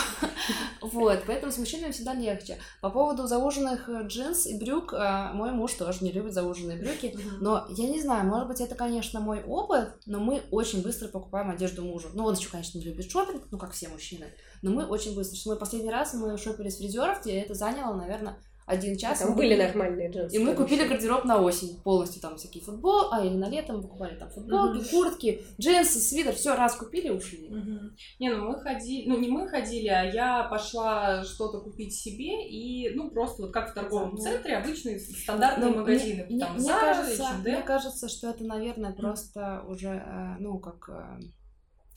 Вот, 0.80 1.22
поэтому 1.26 1.50
с 1.50 1.58
мужчинами 1.58 1.92
всегда 1.92 2.14
легче. 2.14 2.58
По 2.80 2.90
поводу 2.90 3.26
зауженных 3.26 3.88
э, 3.88 4.02
джинс 4.06 4.46
и 4.46 4.58
брюк, 4.58 4.92
э, 4.92 5.30
мой 5.32 5.52
муж 5.52 5.72
тоже 5.72 6.04
не 6.04 6.12
любит 6.12 6.34
зауженные 6.34 6.76
брюки, 6.76 7.16
но 7.40 7.66
я 7.70 7.88
не 7.88 8.00
знаю, 8.00 8.26
может 8.26 8.48
быть, 8.48 8.60
это, 8.60 8.74
конечно, 8.74 9.20
мой 9.20 9.42
опыт, 9.42 9.94
но 10.06 10.20
мы 10.20 10.42
очень 10.50 10.82
быстро 10.82 11.08
покупаем 11.08 11.50
одежду 11.50 11.82
мужу. 11.82 12.10
Ну, 12.12 12.24
он 12.24 12.34
еще, 12.34 12.50
конечно, 12.50 12.78
не 12.78 12.84
любит 12.84 13.10
шопинг, 13.10 13.44
ну, 13.50 13.58
как 13.58 13.72
все 13.72 13.88
мужчины, 13.88 14.26
но 14.62 14.70
мы 14.70 14.84
очень 14.86 15.14
быстро. 15.14 15.38
Мы 15.50 15.56
последний 15.56 15.90
раз 15.90 16.14
мы 16.14 16.36
шопили 16.36 16.68
с 16.68 16.76
фрезеров, 16.78 17.26
и 17.26 17.32
это 17.32 17.54
заняло, 17.54 17.94
наверное, 17.94 18.36
один 18.66 18.96
час. 18.96 19.18
Там 19.20 19.34
были 19.34 19.56
нормальные 19.56 20.10
джинсы. 20.10 20.36
И 20.36 20.38
мы 20.38 20.54
купили 20.54 20.86
гардероб 20.86 21.24
на 21.24 21.40
осень 21.40 21.80
полностью, 21.82 22.22
там 22.22 22.36
всякие 22.36 22.62
футбол, 22.62 23.12
а 23.12 23.24
или 23.24 23.34
на 23.34 23.48
лето 23.48 23.72
мы 23.74 23.82
покупали 23.82 24.16
там 24.16 24.30
футболки, 24.30 24.78
угу. 24.78 24.88
куртки, 24.90 25.42
джинсы, 25.60 25.98
свитер, 25.98 26.34
все 26.34 26.54
раз 26.54 26.76
купили 26.76 27.10
ушли. 27.10 27.48
Угу. 27.48 27.80
Не, 28.20 28.30
ну 28.30 28.48
мы 28.50 28.60
ходили, 28.60 29.08
ну 29.08 29.18
не 29.18 29.28
мы 29.28 29.48
ходили, 29.48 29.88
а 29.88 30.04
я 30.04 30.44
пошла 30.44 31.24
что-то 31.24 31.60
купить 31.60 31.94
себе 31.94 32.48
и, 32.48 32.90
ну 32.94 33.10
просто 33.10 33.42
вот 33.42 33.52
как 33.52 33.70
в 33.70 33.74
торговом 33.74 34.16
Забыл. 34.16 34.22
центре 34.22 34.56
обычные 34.56 34.98
стандартные 34.98 35.70
Но 35.70 35.76
магазины, 35.76 36.26
мне, 36.28 36.44
там 36.44 36.54
мне, 36.54 36.68
Zara, 36.68 36.80
кажется, 36.80 37.22
H&M. 37.22 37.40
мне 37.42 37.62
кажется, 37.62 38.08
что 38.08 38.30
это, 38.30 38.44
наверное, 38.44 38.92
просто 38.92 39.62
уже, 39.68 39.88
э, 39.88 40.36
ну 40.38 40.58
как 40.58 40.88
э, 40.88 41.20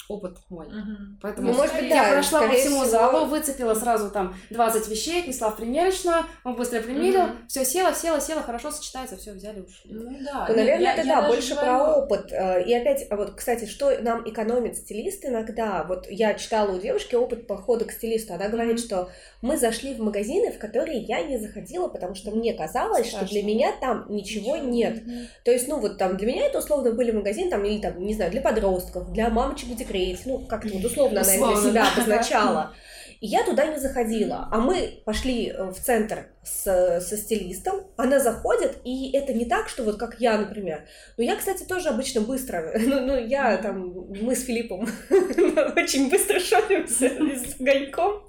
опыт 0.10 0.38
мой. 0.50 0.68
Угу. 0.68 1.20
Поэтому, 1.22 1.52
ну, 1.52 1.58
может 1.58 1.76
быть, 1.76 1.90
я 1.90 2.04
да, 2.04 2.12
прошла 2.14 2.42
по 2.42 2.54
всему 2.54 2.82
всего... 2.82 2.86
залу, 2.86 3.26
выцепила 3.26 3.74
сразу 3.74 4.10
там 4.10 4.36
20 4.50 4.88
вещей, 4.88 5.22
отнесла 5.22 5.52
в 5.52 5.58
примерочную, 5.58 6.26
он 6.44 6.56
быстро 6.56 6.82
примерил, 6.82 7.24
угу. 7.24 7.32
все 7.48 7.66
села, 7.66 7.94
села, 7.94 8.22
села, 8.22 8.42
хорошо 8.42 8.72
сочетается, 8.72 9.18
все 9.18 9.34
взяли, 9.34 9.62
ушли. 9.62 9.92
Ну 9.92 10.18
да. 10.24 10.46
Ну, 10.50 10.56
наверное, 10.56 10.80
я, 10.80 10.94
это 10.94 11.08
я 11.08 11.22
да, 11.22 11.28
больше 11.28 11.56
говорю... 11.56 11.68
про 11.68 11.96
опыт. 11.96 12.32
Э, 12.32 12.64
и 12.64 12.74
опять, 12.74 13.06
а 13.10 13.16
вот, 13.16 13.36
кстати, 13.36 13.66
что 13.66 13.98
нам 14.02 14.28
экономит 14.30 14.78
стилист 14.78 15.26
иногда? 15.26 15.84
Вот 15.84 16.08
я 16.10 16.34
читала 16.36 16.72
у 16.76 16.80
девушки 16.80 17.16
опыт 17.16 17.48
похода 17.48 17.86
к 17.86 17.92
стилисту. 17.92 18.34
Она 18.34 18.48
говорит, 18.48 18.80
что 18.80 19.10
мы 19.42 19.58
зашли 19.58 19.94
в 19.94 20.00
магазины, 20.00 20.52
в 20.52 20.58
которые 20.58 21.00
я 21.00 21.22
не 21.24 21.38
заходила, 21.38 21.88
потому 21.88 22.16
что 22.16 22.32
мне 22.32 22.54
казалось, 22.54 23.08
Страшно. 23.08 23.28
что 23.28 23.36
для 23.36 23.44
меня 23.44 23.74
там 23.80 24.06
ничего, 24.10 24.56
ничего. 24.56 24.70
нет. 24.72 25.02
Угу. 25.02 25.12
То 25.44 25.52
есть, 25.52 25.68
ну 25.68 25.80
вот 25.80 25.98
там 25.98 26.18
для 26.18 26.28
меня 26.28 26.46
это 26.46 26.60
условно 26.60 26.92
были 26.94 27.12
магазины, 27.12 27.50
там, 27.50 27.66
или 27.66 27.80
там, 27.80 28.02
не 28.02 28.14
знаю, 28.14 28.32
для 28.32 28.42
подростков, 28.42 29.12
для 29.12 29.30
мамочек 29.30 29.70
в 29.70 29.76
декрете, 29.76 29.97
ну, 30.26 30.40
как-то 30.40 30.74
вот 30.74 30.86
условно 30.86 31.22
она 31.22 31.54
для 31.54 31.62
себя 31.62 31.92
обозначала. 31.92 32.74
И 33.20 33.28
я 33.28 33.44
туда 33.44 33.66
не 33.66 33.80
заходила. 33.80 34.48
А 34.52 34.60
мы 34.60 35.02
пошли 35.06 35.48
э, 35.50 35.72
в 35.72 35.80
центр 35.80 36.28
с, 36.48 37.02
со 37.02 37.18
стилистом, 37.18 37.88
она 37.98 38.20
заходит, 38.20 38.78
и 38.84 39.12
это 39.12 39.34
не 39.34 39.46
так, 39.46 39.70
что 39.70 39.84
вот 39.84 39.98
как 39.98 40.20
я, 40.20 40.38
например. 40.38 40.86
Но 41.18 41.24
я, 41.24 41.36
кстати, 41.36 41.64
тоже 41.64 41.90
обычно 41.90 42.22
быстро, 42.22 42.74
ну, 42.80 43.02
ну 43.02 43.18
я 43.18 43.58
там, 43.58 44.08
мы 44.22 44.36
с 44.36 44.46
Филиппом 44.46 44.88
очень 45.10 46.10
быстро 46.10 46.40
шопимся 46.40 47.10
с 47.10 47.60
огоньком. 47.60 48.24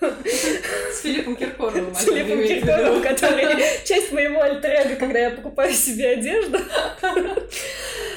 С 0.00 1.00
Филиппом 1.02 1.36
Киркоровым. 1.36 1.94
С 1.94 2.04
Филиппом 2.04 2.42
Киркоровым, 2.42 3.02
который 3.02 3.44
часть 3.84 4.12
моего 4.12 4.42
альтер 4.42 4.96
когда 4.96 5.18
я 5.18 5.30
покупаю 5.30 5.72
себе 5.72 6.10
одежду. 6.10 6.58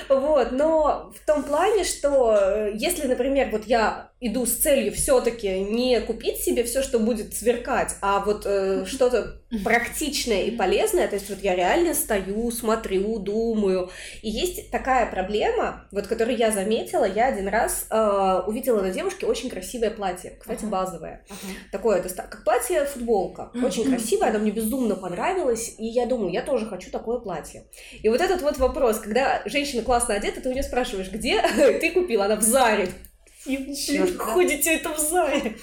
Вот, 0.09 0.51
но 0.53 1.11
в 1.13 1.25
том 1.25 1.43
плане, 1.43 1.83
что 1.83 2.33
э, 2.39 2.71
если, 2.75 3.07
например, 3.07 3.49
вот 3.51 3.65
я 3.65 4.11
иду 4.21 4.45
с 4.45 4.53
целью 4.53 4.93
все-таки 4.93 5.59
не 5.59 5.99
купить 5.99 6.37
себе 6.37 6.63
все, 6.63 6.81
что 6.81 6.97
будет 6.99 7.35
сверкать, 7.35 7.95
а 8.01 8.21
вот 8.21 8.45
э, 8.45 8.76
что-то 8.85 9.41
практичное 9.63 10.43
и 10.43 10.51
полезное, 10.51 11.07
то 11.07 11.15
есть 11.15 11.29
вот 11.29 11.39
я 11.41 11.55
реально 11.55 11.93
стою, 11.93 12.51
смотрю, 12.51 13.19
думаю. 13.19 13.89
И 14.21 14.29
есть 14.29 14.71
такая 14.71 15.09
проблема, 15.09 15.87
вот 15.91 16.07
которую 16.07 16.37
я 16.37 16.51
заметила, 16.51 17.05
я 17.05 17.27
один 17.27 17.47
раз 17.47 17.87
э, 17.89 18.41
увидела 18.45 18.81
на 18.81 18.91
девушке 18.91 19.25
очень 19.25 19.49
красивое 19.49 19.91
платье, 19.91 20.37
кстати, 20.39 20.65
uh-huh. 20.65 20.69
базовое. 20.69 21.25
Uh-huh. 21.29 21.71
Такое, 21.71 22.01
как 22.01 22.43
платье 22.43 22.85
футболка, 22.85 23.51
uh-huh. 23.53 23.65
очень 23.65 23.85
красивое, 23.85 24.29
оно 24.29 24.39
мне 24.39 24.51
безумно 24.51 24.95
понравилось, 24.95 25.75
и 25.77 25.85
я 25.85 26.05
думаю, 26.05 26.31
я 26.31 26.41
тоже 26.41 26.65
хочу 26.65 26.91
такое 26.91 27.19
платье. 27.19 27.63
И 28.01 28.09
вот 28.09 28.21
этот 28.21 28.41
вот 28.41 28.57
вопрос, 28.57 28.99
когда 28.99 29.41
женщина 29.45 29.81
классно 29.81 30.15
одета, 30.15 30.41
ты 30.41 30.49
у 30.49 30.51
нее 30.51 30.63
спрашиваешь, 30.63 31.11
где 31.11 31.41
ты 31.55 31.91
купила, 31.91 32.25
она 32.25 32.35
в 32.35 32.41
Заре. 32.41 32.89
И 33.47 34.13
ходите 34.17 34.75
это 34.75 34.93
в 34.93 34.99
Заре. 34.99 35.57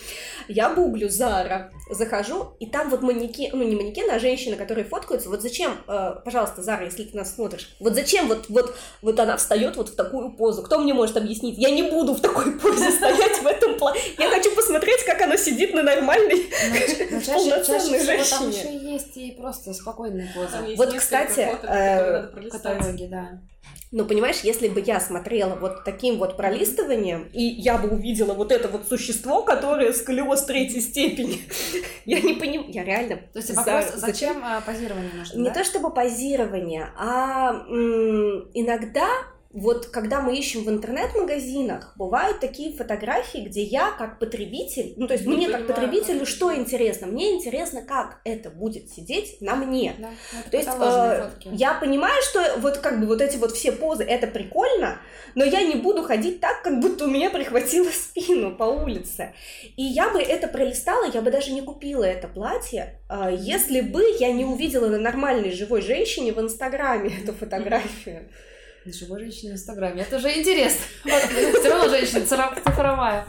Я 0.49 0.75
гуглю 0.75 1.09
Зара, 1.09 1.73
захожу, 1.91 2.55
и 2.61 2.67
там 2.67 2.91
вот 2.91 3.03
манекен, 3.03 3.57
ну 3.57 3.65
не 3.65 3.77
манекен, 3.77 4.11
а 4.11 4.19
женщины, 4.19 4.57
которые 4.57 4.85
фоткаются. 4.85 5.31
Вот 5.31 5.41
зачем, 5.41 5.79
э, 5.89 6.17
пожалуйста, 6.25 6.63
Зара, 6.63 6.85
если 6.85 7.05
ты 7.05 7.17
нас 7.17 7.35
смотришь, 7.35 7.75
вот 7.81 7.95
зачем 7.95 8.29
вот, 8.29 8.47
вот, 8.49 8.75
вот 9.01 9.19
она 9.21 9.37
встает 9.37 9.77
вот 9.77 9.91
в 9.91 9.97
такую 9.97 10.33
позу? 10.37 10.63
Кто 10.63 10.79
мне 10.79 10.93
может 10.93 11.17
объяснить? 11.17 11.57
Я 11.59 11.71
не 11.71 11.85
буду 11.85 12.15
в 12.15 12.21
такой 12.21 12.53
позе 12.59 12.91
стоять 12.91 13.43
в 13.43 13.47
этом 13.47 13.79
плане. 13.79 14.01
Я 14.19 14.29
хочу 14.29 14.55
посмотреть, 14.55 15.03
как 15.05 15.23
она 15.23 15.37
сидит 15.37 15.73
на 15.73 15.83
нормальной, 15.83 16.51
ну, 17.11 17.21
полноценной 17.27 18.05
женщине. 18.05 18.39
Там 18.39 18.51
еще 18.51 18.77
есть 18.77 19.17
и 19.17 19.31
просто 19.31 19.73
спокойные 19.73 20.31
позы. 20.35 20.77
Вот, 20.77 20.93
кстати, 20.93 21.49
э, 21.63 22.49
каталоги, 22.51 23.07
да. 23.07 23.41
Но 23.95 24.05
понимаешь, 24.05 24.41
если 24.43 24.67
бы 24.67 24.81
я 24.81 24.99
смотрела 24.99 25.55
вот 25.55 25.85
таким 25.85 26.19
вот 26.19 26.37
пролистыванием, 26.37 27.29
и 27.33 27.43
я 27.43 27.79
бы 27.79 27.89
увидела 27.91 28.35
вот 28.35 28.51
это 28.51 28.67
вот 28.67 28.89
существо, 28.89 29.43
которое 29.43 29.93
сколиоз 29.93 30.45
третьей 30.47 30.81
степени, 30.81 31.39
я 32.05 32.21
не 32.21 32.35
понимаю, 32.35 32.73
я 32.73 32.83
реально... 32.83 33.19
То 33.33 33.39
есть 33.39 33.55
вопрос, 33.55 33.93
за... 33.95 33.99
зачем 33.99 34.43
а, 34.45 34.61
позирование 34.63 35.13
нужно, 35.15 35.39
Не 35.39 35.49
да? 35.49 35.55
то 35.55 35.65
чтобы 35.65 35.95
позирование, 35.95 36.89
а 36.97 37.53
иногда 38.53 39.07
вот 39.55 39.87
когда 39.87 40.21
мы 40.21 40.37
ищем 40.37 40.65
в 40.65 40.69
интернет-магазинах, 40.69 41.93
бывают 41.97 42.41
такие 42.41 42.77
фотографии, 42.77 43.39
где 43.39 43.63
я 43.63 43.93
как 43.93 44.19
потребитель, 44.19 44.95
ну 44.97 45.07
то 45.07 45.15
есть 45.15 45.25
Не 45.25 45.37
мне 45.37 45.47
как 45.47 45.67
понимаю, 45.67 45.75
потребителю 45.75 46.19
как 46.21 46.29
что 46.29 46.55
интересно? 46.55 47.07
Мне 47.07 47.37
интересно, 47.37 47.83
как 47.83 48.21
это 48.25 48.51
будет 48.51 48.91
сидеть 48.91 49.41
на 49.41 49.55
мне. 49.55 49.95
Да, 49.97 50.11
ну, 50.33 50.39
То 50.51 50.57
есть 50.57 50.69
э, 50.69 51.31
фотки. 51.31 51.49
я 51.53 51.75
понимаю, 51.75 52.21
что 52.23 52.57
вот 52.59 52.79
как 52.79 52.99
бы 52.99 53.07
вот 53.07 53.21
эти 53.21 53.37
вот 53.37 53.53
все 53.53 53.71
позы, 53.71 54.03
это 54.03 54.27
прикольно, 54.27 54.99
но 55.37 55.45
я 55.45 55.63
не 55.63 55.77
буду 55.77 56.03
ходить 56.03 56.41
так, 56.41 56.63
как 56.63 56.81
будто 56.81 57.05
у 57.05 57.09
меня 57.09 57.31
прихватило 57.31 57.89
спину 57.91 58.57
по 58.57 58.65
улице. 58.65 59.35
И 59.77 59.85
я 59.85 60.11
бы 60.11 60.21
это 60.21 60.49
пролистала, 60.49 61.09
я 61.13 61.23
бы 61.23 61.31
даже 61.31 61.53
не 61.53 61.63
купила 61.63 62.03
это 62.03 62.27
платье, 62.27 63.01
э, 63.09 63.37
если 63.39 63.83
бы 63.83 64.03
я 64.19 64.33
не 64.33 64.45
увидела 64.45 64.89
на 64.89 64.99
нормальной 64.99 65.53
живой 65.53 65.81
женщине 65.81 66.33
в 66.33 66.41
Инстаграме 66.41 67.13
эту 67.23 67.33
фотографию. 67.33 68.29
Живой 68.93 69.21
женщина 69.21 69.53
в 69.53 69.55
Инстаграме. 69.55 70.03
Это 70.03 70.17
уже 70.17 70.31
интересно. 70.39 70.85
Все 71.05 71.69
равно 71.71 71.89
женщина 71.89 72.27
цифровая. 72.27 73.27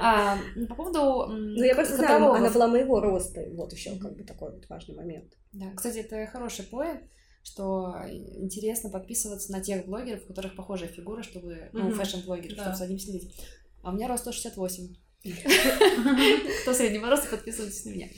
А, 0.00 0.38
ну, 0.54 0.66
по 0.66 0.74
поводу 0.74 1.26
Ну, 1.32 1.62
я 1.64 1.74
просто 1.74 1.96
знаю, 1.96 2.32
она 2.32 2.50
была 2.50 2.68
моего 2.68 3.00
роста, 3.00 3.44
вот 3.52 3.72
еще 3.72 3.96
как 3.98 4.16
бы 4.16 4.22
такой 4.24 4.52
вот 4.52 4.68
важный 4.68 4.94
момент. 4.94 5.32
Да, 5.52 5.66
кстати, 5.74 5.98
это 5.98 6.26
хороший 6.26 6.64
point, 6.66 7.00
что 7.42 7.94
интересно 8.06 8.90
подписываться 8.90 9.50
на 9.50 9.60
тех 9.60 9.86
блогеров, 9.86 10.24
у 10.24 10.28
которых 10.28 10.54
похожая 10.54 10.88
фигура, 10.88 11.22
чтобы, 11.22 11.70
ну, 11.72 11.90
фэшн-блогеров, 11.92 12.56
Да. 12.56 12.62
чтобы 12.64 12.76
за 12.76 12.86
ним 12.86 12.98
следить. 12.98 13.34
А 13.82 13.90
у 13.90 13.94
меня 13.94 14.08
рост 14.08 14.22
168. 14.22 14.94
Кто 16.62 16.72
среднего 16.74 17.08
роста, 17.08 17.28
подписывайтесь 17.30 17.84
на 17.84 17.90
меня. 17.90 18.08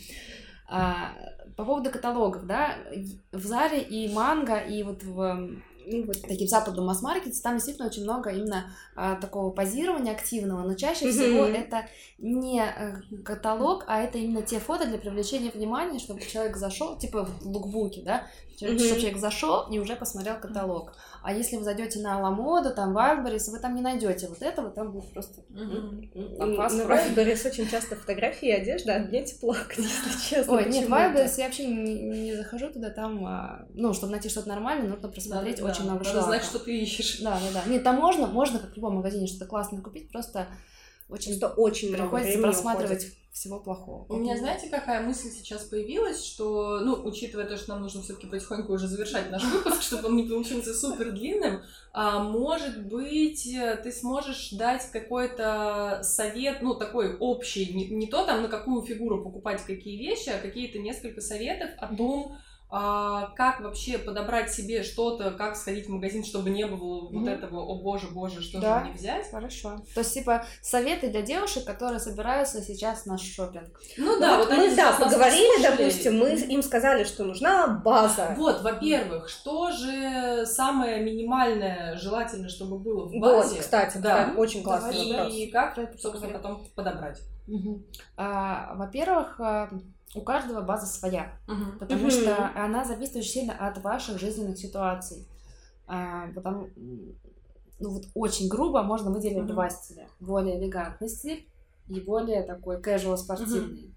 А, 0.68 1.14
по 1.56 1.64
поводу 1.64 1.90
каталогов, 1.90 2.46
да, 2.46 2.76
в 3.32 3.44
Заре 3.44 3.82
и 3.82 4.12
Манго, 4.12 4.58
и 4.58 4.82
вот 4.82 5.02
в 5.02 5.60
Ну, 5.86 6.04
вот. 6.06 6.20
таким 6.22 6.46
западном 6.48 6.86
масс-маркете, 6.86 7.40
там 7.42 7.54
действительно 7.54 7.88
очень 7.88 8.04
много 8.04 8.30
именно 8.30 8.70
а, 8.94 9.16
такого 9.16 9.50
позирования 9.50 10.12
активного, 10.12 10.62
но 10.62 10.74
чаще 10.74 11.06
Мгм. 11.06 11.14
всего 11.14 11.44
это 11.44 11.86
не 12.18 12.60
э, 12.62 13.00
каталог, 13.24 13.84
а 13.86 14.00
это 14.00 14.18
именно 14.18 14.42
те 14.42 14.58
фото 14.60 14.86
для 14.86 14.98
привлечения 14.98 15.50
внимания, 15.50 15.98
чтобы 15.98 16.20
человек 16.20 16.56
зашел, 16.56 16.98
типа 16.98 17.24
в 17.24 17.46
лукбуке, 17.46 18.02
да, 18.02 18.26
чтобы 18.56 18.72
Мгм. 18.74 18.80
человек 18.80 19.16
зашел 19.16 19.70
и 19.70 19.78
уже 19.78 19.96
посмотрел 19.96 20.38
каталог. 20.38 20.92
А 21.22 21.32
если 21.32 21.56
вы 21.56 21.64
зайдете 21.64 22.00
на 22.00 22.20
Ламоду, 22.20 22.74
там 22.74 22.96
Wildberries, 22.96 23.50
вы 23.50 23.58
там 23.58 23.74
не 23.74 23.82
найдете 23.82 24.28
вот 24.28 24.42
этого, 24.42 24.70
там 24.70 24.92
будет 24.92 25.12
просто 25.12 25.42
Мгм. 25.50 26.10
Там 26.38 26.50
На 26.52 26.56
фаст-фуд. 26.56 26.90
Wildberries 26.90 27.46
очень 27.46 27.68
часто 27.68 27.96
фотографии 27.96 28.48
и 28.48 28.52
одежда, 28.52 28.96
а 28.96 28.98
мне 29.00 29.24
плакать, 29.40 29.78
если 29.78 30.30
честно. 30.30 30.54
Ой, 30.54 30.68
нет. 30.68 30.88
Wildberries 30.88 31.34
я 31.38 31.44
вообще 31.44 31.66
не, 31.66 32.34
захожу 32.36 32.70
туда, 32.70 32.90
там, 32.90 33.24
а, 33.26 33.66
ну, 33.74 33.92
чтобы 33.92 34.12
найти 34.12 34.28
что-то 34.28 34.48
нормальное, 34.48 34.88
нужно 34.88 35.08
просмотреть 35.08 35.60
очень 35.60 35.84
много 35.84 36.04
Надо 36.04 36.22
знать, 36.22 36.44
что 36.44 36.58
ты 36.58 36.78
ищешь. 36.78 37.20
Да, 37.20 37.32
да, 37.32 37.60
да. 37.60 37.70
Нет, 37.70 37.82
там 37.82 37.96
можно, 37.96 38.26
можно, 38.26 38.58
как 38.58 38.72
в 38.72 38.76
любом 38.76 38.96
магазине, 38.96 39.26
что-то 39.26 39.46
классное 39.46 39.82
купить, 39.82 40.10
просто 40.10 40.46
очень 41.10 41.36
Что 41.36 41.48
очень 41.48 41.88
много 41.88 42.02
приходится 42.02 42.38
просматривать 42.40 42.98
уходит. 42.98 43.14
всего 43.32 43.60
плохого. 43.60 44.06
У 44.08 44.16
меня, 44.16 44.36
знаете, 44.36 44.68
какая 44.68 45.02
мысль 45.02 45.28
сейчас 45.30 45.64
появилась, 45.64 46.24
что, 46.24 46.80
ну, 46.80 47.02
учитывая 47.04 47.46
то, 47.46 47.56
что 47.56 47.70
нам 47.70 47.82
нужно 47.82 48.02
все-таки 48.02 48.26
потихоньку 48.26 48.72
уже 48.72 48.86
завершать 48.86 49.30
наш 49.30 49.44
выпуск, 49.44 49.82
чтобы 49.82 50.08
он 50.08 50.16
не 50.16 50.24
получился 50.24 50.74
супер 50.74 51.12
длинным, 51.12 51.62
а, 51.92 52.22
может 52.22 52.86
быть, 52.86 53.46
э, 53.46 53.80
ты 53.82 53.92
сможешь 53.92 54.50
дать 54.50 54.88
какой-то 54.92 56.00
совет, 56.02 56.62
ну, 56.62 56.74
такой 56.74 57.16
общий, 57.16 57.72
не, 57.72 57.88
не 57.88 58.06
то 58.06 58.24
там, 58.24 58.42
на 58.42 58.48
какую 58.48 58.82
фигуру 58.82 59.22
покупать 59.22 59.62
какие 59.64 59.96
вещи, 59.96 60.28
а 60.30 60.38
какие-то 60.38 60.78
несколько 60.78 61.20
советов 61.20 61.70
о 61.78 61.94
том, 61.94 62.32
а, 62.32 62.49
как 62.70 63.60
вообще 63.60 63.98
подобрать 63.98 64.52
себе 64.52 64.82
что-то, 64.84 65.32
как 65.32 65.56
сходить 65.56 65.86
в 65.86 65.90
магазин, 65.90 66.24
чтобы 66.24 66.50
не 66.50 66.64
было 66.66 67.00
вот 67.02 67.12
Мгм. 67.12 67.28
этого, 67.28 67.60
о 67.60 67.82
боже, 67.82 68.06
боже, 68.12 68.40
что 68.42 68.60
Да. 68.60 68.78
же 68.78 68.84
мне 68.86 68.94
взять. 68.94 69.30
Хорошо. 69.30 69.80
То 69.94 70.00
есть, 70.00 70.14
типа, 70.14 70.44
советы 70.62 71.08
для 71.10 71.22
девушек, 71.22 71.64
которые 71.64 71.98
собираются 71.98 72.62
сейчас 72.62 73.06
на 73.06 73.18
шопинг. 73.18 73.80
Ну 73.98 74.14
Ну 74.14 74.20
да, 74.20 74.36
вот 74.38 74.48
вот 74.48 74.58
они 74.58 74.68
мы, 74.68 74.76
да, 74.76 74.92
поговорили, 74.92 75.62
допустим, 75.62 76.18
мы 76.18 76.30
им 76.30 76.62
сказали, 76.62 77.04
что 77.04 77.24
нужна 77.24 77.66
база. 77.66 78.34
Вот, 78.36 78.62
во-первых, 78.62 79.28
что 79.28 79.70
же 79.72 80.44
самое 80.46 81.02
минимальное 81.02 81.96
желательно, 81.96 82.48
чтобы 82.48 82.78
было 82.78 83.06
в 83.06 83.12
Вот, 83.12 83.20
базе? 83.44 83.58
кстати, 83.60 83.98
да. 83.98 84.26
да, 84.26 84.34
очень 84.40 84.62
классный 84.62 84.92
Давай. 84.92 85.12
вопрос. 85.12 85.34
И 85.34 85.46
как, 85.48 85.78
собственно, 85.98 86.32
потом 86.34 86.64
подобрать. 86.74 87.20
А, 88.16 88.74
во-первых, 88.76 89.40
а, 89.40 89.70
у 90.14 90.22
каждого 90.22 90.60
база 90.62 90.86
своя, 90.86 91.38
потому 91.78 92.02
Мгм. 92.02 92.10
что 92.10 92.50
она 92.56 92.84
зависит 92.84 93.16
очень 93.16 93.30
сильно 93.30 93.54
от 93.54 93.78
ваших 93.82 94.18
жизненных 94.18 94.58
ситуаций. 94.58 95.28
А, 95.86 96.28
потому, 96.34 96.68
ну 96.76 97.90
вот 97.90 98.04
очень 98.14 98.48
грубо 98.48 98.82
можно 98.82 99.10
выделить 99.10 99.38
Мгм. 99.38 99.46
два 99.48 99.70
стиля. 99.70 100.08
Более 100.20 100.58
элегантный 100.58 101.08
стиль 101.08 101.48
и 101.88 102.00
более 102.00 102.42
такой 102.42 102.80
casual 102.80 103.16
спортивный. 103.16 103.94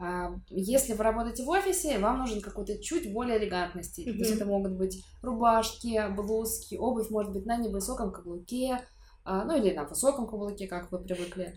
А, 0.00 0.34
Если 0.48 0.92
вы 0.92 1.02
работаете 1.02 1.42
в 1.44 1.48
офисе, 1.48 1.98
вам 1.98 2.18
нужен 2.18 2.40
какой-то 2.40 2.78
чуть 2.80 3.12
более 3.12 3.38
элегантный 3.38 3.82
стиль. 3.82 4.12
То 4.12 4.18
есть 4.18 4.30
это 4.36 4.46
могут 4.46 4.72
быть 4.72 5.04
рубашки, 5.22 6.08
блузки, 6.14 6.76
обувь 6.76 7.10
может 7.10 7.32
быть 7.32 7.46
на 7.46 7.56
невысоком 7.56 8.12
каблуке, 8.12 8.80
а, 9.24 9.44
ну 9.44 9.56
или 9.56 9.74
на 9.74 9.84
высоком 9.84 10.26
каблуке, 10.28 10.66
как 10.68 10.92
вы 10.92 10.98
привыкли. 11.00 11.56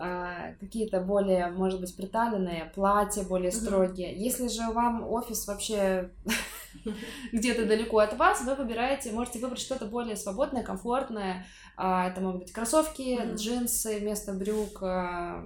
А, 0.00 0.52
Какие-то 0.60 1.00
более, 1.00 1.48
может 1.48 1.80
быть, 1.80 1.94
приталенные 1.96 2.70
платья, 2.72 3.24
более 3.24 3.50
строгие. 3.50 4.16
Если 4.16 4.46
же 4.46 4.70
вам 4.70 5.04
офис 5.10 5.46
вообще 5.48 6.10
где-то 7.32 7.66
далеко 7.66 7.98
от 7.98 8.16
вас, 8.16 8.42
вы 8.42 8.54
выбираете, 8.54 9.10
можете 9.10 9.40
выбрать 9.40 9.60
что-то 9.60 9.86
более 9.86 10.14
свободное, 10.14 10.62
комфортное. 10.62 11.46
А, 11.76 12.08
Это 12.08 12.20
могут 12.20 12.42
быть 12.42 12.52
кроссовки, 12.52 13.34
джинсы 13.34 13.98
вместо 13.98 14.32
брюк, 14.34 14.82
а, 14.82 15.44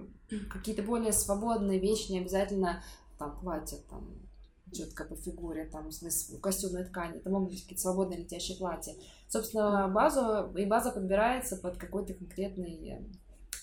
какие-то 0.51 0.83
более 0.83 1.13
свободные 1.13 1.79
вещи, 1.79 2.13
не 2.13 2.21
обязательно 2.21 2.83
там 3.19 3.39
платье 3.41 3.79
там 3.89 4.07
четко 4.71 5.05
по 5.05 5.15
фигуре, 5.17 5.65
там, 5.65 5.89
в 5.89 5.93
смысле, 5.93 6.39
костюмной 6.39 6.85
ткани. 6.85 7.19
Это 7.19 7.31
могут 7.31 7.51
быть 7.51 7.63
какие-то 7.63 7.83
свободные 7.83 8.21
летящие 8.21 8.57
платья. 8.59 8.95
Собственно, 9.29 9.89
базу, 9.89 10.53
и 10.57 10.65
база 10.67 10.91
подбирается 10.91 11.57
под 11.57 11.77
какой-то 11.77 12.15
конкретный 12.15 13.09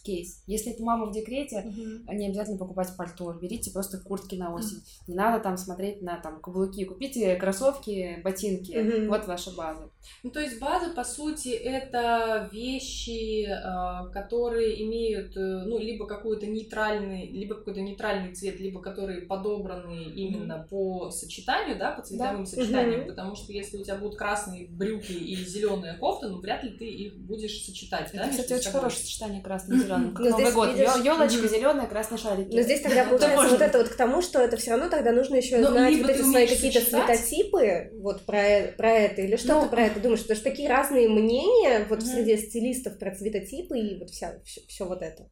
кейс. 0.03 0.43
Если 0.47 0.71
это 0.71 0.83
мама 0.83 1.07
в 1.07 1.11
декрете, 1.11 1.63
не 2.07 2.27
обязательно 2.27 2.57
покупать 2.57 2.95
пальто, 2.97 3.31
берите 3.33 3.71
просто 3.71 3.99
куртки 3.99 4.35
на 4.35 4.53
осень. 4.53 4.81
Не 5.07 5.15
надо 5.15 5.41
там 5.41 5.57
смотреть 5.57 6.01
на 6.01 6.17
там 6.17 6.39
каблуки, 6.41 6.85
купите 6.85 7.35
кроссовки, 7.35 8.19
ботинки. 8.23 8.71
Мгм. 8.77 9.09
Вот 9.09 9.27
ваша 9.27 9.51
база. 9.51 9.89
Ну, 10.23 10.31
то 10.31 10.39
есть 10.39 10.59
база, 10.59 10.93
по 10.93 11.03
сути, 11.03 11.49
это 11.49 12.49
вещи, 12.51 13.45
э, 13.45 14.11
которые 14.11 14.83
имеют, 14.83 15.35
э, 15.35 15.63
ну, 15.65 15.77
либо 15.77 16.07
какой-то 16.07 16.47
нейтральный, 16.47 17.29
либо 17.29 17.55
какой-то 17.55 17.81
нейтральный 17.81 18.33
цвет, 18.33 18.59
либо 18.59 18.81
которые 18.81 19.21
подобраны 19.21 20.03
именно 20.03 20.65
по 20.69 21.11
сочетанию, 21.11 21.77
да, 21.77 21.91
по 21.91 22.01
цветовым 22.01 22.45
сочетаниям, 22.45 23.01
Мгм. 23.01 23.09
потому 23.09 23.35
что 23.35 23.51
если 23.51 23.77
у 23.77 23.83
тебя 23.83 23.95
будут 23.95 24.17
красные 24.17 24.67
брюки 24.67 25.11
и 25.11 25.35
зеленая 25.35 25.97
кофта, 25.97 26.29
ну, 26.29 26.39
вряд 26.39 26.63
ли 26.63 26.71
ты 26.71 26.85
их 26.85 27.17
будешь 27.17 27.63
сочетать, 27.65 28.09
да, 28.13 28.19
Это, 28.19 28.27
между 28.27 28.43
кстати, 28.43 28.59
очень 28.59 28.71
хорошее 28.71 29.01
сочетание 29.01 29.41
красно-зеленым. 29.89 30.13
Как 30.13 30.25
Но 30.25 30.29
Новый 30.31 30.43
здесь, 30.43 30.53
год. 30.55 30.69
видишь, 30.73 31.05
Елочка, 31.05 31.47
зеленая, 31.47 31.87
красные 31.87 32.17
шарики. 32.17 32.55
Но 32.55 32.61
здесь 32.61 32.81
тогда 32.81 33.05
получается 33.09 33.49
вот 33.49 33.61
это 33.61 33.77
вот 33.79 33.89
к 33.89 33.95
тому, 33.95 34.21
что 34.21 34.39
это 34.39 34.57
все 34.57 34.71
равно 34.71 34.89
тогда 34.89 35.11
нужно 35.11 35.35
еще 35.35 35.63
знать 35.63 35.97
вот 36.01 36.09
эти 36.09 36.21
свои 36.21 36.47
какие-то 36.47 36.81
цветотипы 36.81 37.91
вот 38.01 38.25
про, 38.25 38.37
э- 38.41 38.71
про 38.73 38.91
это, 38.91 39.21
или 39.21 39.35
что 39.35 39.61
Ну, 39.61 39.69
про 39.69 39.83
это 39.83 39.99
думаешь? 39.99 40.21
Потому 40.21 40.35
что 40.39 40.49
такие 40.49 40.69
разные 40.69 41.09
мнения 41.09 41.85
вот 41.89 42.03
среди 42.03 42.37
стилистов 42.37 42.97
про 42.99 43.15
цветотипы 43.15 43.77
и 43.77 43.99
вот 43.99 44.09
вся, 44.09 44.39
все, 44.43 44.85
вот 44.85 45.01
это. 45.01 45.29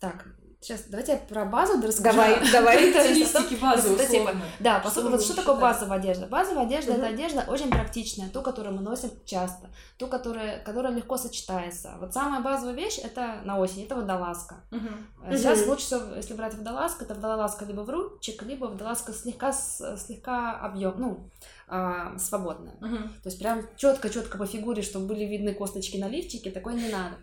Так, 0.00 0.26
сейчас 0.60 0.82
давайте 0.88 1.12
я 1.12 1.18
про 1.18 1.44
базу 1.44 1.74
расскажу. 1.84 2.16
Давай, 2.16 2.40
давай. 2.52 2.92
Базы, 3.60 3.94
это 3.94 4.06
типа. 4.06 4.32
Да, 4.60 4.78
по 4.80 4.90
сути, 4.90 5.06
вот 5.06 5.22
что 5.22 5.34
такое 5.34 5.56
базовая 5.56 5.98
одежда? 5.98 6.26
Базовая 6.26 6.64
одежда 6.64 6.92
это 6.92 7.06
одежда 7.06 7.44
очень 7.48 7.70
практичная, 7.70 8.28
ту, 8.28 8.42
которую 8.42 8.74
мы 8.76 8.82
носим 8.82 9.10
часто, 9.24 9.70
ту, 9.98 10.06
которая, 10.06 10.62
которая 10.62 10.92
легко 10.92 11.16
сочетается. 11.16 11.94
Вот 12.00 12.12
самая 12.12 12.40
базовая 12.40 12.74
вещь 12.74 12.98
это 13.02 13.40
на 13.44 13.58
осень, 13.58 13.84
это 13.84 13.96
водолазка. 13.96 14.56
Э, 15.24 15.36
Сейчас 15.36 15.66
лучше 15.66 15.84
всего, 15.86 16.14
если 16.16 16.34
брать 16.34 16.54
водолазку, 16.54 17.04
это 17.04 17.14
водолазка 17.14 17.64
либо 17.64 17.80
в 17.80 17.90
ручек, 17.90 18.42
либо 18.42 18.66
водолазка 18.66 19.12
слегка, 19.12 19.52
слегка 19.52 20.58
объем, 20.58 20.94
ну, 20.98 21.30
а, 21.68 22.18
свободная. 22.18 22.74
То 23.22 23.28
есть 23.28 23.38
прям 23.38 23.62
четко-четко 23.76 24.36
по 24.38 24.46
фигуре, 24.46 24.82
чтобы 24.82 25.06
были 25.06 25.24
видны 25.24 25.54
косточки 25.54 25.96
на 25.96 26.08
лифчике, 26.08 26.50
такой 26.50 26.74
не 26.74 26.88
надо. 26.88 27.16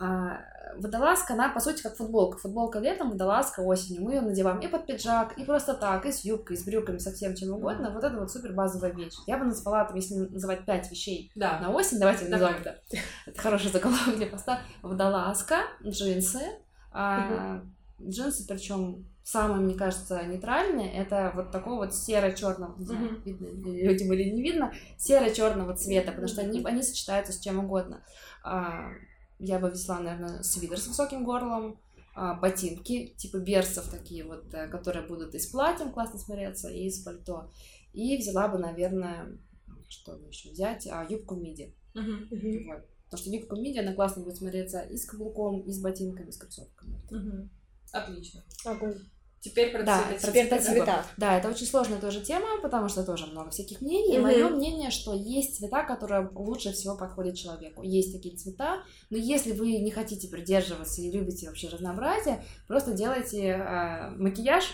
А, 0.00 0.40
водолазка, 0.78 1.34
она 1.34 1.50
по 1.50 1.60
сути 1.60 1.82
как 1.82 1.96
футболка. 1.96 2.38
Футболка 2.38 2.78
летом, 2.78 3.10
водолазка 3.10 3.60
осенью. 3.60 4.02
Мы 4.02 4.14
ее 4.14 4.20
надеваем 4.22 4.60
и 4.60 4.68
под 4.68 4.86
пиджак, 4.86 5.36
и 5.38 5.44
просто 5.44 5.74
так, 5.74 6.06
и 6.06 6.12
с 6.12 6.24
юбкой, 6.24 6.56
и 6.56 6.58
с 6.58 6.64
брюками, 6.64 6.98
со 6.98 7.12
всем 7.12 7.34
чем 7.34 7.52
угодно. 7.52 7.90
Вот 7.90 8.02
это 8.02 8.18
вот 8.18 8.30
супер 8.30 8.52
базовая 8.52 8.92
вещь. 8.92 9.14
Я 9.26 9.36
бы 9.36 9.44
назвала, 9.44 9.84
там, 9.84 9.96
если 9.96 10.14
называть 10.14 10.64
пять 10.64 10.90
вещей 10.90 11.30
Да. 11.34 11.60
на 11.60 11.70
осень, 11.70 11.98
давайте 11.98 12.26
Давай. 12.26 12.52
назовем 12.52 12.60
это. 12.62 12.80
Это 13.26 13.40
хороший 13.40 13.70
заголовок 13.70 14.16
для 14.16 14.26
поста. 14.26 14.60
Водолазка, 14.82 15.56
джинсы, 15.84 16.40
а, 16.92 17.62
джинсы, 18.00 18.46
причем 18.48 19.04
самые, 19.22 19.60
мне 19.60 19.74
кажется, 19.74 20.22
нейтральные, 20.22 20.92
это 20.94 21.30
вот 21.34 21.52
такого 21.52 21.84
вот 21.84 21.94
серо-черного, 21.94 22.76
не 22.78 22.84
знаю, 22.84 23.10
mm-hmm. 23.10 23.22
видно 23.24 23.46
людям 23.46 24.12
или 24.12 24.30
не 24.30 24.42
видно, 24.42 24.72
серо-черного 24.96 25.76
цвета, 25.76 26.10
потому 26.10 26.26
что 26.26 26.40
они, 26.40 26.64
они 26.64 26.82
сочетаются 26.82 27.32
с 27.32 27.38
чем 27.38 27.58
угодно. 27.60 28.02
А, 28.42 28.88
я 29.40 29.58
бы 29.58 29.70
взяла, 29.70 30.00
наверное, 30.00 30.42
свитер 30.42 30.78
с 30.78 30.86
высоким 30.86 31.24
горлом, 31.24 31.80
а, 32.14 32.34
ботинки, 32.34 33.14
типа 33.16 33.38
берсов 33.38 33.88
такие 33.88 34.24
вот, 34.24 34.52
э, 34.52 34.68
которые 34.68 35.06
будут 35.06 35.34
и 35.34 35.38
с 35.38 35.46
платьем 35.46 35.92
классно 35.92 36.18
смотреться, 36.18 36.68
и 36.68 36.90
с 36.90 37.00
пальто. 37.00 37.50
И 37.92 38.16
взяла 38.18 38.48
бы, 38.48 38.58
наверное, 38.58 39.38
что 39.88 40.16
еще 40.28 40.50
взять, 40.50 40.86
а, 40.86 41.06
юбку 41.08 41.34
миди. 41.36 41.74
Uh-huh. 41.94 42.66
Вот. 42.66 42.84
Потому 43.04 43.20
что 43.22 43.30
юбка 43.30 43.56
миди, 43.56 43.78
она 43.78 43.94
классно 43.94 44.22
будет 44.22 44.36
смотреться 44.36 44.80
и 44.82 44.96
с 44.96 45.04
каблуком, 45.04 45.60
и 45.60 45.72
с 45.72 45.80
ботинками, 45.80 46.28
и 46.28 46.32
с 46.32 46.36
кроссовками. 46.36 47.00
Uh-huh. 47.10 47.48
Отлично. 47.92 48.44
Огонь. 48.64 48.98
Теперь 49.40 49.72
про 49.72 49.82
да, 49.82 50.02
цвета. 50.02 50.26
Теперь 50.26 50.48
про 50.48 50.58
цвета. 50.58 51.06
Да, 51.16 51.38
это 51.38 51.48
очень 51.48 51.66
сложная 51.66 51.98
тоже 51.98 52.20
тема, 52.20 52.60
потому 52.60 52.90
что 52.90 53.02
тоже 53.04 53.26
много 53.26 53.48
всяких 53.50 53.80
мнений. 53.80 54.18
Угу. 54.18 54.22
Мое 54.22 54.48
мнение, 54.50 54.90
что 54.90 55.14
есть 55.14 55.56
цвета, 55.56 55.82
которые 55.84 56.28
лучше 56.34 56.72
всего 56.72 56.94
подходят 56.94 57.36
человеку. 57.36 57.82
Есть 57.82 58.12
такие 58.12 58.36
цвета, 58.36 58.82
но 59.08 59.16
если 59.16 59.52
вы 59.52 59.78
не 59.78 59.90
хотите 59.90 60.28
придерживаться 60.28 61.00
и 61.00 61.10
любите 61.10 61.48
вообще 61.48 61.68
разнообразие, 61.68 62.44
просто 62.68 62.92
делайте 62.92 63.46
э, 63.46 64.10
макияж, 64.16 64.64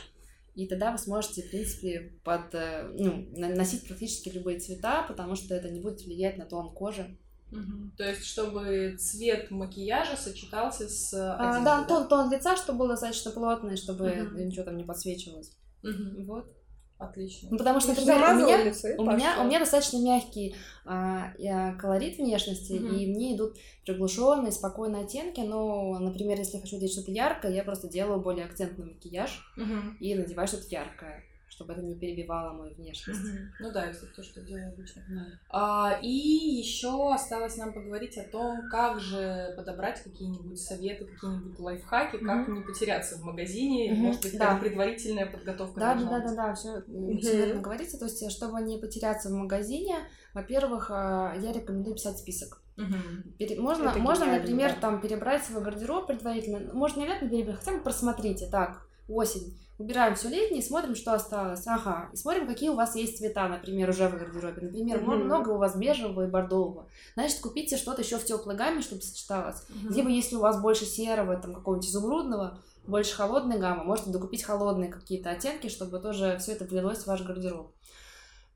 и 0.57 0.67
тогда 0.67 0.91
вы 0.91 0.99
сможете, 0.99 1.43
в 1.43 1.51
принципе, 1.51 2.19
под, 2.25 2.53
э, 2.55 2.91
ну, 2.99 3.29
носить 3.37 3.87
практически 3.87 4.31
любые 4.31 4.59
цвета, 4.59 5.05
потому 5.07 5.37
что 5.37 5.55
это 5.55 5.69
не 5.69 5.81
будет 5.81 6.01
влиять 6.03 6.39
на 6.39 6.45
тон 6.45 6.73
кожи. 6.75 7.17
Угу. 7.53 7.93
То 7.97 8.05
есть, 8.05 8.25
чтобы 8.25 8.97
цвет 8.99 9.51
макияжа 9.51 10.17
сочетался 10.17 10.89
с 10.89 11.13
одеждой, 11.13 11.61
а, 11.61 11.65
да? 11.65 11.85
Тон, 11.85 12.09
тон 12.09 12.31
лица, 12.31 12.57
чтобы 12.57 12.81
был 12.81 12.89
достаточно 12.89 13.31
плотный, 13.31 13.77
чтобы 13.77 14.11
угу. 14.11 14.39
ничего 14.39 14.65
там 14.65 14.77
не 14.77 14.85
подсвечивалось. 14.85 15.53
Угу. 15.83 16.25
Вот. 16.25 16.53
Отлично. 16.99 17.49
Ну, 17.51 17.59
потому 17.59 17.79
что, 17.79 17.91
например, 17.91 18.17
у 18.17 18.39
меня, 18.39 18.65
лицо, 18.65 18.89
у, 18.97 19.05
меня, 19.05 19.43
у 19.43 19.45
меня 19.45 19.59
достаточно 19.59 19.99
мягкий 19.99 20.55
а, 20.87 21.31
колорит 21.79 22.17
внешности, 22.17 22.73
угу. 22.73 22.87
и 22.87 23.07
мне 23.07 23.37
идут 23.37 23.59
приглушенные, 23.85 24.51
спокойные 24.51 25.05
оттенки, 25.05 25.41
но, 25.41 25.99
например, 25.99 26.39
если 26.39 26.57
я 26.57 26.63
хочу 26.63 26.79
делать 26.79 26.93
что-то 26.93 27.11
яркое, 27.11 27.53
я 27.53 27.65
просто 27.65 27.89
делаю 27.89 28.21
более 28.21 28.47
акцентный 28.47 28.87
макияж 28.87 29.47
угу. 29.59 29.95
и 30.01 30.15
надеваю 30.15 30.49
что-то 30.49 30.69
яркое 30.71 31.23
чтобы 31.57 31.73
это 31.73 31.83
не 31.83 31.95
перебивало 31.95 32.53
мою 32.53 32.75
внешность. 32.75 33.25
Mm-hmm. 33.25 33.47
Ну 33.61 33.73
да, 33.73 33.87
это 33.87 34.07
то, 34.15 34.23
что 34.23 34.43
делаю 34.43 34.69
обычно. 34.69 35.01
Mm-hmm. 35.01 35.33
А, 35.49 35.99
и 36.03 36.09
еще 36.09 37.15
осталось 37.15 37.57
нам 37.57 37.73
поговорить 37.73 38.19
о 38.19 38.25
том, 38.25 38.69
как 38.71 39.01
же 39.01 39.55
подобрать 39.57 40.03
какие-нибудь 40.03 40.61
советы, 40.61 41.07
какие-нибудь 41.07 41.59
лайфхаки, 41.59 42.17
mm-hmm. 42.17 42.27
как 42.27 42.49
не 42.49 42.61
потеряться 42.61 43.17
в 43.17 43.25
магазине, 43.25 43.91
mm-hmm. 43.91 43.97
может 43.97 44.23
быть, 44.23 44.39
да. 44.39 44.57
предварительная 44.57 45.25
подготовка. 45.25 45.81
Да, 45.81 45.95
да, 45.95 46.05
да, 46.05 46.21
да, 46.21 46.35
да, 46.35 46.55
все, 46.55 46.81
mm-hmm. 46.81 47.19
все 47.21 47.37
верно 47.39 47.63
говорится. 47.63 47.99
То 47.99 48.05
есть, 48.05 48.31
чтобы 48.31 48.61
не 48.61 48.77
потеряться 48.79 49.31
в 49.31 49.33
магазине, 49.33 49.97
во-первых, 50.35 50.91
а, 50.91 51.35
я 51.41 51.53
рекомендую 51.53 51.95
писать 51.97 52.19
список. 52.19 52.63
Угу. 52.77 53.63
можно, 53.63 53.95
можно, 53.97 54.27
например, 54.27 54.75
да. 54.75 54.81
там 54.81 55.01
перебрать 55.01 55.43
свой 55.43 55.63
гардероб 55.63 56.07
предварительно. 56.07 56.75
Можно 56.75 57.05
обязательно 57.05 57.31
перебрать, 57.31 57.57
хотя 57.61 57.73
бы 57.73 57.83
просмотрите. 57.83 58.47
Так, 58.51 58.87
осень 59.09 59.57
Убираем 59.79 60.15
все 60.15 60.29
летнее, 60.31 60.63
смотрим, 60.63 60.95
что 60.95 61.13
осталось. 61.13 61.67
Ага. 61.67 62.09
И 62.13 62.17
смотрим, 62.17 62.47
какие 62.47 62.71
у 62.71 62.75
вас 62.75 62.97
есть 62.97 63.19
цвета, 63.19 63.47
например, 63.47 63.91
уже 63.91 64.09
в 64.09 64.17
гардеробе. 64.17 64.63
Например, 64.63 64.99
mm-hmm. 64.99 65.25
много 65.25 65.51
у 65.51 65.59
вас 65.59 65.77
бежевого 65.77 66.27
и 66.27 66.31
бордового. 66.31 66.89
Значит, 67.15 67.41
купите 67.41 67.77
что-то 67.77 68.01
еще 68.01 68.19
в 68.19 68.25
теплой 68.25 68.57
гамме, 68.57 68.81
чтобы 68.81 69.03
сочеталось. 69.03 69.65
Mm-hmm. 69.69 69.95
Либо 69.95 70.09
если 70.09 70.37
у 70.37 70.41
вас 70.41 70.63
больше 70.63 70.87
серого, 70.87 71.37
там 71.37 71.55
какого-нибудь 71.55 71.89
изумрудного, 71.91 72.59
больше 72.87 73.15
холодной 73.15 73.59
гаммы, 73.59 73.85
можете 73.85 74.11
докупить 74.11 74.45
холодные 74.45 74.91
какие-то 74.91 75.31
оттенки, 75.31 75.69
чтобы 75.69 75.99
тоже 75.99 76.39
все 76.41 76.53
это 76.53 76.65
влилось 76.65 77.01
в 77.01 77.07
ваш 77.07 77.23
гардероб. 77.23 77.75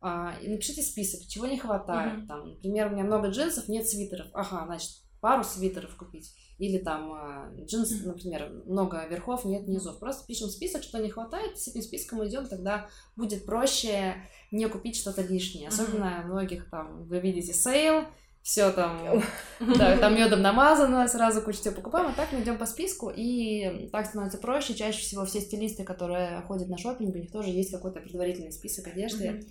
А, 0.01 0.35
и 0.41 0.49
напишите 0.49 0.81
список, 0.81 1.27
чего 1.29 1.47
не 1.47 1.59
хватает. 1.59 2.21
Mm-hmm. 2.21 2.27
Там, 2.29 2.49
например, 2.49 2.87
у 2.87 2.91
меня 2.91 3.05
много 3.05 3.29
джинсов, 3.29 3.69
нет 3.69 3.87
свитеров. 3.87 4.29
Ага, 4.33 4.65
значит, 4.65 4.91
пару 5.21 5.45
свитеров 5.45 5.95
купить. 5.97 6.33
Или 6.61 6.77
там 6.77 7.13
а, 7.13 7.51
джинс, 7.65 7.91
например, 8.05 8.53
много 8.67 9.07
верхов, 9.07 9.47
нет 9.47 9.67
низов. 9.67 9.99
Просто 9.99 10.27
пишем 10.27 10.49
список, 10.49 10.83
что 10.83 10.99
не 10.99 11.09
хватает, 11.09 11.59
с 11.59 11.67
этим 11.69 11.81
списком 11.81 12.25
идем, 12.27 12.47
тогда 12.47 12.87
будет 13.17 13.47
проще 13.47 14.17
не 14.51 14.69
купить 14.69 14.97
что-то 14.97 15.23
лишнее. 15.23 15.69
Особенно 15.69 16.23
многих 16.27 16.69
там, 16.69 17.05
вы 17.05 17.19
видите 17.21 17.55
sale, 17.55 18.05
все 18.43 18.71
там, 18.73 19.23
да, 19.79 19.97
там 19.97 20.15
медом 20.15 20.43
намазано, 20.43 21.09
сразу 21.09 21.41
кучу 21.41 21.61
всего 21.61 21.75
покупаем, 21.75 22.11
а 22.11 22.13
так 22.13 22.31
мы 22.33 22.43
идем 22.43 22.59
по 22.59 22.67
списку, 22.67 23.11
и 23.15 23.89
так 23.91 24.05
становится 24.07 24.37
проще. 24.37 24.75
Чаще 24.75 25.01
всего 25.01 25.25
все 25.25 25.41
стилисты, 25.41 25.85
которые 25.85 26.43
ходят 26.43 26.69
на 26.69 26.77
шопинг, 26.77 27.15
у 27.15 27.19
них 27.19 27.33
тоже 27.33 27.49
есть 27.49 27.71
какой-то 27.71 28.01
предварительный 28.01 28.53
список 28.53 28.87
одежды, 28.87 29.47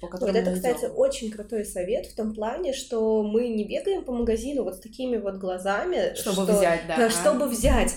по 0.00 0.08
Вот 0.08 0.36
это, 0.36 0.52
кстати, 0.52 0.86
идем. 0.86 0.92
очень 0.96 1.30
крутой 1.30 1.64
совет 1.64 2.06
в 2.06 2.14
том 2.14 2.34
плане, 2.34 2.72
что 2.72 3.22
мы 3.22 3.48
не 3.48 3.64
бегаем 3.64 4.04
по 4.04 4.12
магазину 4.12 4.64
вот 4.64 4.76
с 4.76 4.80
такими 4.80 5.16
вот 5.16 5.36
глазами, 5.36 6.14
чтобы 6.14 6.44
что, 6.44 6.56
взять, 6.56 6.80
да, 6.88 6.96
да, 6.96 7.10
чтобы 7.10 7.46
взять 7.46 7.96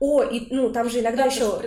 о, 0.00 0.22
и, 0.22 0.46
ну, 0.54 0.70
там 0.70 0.88
же 0.88 1.00
иногда 1.00 1.24
да, 1.24 1.30
еще 1.30 1.60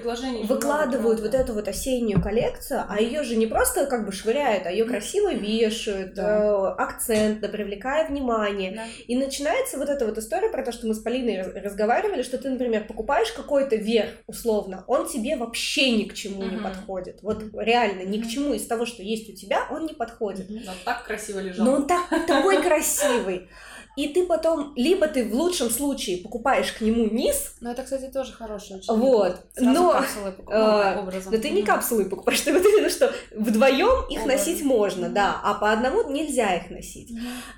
выкладывают 0.45 1.19
вот 1.19 1.33
эту 1.33 1.53
вот 1.53 1.67
осеннюю 1.67 2.21
коллекцию, 2.21 2.85
а 2.87 3.01
ее 3.01 3.23
же 3.23 3.35
не 3.35 3.45
просто 3.45 3.85
как 3.87 4.05
бы 4.05 4.13
швыряют, 4.13 4.65
а 4.65 4.71
ее 4.71 4.85
красиво 4.85 5.33
вешают, 5.33 6.13
да. 6.13 6.37
э, 6.37 6.75
акцентно, 6.77 7.49
привлекая 7.49 8.07
внимание. 8.07 8.71
Да. 8.71 8.85
И 9.05 9.17
начинается 9.17 9.77
вот 9.77 9.89
эта 9.89 10.05
вот 10.05 10.17
история 10.17 10.47
про 10.47 10.63
то, 10.63 10.71
что 10.71 10.87
мы 10.87 10.93
с 10.93 10.99
Полиной 10.99 11.41
разговаривали, 11.41 12.23
что 12.23 12.37
ты, 12.37 12.49
например, 12.49 12.85
покупаешь 12.87 13.31
какой-то 13.33 13.75
верх, 13.75 14.11
условно, 14.27 14.85
он 14.87 15.09
тебе 15.09 15.35
вообще 15.35 15.91
ни 15.91 16.05
к 16.05 16.13
чему 16.13 16.43
uh-huh. 16.43 16.51
не 16.51 16.57
подходит. 16.57 17.19
Вот 17.23 17.43
реально 17.53 18.03
ни 18.03 18.21
к 18.21 18.27
чему 18.27 18.53
из 18.53 18.65
того, 18.65 18.85
что 18.85 19.03
есть 19.03 19.29
у 19.29 19.35
тебя, 19.35 19.67
он 19.69 19.85
не 19.85 19.93
подходит. 19.93 20.49
Но 20.49 20.71
так 20.85 21.03
красиво 21.03 21.39
лежал. 21.39 21.65
Но 21.65 21.73
он 21.73 21.87
так, 21.87 22.07
такой 22.27 22.61
красивый 22.61 23.49
и 23.97 24.07
ты 24.07 24.25
потом, 24.25 24.73
либо 24.75 25.07
ты 25.07 25.25
в 25.25 25.33
лучшем 25.33 25.69
случае 25.69 26.17
покупаешь 26.17 26.71
к 26.71 26.81
нему 26.81 27.07
низ. 27.09 27.55
Ну, 27.59 27.71
это, 27.71 27.83
кстати, 27.83 28.09
тоже 28.11 28.31
хорошее. 28.31 28.81
Вот. 28.87 29.45
Но, 29.57 29.91
капсулы 29.91 30.33
э, 30.49 30.99
образом. 30.99 31.33
но 31.33 31.39
ты 31.39 31.49
не 31.49 31.63
капсулы 31.63 32.05
покупаешь, 32.05 32.41
ты 32.41 32.53
вот 32.53 32.65
именно 32.65 32.89
что 32.89 33.13
вдвоем 33.31 34.07
их 34.09 34.23
Образ. 34.23 34.37
носить 34.37 34.63
можно, 34.63 35.09
да, 35.09 35.39
а 35.43 35.55
по 35.55 35.71
одному 35.71 36.09
нельзя 36.09 36.55
их 36.55 36.69
носить. 36.69 37.11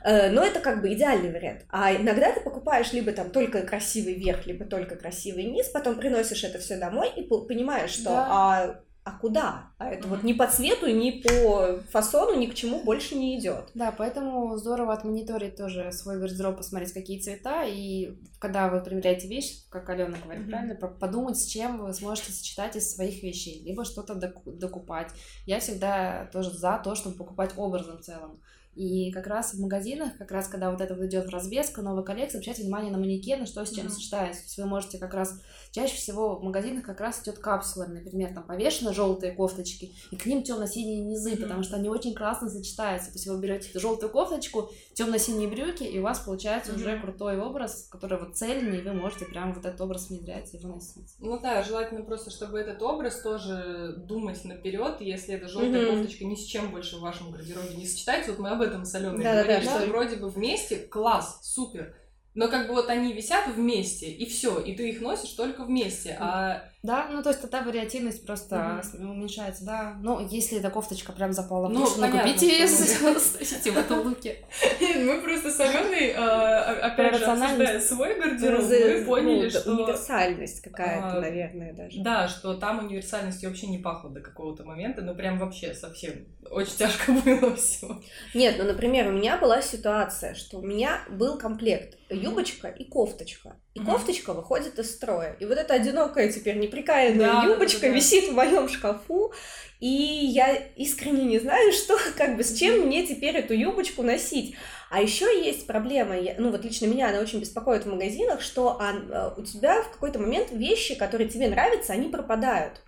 Э, 0.04 0.32
но 0.32 0.44
это 0.44 0.60
как 0.60 0.82
бы 0.82 0.94
идеальный 0.94 1.32
вариант. 1.32 1.66
А 1.70 1.94
иногда 1.94 2.32
ты 2.32 2.42
покупаешь 2.42 2.92
либо 2.94 3.12
там 3.12 3.30
только 3.30 3.62
красивый 3.62 4.16
верх, 4.16 4.46
либо 4.48 4.66
только 4.66 4.96
красивый 4.96 5.46
низ, 5.46 5.68
потом 5.68 5.96
приносишь 5.96 6.44
это 6.44 6.58
все 6.58 6.78
домой 6.78 7.12
и 7.16 7.22
понимаешь, 7.22 7.92
что 7.92 8.10
да. 8.10 8.28
а 8.30 8.80
а 9.04 9.12
куда? 9.12 9.72
А 9.78 9.90
это 9.90 10.08
вот 10.08 10.24
ни 10.24 10.32
по 10.34 10.48
цвету, 10.48 10.88
ни 10.88 11.12
по 11.12 11.80
фасону, 11.90 12.40
ни 12.40 12.46
к 12.46 12.56
чему 12.56 12.84
больше 12.84 13.16
не 13.16 13.38
идет. 13.38 13.70
Да, 13.74 13.94
поэтому 13.98 14.56
здорово 14.56 14.94
отмониторить 14.94 15.58
тоже 15.58 15.92
свой 15.92 16.20
гардероб, 16.20 16.58
посмотреть, 16.58 16.94
какие 16.94 17.20
цвета, 17.20 17.66
и 17.66 18.18
когда 18.40 18.70
вы 18.70 18.82
примеряете 18.82 19.28
вещь, 19.28 19.66
как 19.70 19.90
Алена 19.90 20.18
говорит, 20.24 20.46
mm-hmm. 20.46 20.50
правильно, 20.50 20.76
подумать, 20.76 21.38
с 21.38 21.46
чем 21.46 21.86
вы 21.86 21.94
сможете 21.94 22.32
сочетать 22.32 22.78
из 22.78 22.94
своих 22.94 23.22
вещей, 23.24 23.62
либо 23.64 23.84
что-то 23.84 24.16
докупать. 24.16 25.12
Я 25.46 25.60
всегда 25.60 26.30
тоже 26.32 26.52
за 26.52 26.80
то, 26.82 26.96
чтобы 26.96 27.18
покупать 27.18 27.52
образом 27.58 27.98
в 27.98 28.02
целом. 28.02 28.40
И 28.76 29.12
как 29.12 29.28
раз 29.28 29.54
в 29.54 29.62
магазинах, 29.62 30.18
как 30.18 30.32
раз 30.32 30.48
когда 30.48 30.72
вот 30.72 30.82
это 30.82 30.96
вот 30.96 31.04
идет 31.04 31.30
развеска, 31.30 31.82
новая 31.82 32.04
коллекция, 32.04 32.40
обращайте 32.40 32.64
внимание 32.64 32.92
на 32.92 32.98
манекены, 32.98 33.46
что 33.46 33.64
с 33.64 33.72
чем 33.72 33.86
mm-hmm. 33.86 33.90
сочетается. 33.90 34.42
То 34.42 34.46
есть 34.46 34.58
вы 34.58 34.66
можете 34.66 34.98
как 34.98 35.14
раз 35.14 35.40
чаще 35.74 35.96
всего 35.96 36.36
в 36.36 36.44
магазинах 36.44 36.86
как 36.86 37.02
раз 37.02 37.22
идет 37.24 37.40
капсула, 37.40 37.86
например, 37.86 38.34
там 38.34 38.44
повешены 38.44 38.94
желтые 38.94 39.34
кофточки, 39.34 39.92
и 40.12 40.16
к 40.16 40.26
ним 40.28 40.44
темно-синие 40.44 41.02
низы, 41.02 41.34
mm-hmm. 41.34 41.42
потому 41.42 41.64
что 41.64 41.78
они 41.78 41.90
очень 41.90 42.14
классно 42.14 42.50
сочетаются. 42.50 43.10
То 43.10 43.16
есть 43.16 43.28
вы 43.28 43.40
берете 43.40 43.78
желтую 43.80 44.12
кофточку, 44.12 44.70
темно-синие 44.94 45.50
брюки, 45.50 45.84
и 45.84 46.00
у 46.00 46.04
вас 46.04 46.20
получается 46.20 46.72
mm-hmm. 46.72 46.76
уже 46.76 47.00
крутой 47.00 47.40
образ, 47.40 47.88
который 47.90 48.20
вот 48.20 48.38
цельный, 48.38 48.80
и 48.80 48.82
вы 48.84 48.94
можете 48.94 49.26
прям 49.26 49.54
вот 49.54 49.66
этот 49.66 49.82
образ 49.82 50.10
внедрять 50.10 50.54
и 50.54 50.60
выносить. 50.60 51.16
Ну 51.20 51.40
да, 51.40 51.64
желательно 51.64 52.04
просто, 52.04 52.30
чтобы 52.30 52.60
этот 52.60 52.82
образ 52.84 53.22
тоже 53.22 53.96
думать 53.98 54.46
наперед, 54.46 55.02
если 55.02 55.34
эта 55.34 55.48
желтая 55.48 55.72
mm-hmm. 55.72 55.98
кофточка 55.98 56.26
ни 56.26 56.36
с 56.36 56.44
чем 56.44 56.70
больше 56.70 56.98
в 56.98 57.02
вашем 57.02 57.32
гардеробе 57.32 57.76
не 57.76 57.88
сочетается. 57.88 58.32
Вот 58.32 58.40
мы 58.40 58.50
об 58.50 58.62
этом 58.62 58.86
с 58.86 58.94
Аленой 58.94 59.24
да, 59.24 59.34
говорили, 59.34 59.66
да, 59.66 59.72
да, 59.72 59.78
что 59.78 59.86
да. 59.88 59.92
вроде 59.92 60.16
бы 60.18 60.30
вместе 60.30 60.78
класс, 60.78 61.40
супер, 61.42 61.96
но 62.34 62.48
как 62.48 62.68
бы 62.68 62.74
вот 62.74 62.90
они 62.90 63.14
висят 63.14 63.48
вместе, 63.48 64.10
и 64.10 64.26
все, 64.26 64.60
и 64.60 64.76
ты 64.76 64.90
их 64.90 65.02
носишь 65.02 65.32
только 65.32 65.64
вместе, 65.64 66.18
а 66.20 66.70
да, 66.84 67.08
ну 67.10 67.24
то 67.24 67.30
есть 67.30 67.42
тогда 67.42 67.62
вариативность 67.62 68.26
просто 68.26 68.82
угу. 68.94 69.12
уменьшается, 69.12 69.64
да. 69.64 69.96
Ну, 70.02 70.20
если 70.28 70.60
эта 70.60 70.70
кофточка 70.70 71.14
прям 71.14 71.32
запала 71.32 71.70
ну, 71.70 71.86
в 71.86 71.98
понятно, 71.98 72.22
купите 72.22 72.48
ее, 72.48 72.64
носите 72.66 73.72
в 73.72 73.78
этом 73.78 74.02
луке. 74.02 74.44
Мы 74.82 75.22
просто 75.22 75.50
с 75.50 75.62
Аленой, 75.62 76.12
а, 76.12 76.88
опять 76.88 77.16
же, 77.16 77.24
обсуждая 77.24 77.80
свой 77.80 78.20
гардероб, 78.20 78.64
мы 78.64 79.06
поняли, 79.06 79.48
что... 79.48 79.72
Универсальность 79.72 80.62
какая-то, 80.62 81.20
а, 81.20 81.22
наверное, 81.22 81.74
даже. 81.74 82.02
Да, 82.02 82.28
что 82.28 82.56
там 82.56 82.86
универсальностью 82.86 83.50
вообще 83.50 83.68
не 83.68 83.78
пахло 83.78 84.10
до 84.10 84.20
какого-то 84.20 84.66
момента, 84.66 85.02
ну 85.02 85.16
прям 85.16 85.40
вообще 85.40 85.74
совсем 85.74 86.28
очень 86.52 86.76
тяжко 86.76 87.12
было 87.26 87.56
все. 87.56 88.02
Нет, 88.34 88.56
ну, 88.58 88.66
например, 88.66 89.08
у 89.08 89.12
меня 89.12 89.38
была 89.38 89.62
ситуация, 89.62 90.36
что 90.36 90.58
у 90.58 90.62
меня 90.62 91.06
был 91.10 91.38
комплект 91.38 91.98
юбочка 92.10 92.68
и 92.68 92.84
кофточка. 92.84 93.56
И 93.74 93.80
mm-hmm. 93.80 93.86
кофточка 93.86 94.34
выходит 94.34 94.78
из 94.78 94.92
строя. 94.92 95.36
И 95.40 95.46
вот 95.46 95.58
эта 95.58 95.74
одинокая 95.74 96.32
теперь 96.32 96.58
неприкаянная 96.58 97.34
да, 97.34 97.44
юбочка 97.44 97.82
да, 97.82 97.88
да, 97.88 97.94
висит 97.94 98.30
в 98.30 98.34
моем 98.34 98.70
шкафу, 98.70 99.34
и 99.80 99.88
я 99.88 100.54
искренне 100.76 101.24
не 101.24 101.40
знаю, 101.40 101.72
что, 101.74 101.98
как 102.16 102.38
бы, 102.38 102.44
с 102.44 102.58
чем 102.58 102.76
mm-hmm. 102.76 102.86
мне 102.86 103.08
теперь 103.08 103.36
эту 103.36 103.54
юбочку 103.54 104.04
носить. 104.04 104.56
А 104.92 105.02
еще 105.02 105.26
есть 105.44 105.66
проблема, 105.66 106.16
ну 106.38 106.52
вот 106.52 106.64
лично 106.64 106.86
меня 106.86 107.10
она 107.10 107.20
очень 107.20 107.40
беспокоит 107.40 107.84
в 107.86 107.90
магазинах, 107.90 108.42
что 108.42 108.80
а, 108.80 109.34
у 109.36 109.42
тебя 109.42 109.82
в 109.82 109.90
какой-то 109.90 110.20
момент 110.20 110.52
вещи, 110.52 110.94
которые 110.94 111.28
тебе 111.28 111.50
нравятся, 111.50 111.94
они 111.94 112.10
пропадают. 112.10 112.82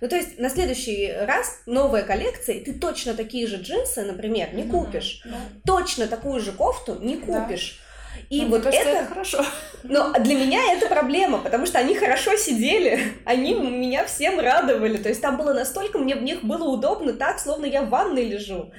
Ну, 0.00 0.08
то 0.08 0.14
есть 0.14 0.38
на 0.38 0.50
следующий 0.50 1.12
раз 1.12 1.62
новая 1.66 2.02
коллекция, 2.02 2.56
и 2.56 2.64
ты 2.64 2.74
точно 2.74 3.14
такие 3.14 3.48
же 3.48 3.56
джинсы, 3.56 4.04
например, 4.04 4.54
не 4.54 4.62
купишь. 4.62 5.22
Mm-hmm. 5.26 5.62
Точно 5.66 6.06
такую 6.06 6.40
же 6.40 6.52
кофту 6.52 6.96
не 7.00 7.16
купишь. 7.16 7.80
Да. 7.80 7.87
И 8.30 8.42
ну, 8.42 8.48
вот 8.48 8.62
кажется, 8.62 8.88
это... 8.88 8.98
это 9.00 9.08
хорошо. 9.08 9.44
Но 9.82 10.12
для 10.14 10.34
меня 10.34 10.72
это 10.72 10.86
проблема, 10.86 11.38
потому 11.38 11.66
что 11.66 11.78
они 11.78 11.94
хорошо 11.94 12.36
сидели, 12.36 13.12
они 13.24 13.54
меня 13.54 14.04
всем 14.04 14.40
радовали. 14.40 14.98
То 14.98 15.08
есть 15.08 15.20
там 15.20 15.36
было 15.36 15.52
настолько, 15.52 15.98
мне 15.98 16.14
в 16.14 16.22
них 16.22 16.42
было 16.42 16.64
удобно 16.64 17.12
так, 17.12 17.38
словно 17.38 17.66
я 17.66 17.82
в 17.82 17.88
ванной 17.88 18.24
лежу. 18.24 18.72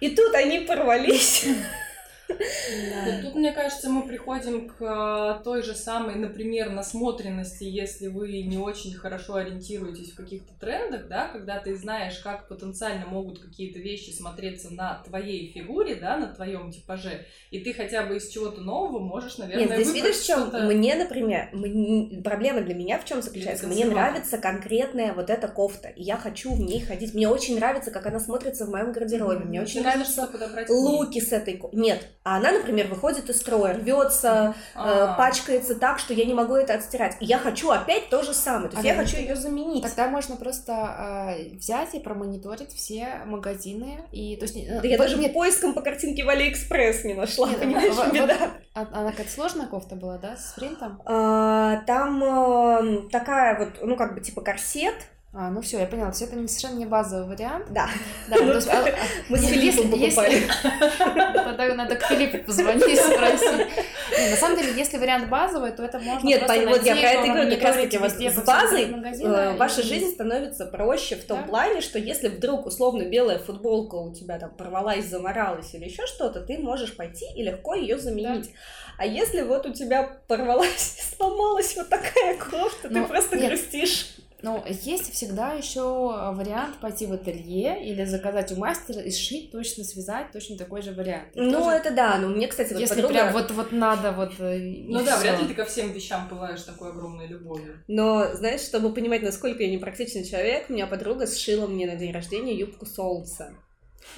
И 0.00 0.10
тут 0.10 0.34
они 0.34 0.60
порвались. 0.60 1.46
Да. 2.38 3.22
Тут, 3.22 3.34
мне 3.34 3.52
кажется, 3.52 3.88
мы 3.90 4.06
приходим 4.06 4.68
к 4.68 4.80
э, 4.80 5.42
той 5.44 5.62
же 5.62 5.74
самой, 5.74 6.14
например, 6.14 6.70
насмотренности, 6.70 7.64
если 7.64 8.08
вы 8.08 8.42
не 8.42 8.58
очень 8.58 8.94
хорошо 8.94 9.34
ориентируетесь 9.36 10.12
в 10.12 10.16
каких-то 10.16 10.52
трендах, 10.58 11.08
да, 11.08 11.28
когда 11.28 11.58
ты 11.58 11.76
знаешь, 11.76 12.18
как 12.18 12.48
потенциально 12.48 13.06
могут 13.06 13.40
какие-то 13.40 13.78
вещи 13.78 14.10
смотреться 14.10 14.72
на 14.72 15.02
твоей 15.06 15.50
фигуре, 15.52 15.96
да, 15.96 16.16
на 16.16 16.28
твоем 16.28 16.70
типаже, 16.70 17.26
и 17.50 17.60
ты 17.60 17.72
хотя 17.72 18.04
бы 18.04 18.16
из 18.16 18.28
чего-то 18.28 18.60
нового 18.60 18.98
можешь, 18.98 19.38
наверное, 19.38 19.76
Нет, 19.76 19.86
здесь 19.86 19.94
видишь, 19.94 20.16
в 20.16 20.26
чем? 20.26 20.50
Мне, 20.66 20.94
например, 20.94 21.48
мне... 21.52 22.22
проблема 22.22 22.60
для 22.62 22.74
меня 22.74 22.98
в 22.98 23.04
чем 23.04 23.22
заключается? 23.22 23.66
Мне 23.66 23.84
нравится 23.84 24.38
конкретная 24.38 25.12
вот 25.12 25.30
эта 25.30 25.48
кофта, 25.48 25.88
и 25.88 26.02
я 26.02 26.16
хочу 26.16 26.54
в 26.54 26.60
ней 26.60 26.80
ходить. 26.80 27.14
Мне 27.14 27.28
очень 27.28 27.56
нравится, 27.56 27.90
как 27.90 28.06
она 28.06 28.20
смотрится 28.20 28.66
в 28.66 28.70
моем 28.70 28.92
гардеробе. 28.92 29.44
Мне 29.44 29.62
очень 29.62 29.82
нравятся 29.82 30.28
луки 30.68 31.20
с 31.20 31.32
этой... 31.32 31.60
Нет, 31.72 32.06
а 32.30 32.36
она, 32.36 32.52
например, 32.52 32.86
выходит 32.86 33.28
из 33.28 33.40
строя, 33.40 33.74
рвется, 33.74 34.54
э, 34.76 35.08
пачкается 35.18 35.74
так, 35.74 35.98
что 35.98 36.14
я 36.14 36.24
не 36.24 36.32
могу 36.32 36.54
это 36.54 36.74
отстирать. 36.74 37.16
И 37.18 37.24
я 37.24 37.38
хочу 37.38 37.70
опять 37.70 38.08
то 38.08 38.22
же 38.22 38.32
самое. 38.32 38.68
То 38.70 38.76
есть 38.76 38.88
а 38.88 38.88
я 38.88 38.94
хочу 38.94 39.16
ее 39.16 39.34
заменить. 39.34 39.82
Тогда 39.82 40.06
можно 40.06 40.36
просто 40.36 41.34
э, 41.36 41.56
взять 41.56 41.92
и 41.94 41.98
промониторить 41.98 42.72
все 42.72 43.22
магазины. 43.26 44.04
И, 44.12 44.36
то 44.36 44.44
есть, 44.44 44.56
э, 44.56 44.80
да 44.80 44.86
я 44.86 44.96
даже 44.96 45.18
нет... 45.18 45.32
поиском 45.32 45.74
по 45.74 45.80
картинке 45.80 46.22
в 46.22 46.28
Алиэкспресс 46.28 47.02
не 47.02 47.14
нашла, 47.14 47.48
нет, 47.48 47.58
понимаешь, 47.58 47.94
в, 47.94 48.12
беда. 48.12 48.36
Вот, 48.38 48.50
а, 48.74 48.86
она 48.92 49.10
какая-то 49.10 49.32
сложная 49.32 49.66
кофта 49.66 49.96
была, 49.96 50.16
да, 50.18 50.36
с 50.36 50.52
принтом? 50.52 51.02
А, 51.06 51.78
там 51.78 52.22
э, 52.22 53.08
такая 53.10 53.58
вот, 53.58 53.70
ну, 53.82 53.96
как 53.96 54.14
бы 54.14 54.20
типа 54.20 54.40
корсет, 54.40 54.94
а, 55.32 55.48
ну 55.48 55.60
все, 55.60 55.78
я 55.78 55.86
поняла. 55.86 56.10
Все 56.10 56.24
это 56.24 56.34
не 56.34 56.48
совершенно 56.48 56.78
не 56.78 56.86
базовый 56.86 57.28
вариант. 57.36 57.66
Да. 57.70 57.88
Да, 58.28 58.36
то 58.36 58.52
есть, 58.52 58.66
а, 58.66 58.84
а, 58.84 58.94
мы 59.28 59.38
с 59.38 59.46
Филиппом 59.46 59.88
покупали. 59.88 60.42
Тогда 60.98 61.74
надо 61.76 61.94
к 61.94 62.02
Филиппу 62.02 62.38
позвонить 62.38 62.84
и 62.88 62.96
спросить. 62.96 63.68
На 64.30 64.36
самом 64.36 64.58
деле, 64.58 64.72
если 64.76 64.98
вариант 64.98 65.28
базовый, 65.28 65.70
то 65.70 65.84
это 65.84 66.00
можно 66.00 66.26
Нет, 66.26 66.42
вот 66.48 66.82
я 66.82 66.96
про 66.96 67.10
это 67.10 67.26
говорю, 67.28 67.50
как 67.52 67.62
раз 67.62 67.76
таки 67.76 67.98
вот 67.98 68.10
с 68.10 68.44
базой 68.44 68.90
э, 68.90 69.56
ваша 69.56 69.82
жизнь 69.82 70.12
становится 70.12 70.66
проще 70.66 71.14
в 71.14 71.24
том 71.24 71.44
плане, 71.44 71.80
что 71.80 72.00
если 72.00 72.26
вдруг 72.26 72.66
условно 72.66 73.04
белая 73.04 73.38
футболка 73.38 73.94
у 73.94 74.12
тебя 74.12 74.36
там 74.40 74.50
порвалась, 74.50 75.06
заморалась 75.06 75.72
или 75.74 75.84
еще 75.84 76.06
что-то, 76.06 76.40
ты 76.40 76.58
можешь 76.58 76.96
пойти 76.96 77.26
и 77.36 77.44
легко 77.44 77.74
ее 77.74 77.98
заменить. 77.98 78.50
А 78.98 79.06
если 79.06 79.42
вот 79.42 79.64
у 79.64 79.72
тебя 79.72 80.18
порвалась, 80.26 81.14
сломалась 81.16 81.76
вот 81.76 81.88
такая 81.88 82.36
кофта, 82.36 82.88
ты 82.88 83.02
просто 83.04 83.38
грустишь. 83.38 84.16
Но 84.42 84.64
есть 84.66 85.12
всегда 85.12 85.52
еще 85.52 85.80
вариант 85.80 86.78
пойти 86.80 87.06
в 87.06 87.12
ателье 87.12 87.84
или 87.84 88.04
заказать 88.04 88.52
у 88.52 88.56
мастера 88.56 89.00
и 89.00 89.10
сшить, 89.10 89.50
точно 89.52 89.84
связать, 89.84 90.32
точно 90.32 90.56
такой 90.56 90.82
же 90.82 90.92
вариант. 90.92 91.28
ну, 91.34 91.52
тоже... 91.52 91.76
это 91.76 91.90
да, 91.90 92.18
но 92.18 92.28
мне, 92.28 92.48
кстати, 92.48 92.72
вот 92.72 92.80
Если 92.80 92.94
подруга... 92.94 93.14
прям 93.14 93.32
вот, 93.32 93.50
вот 93.50 93.72
надо 93.72 94.12
вот... 94.12 94.32
Э, 94.38 94.58
ну 94.58 95.04
да, 95.04 95.18
вряд 95.18 95.40
ли 95.40 95.48
ты 95.48 95.54
ко 95.54 95.64
всем 95.64 95.92
вещам 95.92 96.28
пылаешь 96.28 96.62
такой 96.62 96.90
огромной 96.90 97.26
любовью. 97.26 97.82
Но, 97.88 98.34
знаешь, 98.34 98.60
чтобы 98.60 98.92
понимать, 98.92 99.22
насколько 99.22 99.62
я 99.62 99.70
непрактичный 99.70 100.24
человек, 100.24 100.66
у 100.68 100.72
меня 100.72 100.86
подруга 100.86 101.26
сшила 101.26 101.66
мне 101.66 101.86
на 101.86 101.96
день 101.96 102.12
рождения 102.12 102.54
юбку 102.54 102.86
солнца. 102.86 103.52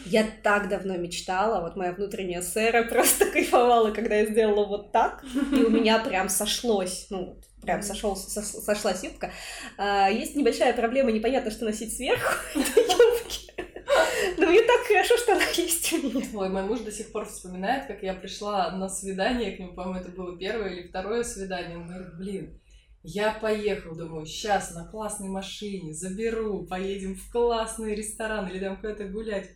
Я 0.07 0.27
так 0.43 0.69
давно 0.69 0.97
мечтала, 0.97 1.61
вот 1.61 1.77
моя 1.77 1.93
внутренняя 1.93 2.43
сэра 2.43 2.83
просто 2.89 3.27
кайфовала, 3.27 3.91
когда 3.91 4.17
я 4.17 4.27
сделала 4.27 4.67
вот 4.67 4.93
так, 4.93 5.25
и 5.53 5.63
у 5.63 5.71
меня 5.71 5.99
прям 5.99 6.29
сошлось, 6.29 7.07
ну, 7.11 7.37
прям 7.63 7.83
сошел, 7.83 8.17
сошлась 8.17 9.03
юбка. 9.03 9.33
А, 9.79 10.09
есть 10.11 10.37
небольшая 10.37 10.75
проблема, 10.75 11.13
непонятно, 11.13 11.51
что 11.51 11.65
носить 11.65 11.97
сверху 11.97 12.35
юбки. 12.55 13.53
Но 14.37 14.47
мне 14.47 14.63
так 14.63 14.81
хорошо, 14.87 15.17
что 15.17 15.33
она 15.33 15.45
есть 15.55 15.93
у 15.93 15.97
меня. 15.99 16.27
Ой, 16.35 16.49
мой 16.49 16.63
муж 16.65 16.81
до 16.81 16.93
сих 16.93 17.13
пор 17.13 17.27
вспоминает, 17.27 17.87
как 17.87 18.03
я 18.03 18.15
пришла 18.15 18.71
на 18.73 18.89
свидание 18.89 19.57
к 19.57 19.59
нему, 19.59 19.75
по-моему, 19.75 20.01
это 20.01 20.11
было 20.11 20.37
первое 20.37 20.71
или 20.71 20.89
второе 20.89 21.23
свидание. 21.23 21.77
Он 21.77 21.87
говорит, 21.87 22.17
блин, 22.17 22.61
я 23.03 23.33
поехал, 23.33 23.97
думаю, 23.97 24.27
сейчас 24.27 24.75
на 24.75 24.87
классной 24.87 25.29
машине 25.29 25.93
заберу, 25.93 26.67
поедем 26.67 27.17
в 27.17 27.31
классный 27.31 27.95
ресторан 27.95 28.49
или 28.49 28.61
там 28.61 28.77
куда-то 28.77 29.05
гулять. 29.05 29.51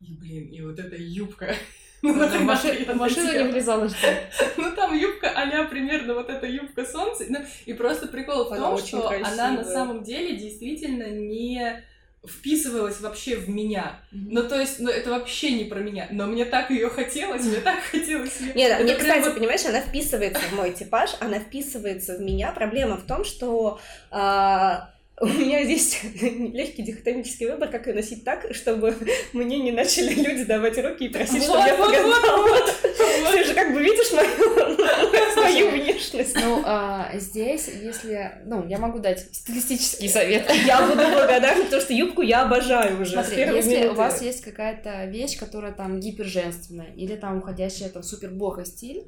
И, 0.00 0.14
блин, 0.14 0.48
и 0.48 0.60
вот 0.62 0.78
эта 0.78 0.96
юбка. 0.96 1.54
Ну, 2.02 2.14
машина 2.14 3.44
не 3.44 3.52
влезала, 3.52 3.88
что 3.88 4.08
Ну, 4.56 4.72
там 4.72 4.96
юбка 4.96 5.30
а 5.34 5.64
примерно 5.64 6.14
вот 6.14 6.28
эта 6.28 6.46
юбка 6.46 6.84
солнца. 6.84 7.24
Ну, 7.28 7.38
и 7.64 7.72
просто 7.72 8.08
прикол 8.08 8.44
в 8.44 8.56
том, 8.56 8.78
что 8.78 9.08
она 9.08 9.52
на 9.52 9.64
самом 9.64 10.02
деле 10.02 10.36
действительно 10.36 11.08
не 11.08 11.82
вписывалась 12.26 13.00
вообще 13.00 13.36
в 13.36 13.48
меня. 13.48 14.00
Ну, 14.12 14.48
то 14.48 14.60
есть, 14.60 14.78
ну, 14.78 14.90
это 14.90 15.10
вообще 15.10 15.52
не 15.52 15.64
про 15.64 15.80
меня. 15.80 16.06
Но 16.10 16.26
мне 16.26 16.44
так 16.44 16.70
ее 16.70 16.88
хотелось, 16.88 17.44
мне 17.44 17.56
так 17.56 17.80
хотелось 17.80 18.40
ее. 18.40 18.54
Нет, 18.54 18.80
мне, 18.80 18.94
кстати, 18.94 19.34
понимаешь, 19.34 19.64
она 19.64 19.80
вписывается 19.80 20.40
в 20.40 20.52
мой 20.52 20.72
типаж, 20.72 21.10
она 21.20 21.40
вписывается 21.40 22.16
в 22.16 22.20
меня. 22.20 22.52
Проблема 22.52 22.96
в 22.96 23.06
том, 23.06 23.24
что 23.24 23.80
а, 24.10 24.92
у 25.20 25.26
меня 25.26 25.62
здесь 25.64 26.00
легкий 26.20 26.82
дихотомический 26.82 27.46
выбор, 27.46 27.68
как 27.68 27.86
ее 27.86 27.94
носить 27.94 28.24
так, 28.24 28.46
чтобы 28.54 28.94
мне 29.32 29.58
не 29.58 29.72
начали 29.72 30.14
люди 30.14 30.44
давать 30.44 30.78
руки 30.78 31.06
и 31.06 31.08
просить, 31.08 31.42
чтобы 31.42 31.58
я 31.58 31.74
показала. 31.74 32.58
Вот, 33.22 33.32
Ты 33.32 33.44
же 33.44 33.54
как 33.54 33.72
бы 33.72 33.80
видишь 33.80 34.10
мою, 34.12 35.70
внешность. 35.70 36.34
Ну, 36.34 36.62
а, 36.64 37.10
здесь, 37.14 37.68
если... 37.68 38.32
Ну, 38.44 38.66
я 38.66 38.78
могу 38.78 38.98
дать 38.98 39.26
стилистический 39.32 40.08
совет. 40.08 40.50
Я 40.66 40.82
буду 40.86 41.02
благодарна, 41.08 41.64
потому 41.64 41.82
что 41.82 41.92
юбку 41.92 42.22
я 42.22 42.42
обожаю 42.42 43.00
уже. 43.00 43.12
Смотри, 43.12 43.42
если 43.42 43.88
у 43.88 43.94
вас 43.94 44.22
есть 44.22 44.42
какая-то 44.42 45.04
вещь, 45.06 45.38
которая 45.38 45.72
там 45.72 46.00
гиперженственная, 46.00 46.92
или 46.96 47.16
там 47.16 47.38
уходящая 47.38 47.88
там 47.88 48.02
супер 48.02 48.32
стиль, 48.64 49.04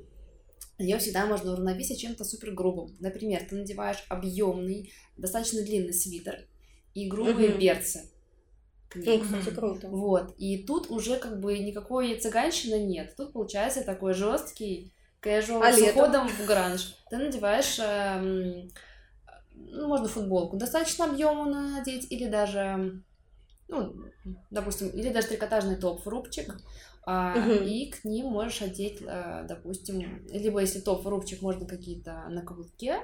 ее 0.79 0.99
всегда 0.99 1.27
можно 1.27 1.53
уравновесить 1.53 2.01
чем-то 2.01 2.25
супер 2.25 2.53
грубым. 2.53 2.97
Например, 3.01 3.43
ты 3.49 3.57
надеваешь 3.57 4.05
объемный, 4.09 4.93
достаточно 5.17 5.63
длинный 5.63 5.95
свитер 5.95 6.47
и 6.95 7.09
грубые 7.09 7.51
угу. 7.51 7.61
берцы. 7.61 8.11
Ну, 8.95 9.21
кстати, 9.21 9.51
круто. 9.55 9.89
Вот. 9.89 10.35
И 10.39 10.65
тут 10.65 10.91
уже 10.91 11.19
как 11.19 11.41
бы 11.41 11.59
никакой 11.59 12.19
цыганщины 12.19 12.83
нет. 12.83 13.15
Тут 13.17 13.33
получается 13.33 13.83
такой 13.83 14.15
жесткий 14.15 14.93
casual 15.21 15.61
а 15.63 15.73
с 15.73 15.81
уходом 15.81 16.29
в 16.29 16.47
гранж. 16.47 16.97
Ты 17.11 17.17
надеваешь, 17.17 17.79
эм, 17.81 18.71
ну, 19.53 19.89
можно 19.89 20.09
футболку, 20.09 20.57
достаточно 20.57 21.07
объемную 21.07 21.71
надеть, 21.71 22.07
или 22.11 22.29
даже, 22.29 23.03
ну, 23.69 23.95
допустим, 24.51 24.89
или 24.91 25.13
даже 25.13 25.29
трикотажный 25.29 25.77
топ, 25.77 26.07
рубчик, 26.07 26.55
а, 27.07 27.37
угу. 27.37 27.65
и 27.65 27.91
к 27.91 28.05
ним 28.05 28.27
можешь 28.27 28.63
одеть, 28.63 29.03
а, 29.07 29.45
допустим, 29.45 30.27
либо 30.31 30.61
если 30.61 30.81
топ, 30.81 31.07
рубчик, 31.07 31.43
можно 31.43 31.67
какие-то 31.67 32.25
на 32.31 32.43
каблуке, 32.43 33.01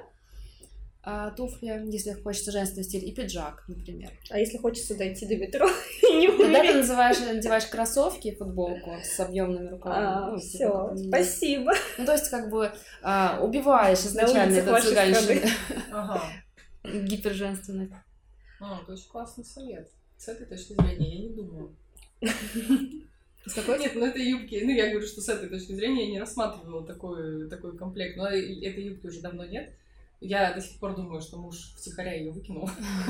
а, 1.03 1.31
туфли, 1.31 1.81
если 1.91 2.13
хочется 2.13 2.51
женственный 2.51 2.83
стиль, 2.83 3.07
и 3.07 3.11
пиджак, 3.11 3.63
например. 3.67 4.11
А 4.29 4.37
если 4.37 4.57
хочется 4.57 4.95
дойти 4.95 5.25
до 5.25 5.35
метро 5.35 5.67
не 6.03 6.27
Тогда 6.27 6.61
ты 6.61 6.73
называешь, 6.73 7.19
надеваешь 7.19 7.65
кроссовки 7.65 8.27
и 8.29 8.35
футболку 8.35 8.91
с 9.03 9.19
объемными 9.19 9.69
руками. 9.69 9.95
А, 9.97 10.31
ну, 10.31 10.37
все, 10.37 10.57
типа, 10.57 10.97
спасибо. 11.07 11.71
Ну, 11.97 12.05
то 12.05 12.13
есть, 12.13 12.29
как 12.29 12.49
бы 12.51 12.71
а, 13.01 13.39
убиваешь 13.41 13.99
изначально 13.99 14.57
этот 14.57 14.83
цыганщины. 14.83 15.41
Ага. 15.91 16.23
Гиперженственность. 16.83 17.93
А, 18.59 18.83
то 18.85 18.91
есть 18.91 19.07
классный 19.07 19.43
совет. 19.43 19.89
С 20.17 20.27
этой 20.27 20.45
точки 20.45 20.73
зрения 20.73 21.15
я 21.15 21.29
не 21.29 21.35
думаю. 21.35 21.75
С 23.45 23.53
какой? 23.53 23.79
Нет, 23.79 23.93
ну 23.95 24.05
этой 24.05 24.23
юбки, 24.23 24.61
ну 24.63 24.71
я 24.71 24.91
говорю, 24.91 25.07
что 25.07 25.21
с 25.21 25.29
этой 25.29 25.49
точки 25.49 25.73
зрения 25.73 26.05
я 26.05 26.11
не 26.11 26.19
рассматривала 26.19 26.85
такой, 26.85 27.49
такой 27.49 27.75
комплект, 27.75 28.15
но 28.17 28.27
этой 28.27 28.83
юбки 28.83 29.07
уже 29.07 29.21
давно 29.21 29.45
нет. 29.45 29.71
Я 30.19 30.53
до 30.53 30.61
сих 30.61 30.79
пор 30.79 30.95
думаю, 30.95 31.19
что 31.21 31.37
муж 31.37 31.73
втихаря 31.75 32.13
ее 32.13 32.31
выкинул 32.31 32.69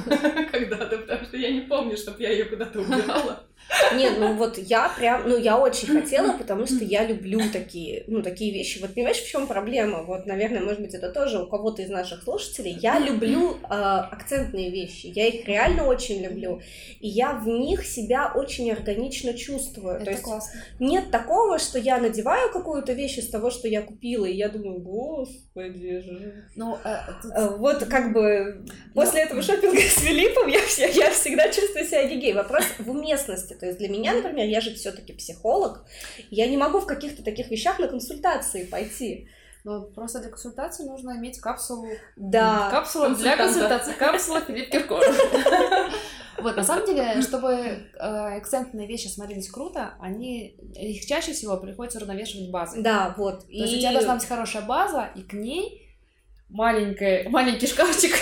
когда-то, 0.52 1.00
потому 1.00 1.26
что 1.26 1.36
я 1.36 1.52
не 1.52 1.62
помню, 1.62 1.98
чтобы 1.98 2.22
я 2.22 2.32
ее 2.32 2.46
куда-то 2.46 2.80
убирала. 2.80 3.46
Нет, 3.96 4.14
ну 4.20 4.34
вот 4.36 4.58
я 4.58 4.90
прям, 4.90 5.28
ну 5.30 5.38
я 5.38 5.58
очень 5.58 5.88
хотела, 5.88 6.34
потому 6.38 6.66
что 6.66 6.84
я 6.84 7.06
люблю 7.06 7.42
такие, 7.52 8.04
ну 8.08 8.22
такие 8.22 8.54
вещи. 8.54 8.80
Вот 8.80 8.94
понимаешь, 8.94 9.18
в 9.18 9.28
чем 9.28 9.48
проблема? 9.48 10.04
Вот, 10.04 10.26
наверное, 10.26 10.62
может 10.62 10.82
быть, 10.82 10.94
это 10.94 11.10
тоже 11.10 11.42
у 11.42 11.48
кого-то 11.48 11.82
из 11.82 11.90
наших 11.90 12.24
слушателей. 12.24 12.78
Я 12.82 13.00
люблю 13.00 13.52
э, 13.64 13.66
акцентные 13.70 14.70
вещи, 14.70 15.08
я 15.08 15.28
их 15.28 15.48
реально 15.48 15.86
очень 15.86 16.22
люблю, 16.22 16.62
и 17.00 17.08
я 17.08 17.34
в 17.34 17.48
них 17.48 17.86
себя 17.86 18.32
очень 18.36 18.72
органично 18.72 19.34
чувствую. 19.34 19.96
Это 19.96 20.06
То 20.06 20.12
есть 20.12 20.24
классно. 20.24 20.62
нет 20.80 21.10
такого, 21.12 21.58
что 21.58 21.80
я 21.80 21.98
надеваю 21.98 22.52
какую-то 22.52 22.94
вещь 22.94 23.18
из 23.18 23.30
того, 23.30 23.52
что 23.52 23.68
я 23.68 23.82
купила, 23.82 24.26
и 24.26 24.34
я 24.36 24.50
думаю, 24.50 24.80
господи 24.80 26.00
же. 26.02 26.46
Ну, 26.56 26.78
э, 26.84 26.98
тут- 27.22 27.58
Вот 27.58 27.86
как 27.86 28.14
бы 28.14 28.66
после 28.94 29.22
этого 29.22 29.42
шопинга 29.42 29.78
с 29.82 30.00
Филиппом 30.02 30.48
я, 30.50 30.60
я 30.60 31.12
всегда 31.12 31.50
чувствую 31.50 31.86
себя 31.86 32.06
гигей. 32.08 32.34
Вопрос 32.34 32.66
в 32.80 32.90
уместности. 32.90 33.51
То 33.56 33.66
есть 33.66 33.78
для 33.78 33.90
меня, 33.90 34.14
например, 34.14 34.48
я 34.48 34.62
же 34.62 34.74
все-таки 34.74 35.14
психолог, 35.14 35.86
я 36.30 36.48
не 36.48 36.58
могу 36.58 36.80
в 36.80 36.86
каких-то 36.86 37.24
таких 37.24 37.50
вещах 37.50 37.80
на 37.80 37.88
консультации 37.88 38.66
пойти. 38.66 39.28
ну, 39.64 39.84
просто 39.84 40.20
для 40.20 40.30
консультации 40.30 40.84
нужно 40.84 41.18
иметь 41.18 41.40
капсулу. 41.40 41.88
Да. 42.16 42.70
Капсула 42.72 43.10
для 43.16 43.38
консультации. 43.38 43.94
Капсула 43.94 44.42
Филипп 44.42 44.70
Киркоров. 44.70 45.16
Вот, 46.42 46.56
на 46.56 46.64
самом 46.64 46.86
деле, 46.86 47.22
чтобы 47.22 47.52
э, 47.52 47.98
акцентные 48.00 48.88
вещи 48.88 49.08
смотрелись 49.08 49.50
круто, 49.50 49.94
они, 50.00 50.56
их 50.76 51.06
чаще 51.06 51.34
всего 51.34 51.58
приходится 51.58 52.00
уравновешивать 52.00 52.50
базой. 52.50 52.82
Да, 52.82 53.14
вот. 53.18 53.46
То 53.46 53.52
есть 53.52 53.76
у 53.76 53.80
тебя 53.80 53.92
должна 53.92 54.16
быть 54.16 54.26
хорошая 54.26 54.64
база, 54.64 55.10
и 55.16 55.22
к 55.22 55.34
ней 55.34 55.96
маленькая, 56.50 57.30
маленький 57.30 57.68
шкафчик. 57.68 58.14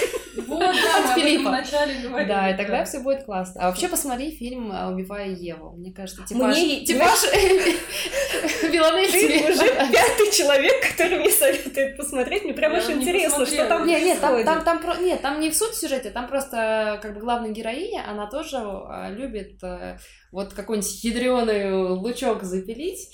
Вот, 0.48 0.60
да, 0.60 1.00
этом 1.00 1.16
Филиппа. 1.16 1.50
вначале 1.50 1.94
говорили. 2.02 2.28
Да, 2.30 2.50
и 2.52 2.58
тогда 2.58 2.86
все 2.86 3.00
будет 3.00 3.24
классно. 3.26 3.62
А 3.62 3.68
вообще 3.68 3.88
посмотри 3.88 4.32
фильм 4.32 4.70
«Убивая 4.92 5.30
Еву». 5.30 5.72
Мне 5.78 5.94
кажется, 5.94 6.24
типаж... 6.26 6.56
Мне- 6.56 6.86
Типаж 6.86 7.20
Ты 8.62 8.68
Виланельси. 8.68 9.52
уже 9.52 9.68
пятый 9.92 10.32
человек, 10.32 10.92
который 10.92 11.20
мне 11.20 11.32
советует 11.32 11.98
посмотреть. 11.98 12.44
Мне 12.44 12.54
прям 12.54 12.74
очень 12.74 12.94
интересно, 13.02 13.46
что 13.46 13.66
там 13.68 13.86
Нет, 13.88 14.04
нет, 14.04 14.20
там, 14.20 14.44
там, 14.44 14.64
там, 14.64 15.04
нет, 15.04 15.22
там 15.22 15.40
не 15.40 15.50
в 15.50 15.56
суть 15.56 15.76
сюжете, 15.76 16.10
там 16.12 16.28
просто 16.28 17.00
как 17.02 17.14
бы 17.16 17.20
главная 17.22 17.52
героиня, 17.52 18.06
она 18.08 18.28
тоже 18.28 18.58
э, 18.58 19.14
любит 19.16 19.64
э, 19.64 19.98
вот 20.32 20.54
какой-нибудь 20.54 21.04
ядреный 21.04 21.72
лучок 21.74 22.44
запилить, 22.44 23.10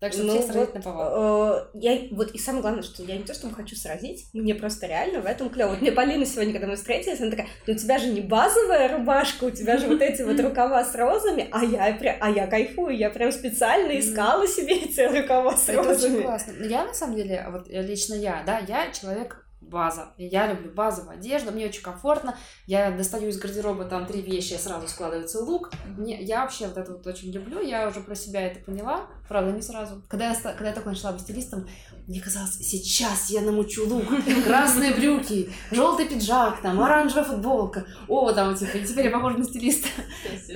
так 0.00 0.12
что 0.12 0.22
Ну 0.22 0.34
всех 0.34 0.44
сразить 0.44 0.60
вот, 0.66 0.74
на 0.74 0.80
повал. 0.82 1.54
э, 1.54 1.66
я 1.74 1.98
вот 2.12 2.30
и 2.32 2.38
самое 2.38 2.62
главное, 2.62 2.82
что 2.82 3.02
я 3.02 3.16
не 3.16 3.24
то 3.24 3.34
чтобы 3.34 3.54
хочу 3.54 3.74
сразить, 3.76 4.26
мне 4.32 4.54
просто 4.54 4.86
реально 4.86 5.20
в 5.20 5.26
этом 5.26 5.50
клево. 5.50 5.70
Вот 5.70 5.80
мне 5.80 5.90
Полина 5.92 6.24
сегодня, 6.24 6.52
когда 6.52 6.68
мы 6.68 6.76
встретились, 6.76 7.20
она 7.20 7.30
такая, 7.30 7.48
ну 7.66 7.72
у 7.74 7.76
тебя 7.76 7.98
же 7.98 8.08
не 8.08 8.20
базовая 8.20 8.96
рубашка, 8.96 9.44
у 9.44 9.50
тебя 9.50 9.76
же 9.78 9.88
вот 9.88 10.00
эти 10.02 10.22
вот 10.22 10.38
рукава 10.40 10.84
с 10.84 10.94
розами, 10.94 11.48
а 11.50 11.64
я 11.64 11.92
прям, 11.94 12.16
а 12.20 12.30
я 12.30 12.46
кайфую, 12.46 12.96
я 12.96 13.10
прям 13.10 13.32
специально 13.32 13.98
искала 13.98 14.46
себе 14.46 14.74
эти 14.82 15.00
рукава 15.00 15.56
с 15.56 15.68
Это 15.68 15.80
очень 15.80 15.88
розами. 15.90 16.22
классно. 16.22 16.52
Но 16.58 16.66
Я 16.66 16.84
на 16.84 16.94
самом 16.94 17.16
деле, 17.16 17.44
вот 17.50 17.66
лично 17.68 18.14
я, 18.14 18.42
да, 18.46 18.58
я 18.68 18.90
человек 18.92 19.44
база. 19.68 20.14
Я 20.16 20.46
люблю 20.46 20.72
базовую 20.72 21.18
одежду, 21.18 21.52
мне 21.52 21.66
очень 21.66 21.82
комфортно. 21.82 22.36
Я 22.66 22.90
достаю 22.90 23.28
из 23.28 23.38
гардероба 23.38 23.84
там 23.84 24.06
три 24.06 24.20
вещи, 24.20 24.54
сразу 24.54 24.88
складывается 24.88 25.40
лук. 25.40 25.70
Мне, 25.96 26.20
я 26.22 26.42
вообще 26.42 26.66
вот 26.66 26.76
это 26.76 26.92
вот 26.92 27.06
очень 27.06 27.30
люблю, 27.30 27.60
я 27.60 27.88
уже 27.88 28.00
про 28.00 28.14
себя 28.14 28.46
это 28.46 28.60
поняла, 28.60 29.06
правда, 29.28 29.52
не 29.52 29.62
сразу. 29.62 30.02
Когда 30.08 30.30
я, 30.30 30.34
когда 30.34 30.68
я 30.68 30.74
только 30.74 30.88
начала 30.90 31.12
быть 31.12 31.22
стилистом, 31.22 31.68
мне 32.06 32.20
казалось, 32.20 32.54
сейчас 32.54 33.30
я 33.30 33.42
намучу 33.42 33.86
лук, 33.86 34.04
красные 34.44 34.94
брюки, 34.94 35.50
желтый 35.70 36.08
пиджак, 36.08 36.62
там, 36.62 36.80
оранжевая 36.80 37.24
футболка. 37.24 37.86
О, 38.08 38.32
там, 38.32 38.54
типа, 38.54 38.78
теперь 38.78 39.06
я 39.06 39.10
похожа 39.10 39.38
на 39.38 39.44
стилиста. 39.44 39.88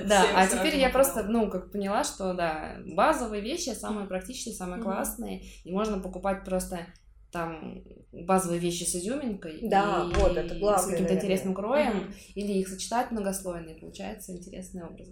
Да, 0.06 0.24
а 0.34 0.46
теперь 0.46 0.76
я 0.76 0.88
просто, 0.88 1.24
ну, 1.24 1.50
как 1.50 1.70
поняла, 1.70 2.04
что, 2.04 2.32
да, 2.34 2.76
базовые 2.86 3.42
вещи 3.42 3.70
самые 3.70 4.06
практичные, 4.06 4.54
самые 4.54 4.82
классные, 4.82 5.42
и 5.64 5.72
можно 5.72 5.98
покупать 5.98 6.44
просто 6.44 6.86
там 7.32 7.82
базовые 8.12 8.60
вещи 8.60 8.84
с 8.84 8.94
изюминкой. 8.94 9.58
Да, 9.62 10.08
и 10.10 10.14
вот, 10.20 10.36
это 10.36 10.54
главное, 10.58 10.82
С 10.86 10.90
каким-то 10.90 11.14
интересным 11.14 11.54
кроем, 11.54 11.96
Мгм. 11.96 12.14
или 12.34 12.52
их 12.52 12.68
сочетать 12.68 13.10
многослойно, 13.10 13.70
и 13.70 13.80
получается 13.80 14.32
интересный 14.32 14.84
образ. 14.84 15.08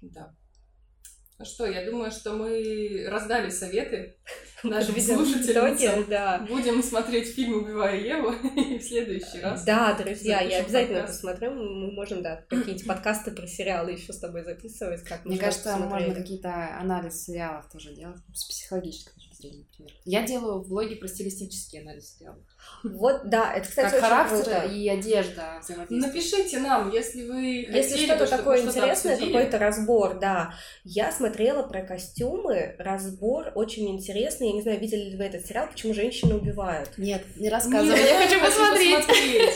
Да. 0.00 0.34
Ну 1.40 1.44
что, 1.44 1.66
я 1.66 1.88
думаю, 1.88 2.10
что 2.10 2.32
мы 2.32 3.06
раздали 3.08 3.48
советы 3.50 4.16
нашим 4.64 4.96
слушателям. 4.98 6.04
да. 6.08 6.44
Будем 6.48 6.82
смотреть 6.82 7.28
фильм 7.28 7.62
«Убивая 7.62 7.96
Еву» 7.96 8.32
и 8.56 8.78
в 8.78 8.82
следующий 8.82 9.40
раз. 9.40 9.64
Да, 9.64 9.94
друзья, 9.94 10.40
я 10.40 10.58
обязательно 10.62 10.98
подкаст. 11.02 11.22
посмотрю. 11.22 11.50
Мы 11.52 11.92
можем, 11.92 12.22
да, 12.22 12.44
какие-нибудь 12.48 12.86
подкасты 12.88 13.30
про 13.30 13.46
сериалы 13.46 13.92
еще 13.92 14.12
с 14.12 14.18
тобой 14.18 14.42
записывать, 14.42 15.02
как 15.04 15.24
Мне 15.24 15.38
кажется, 15.38 15.70
можно 15.76 15.84
посмотрели. 15.86 16.14
какие-то 16.14 16.76
анализ 16.76 17.22
сериалов 17.22 17.68
тоже 17.70 17.94
делать, 17.94 18.18
с 18.34 18.44
психологической 18.48 19.12
зрения, 19.38 19.64
например. 19.70 19.92
Я 20.04 20.22
делаю 20.26 20.62
блоги 20.62 20.94
про 20.94 21.08
стилистический 21.08 21.80
анализ 21.80 22.16
сериалов. 22.16 22.40
Вот, 22.84 23.28
да, 23.28 23.52
это, 23.54 23.68
кстати, 23.68 23.86
как 23.86 23.94
очень 23.94 24.02
характер 24.02 24.44
круто. 24.44 24.74
и 24.74 24.88
одежда. 24.88 25.60
Напишите 25.88 26.58
нам, 26.58 26.90
если 26.92 27.28
вы 27.28 27.44
Если 27.70 27.92
хотели 27.92 28.04
что-то 28.04 28.18
бы, 28.20 28.26
чтобы 28.26 28.38
такое 28.38 28.56
что-то 28.58 28.70
интересное, 28.70 29.12
обсудили. 29.14 29.32
какой-то 29.32 29.58
разбор, 29.58 30.18
да. 30.18 30.54
Я 30.84 31.12
смотрела 31.12 31.62
про 31.62 31.82
костюмы, 31.82 32.74
разбор 32.78 33.52
очень 33.54 33.88
интересный. 33.88 34.48
Я 34.48 34.52
не 34.54 34.62
знаю, 34.62 34.80
видели 34.80 35.10
ли 35.10 35.16
вы 35.16 35.24
этот 35.24 35.46
сериал 35.46 35.68
«Почему 35.70 35.94
женщины 35.94 36.34
убивают». 36.34 36.96
Нет, 36.98 37.24
не 37.36 37.44
Нет, 37.44 37.52
рассказывай, 37.52 37.98
я 37.98 38.26
хочу 38.26 38.40
посмотреть. 38.44 38.96
посмотреть. 38.96 39.54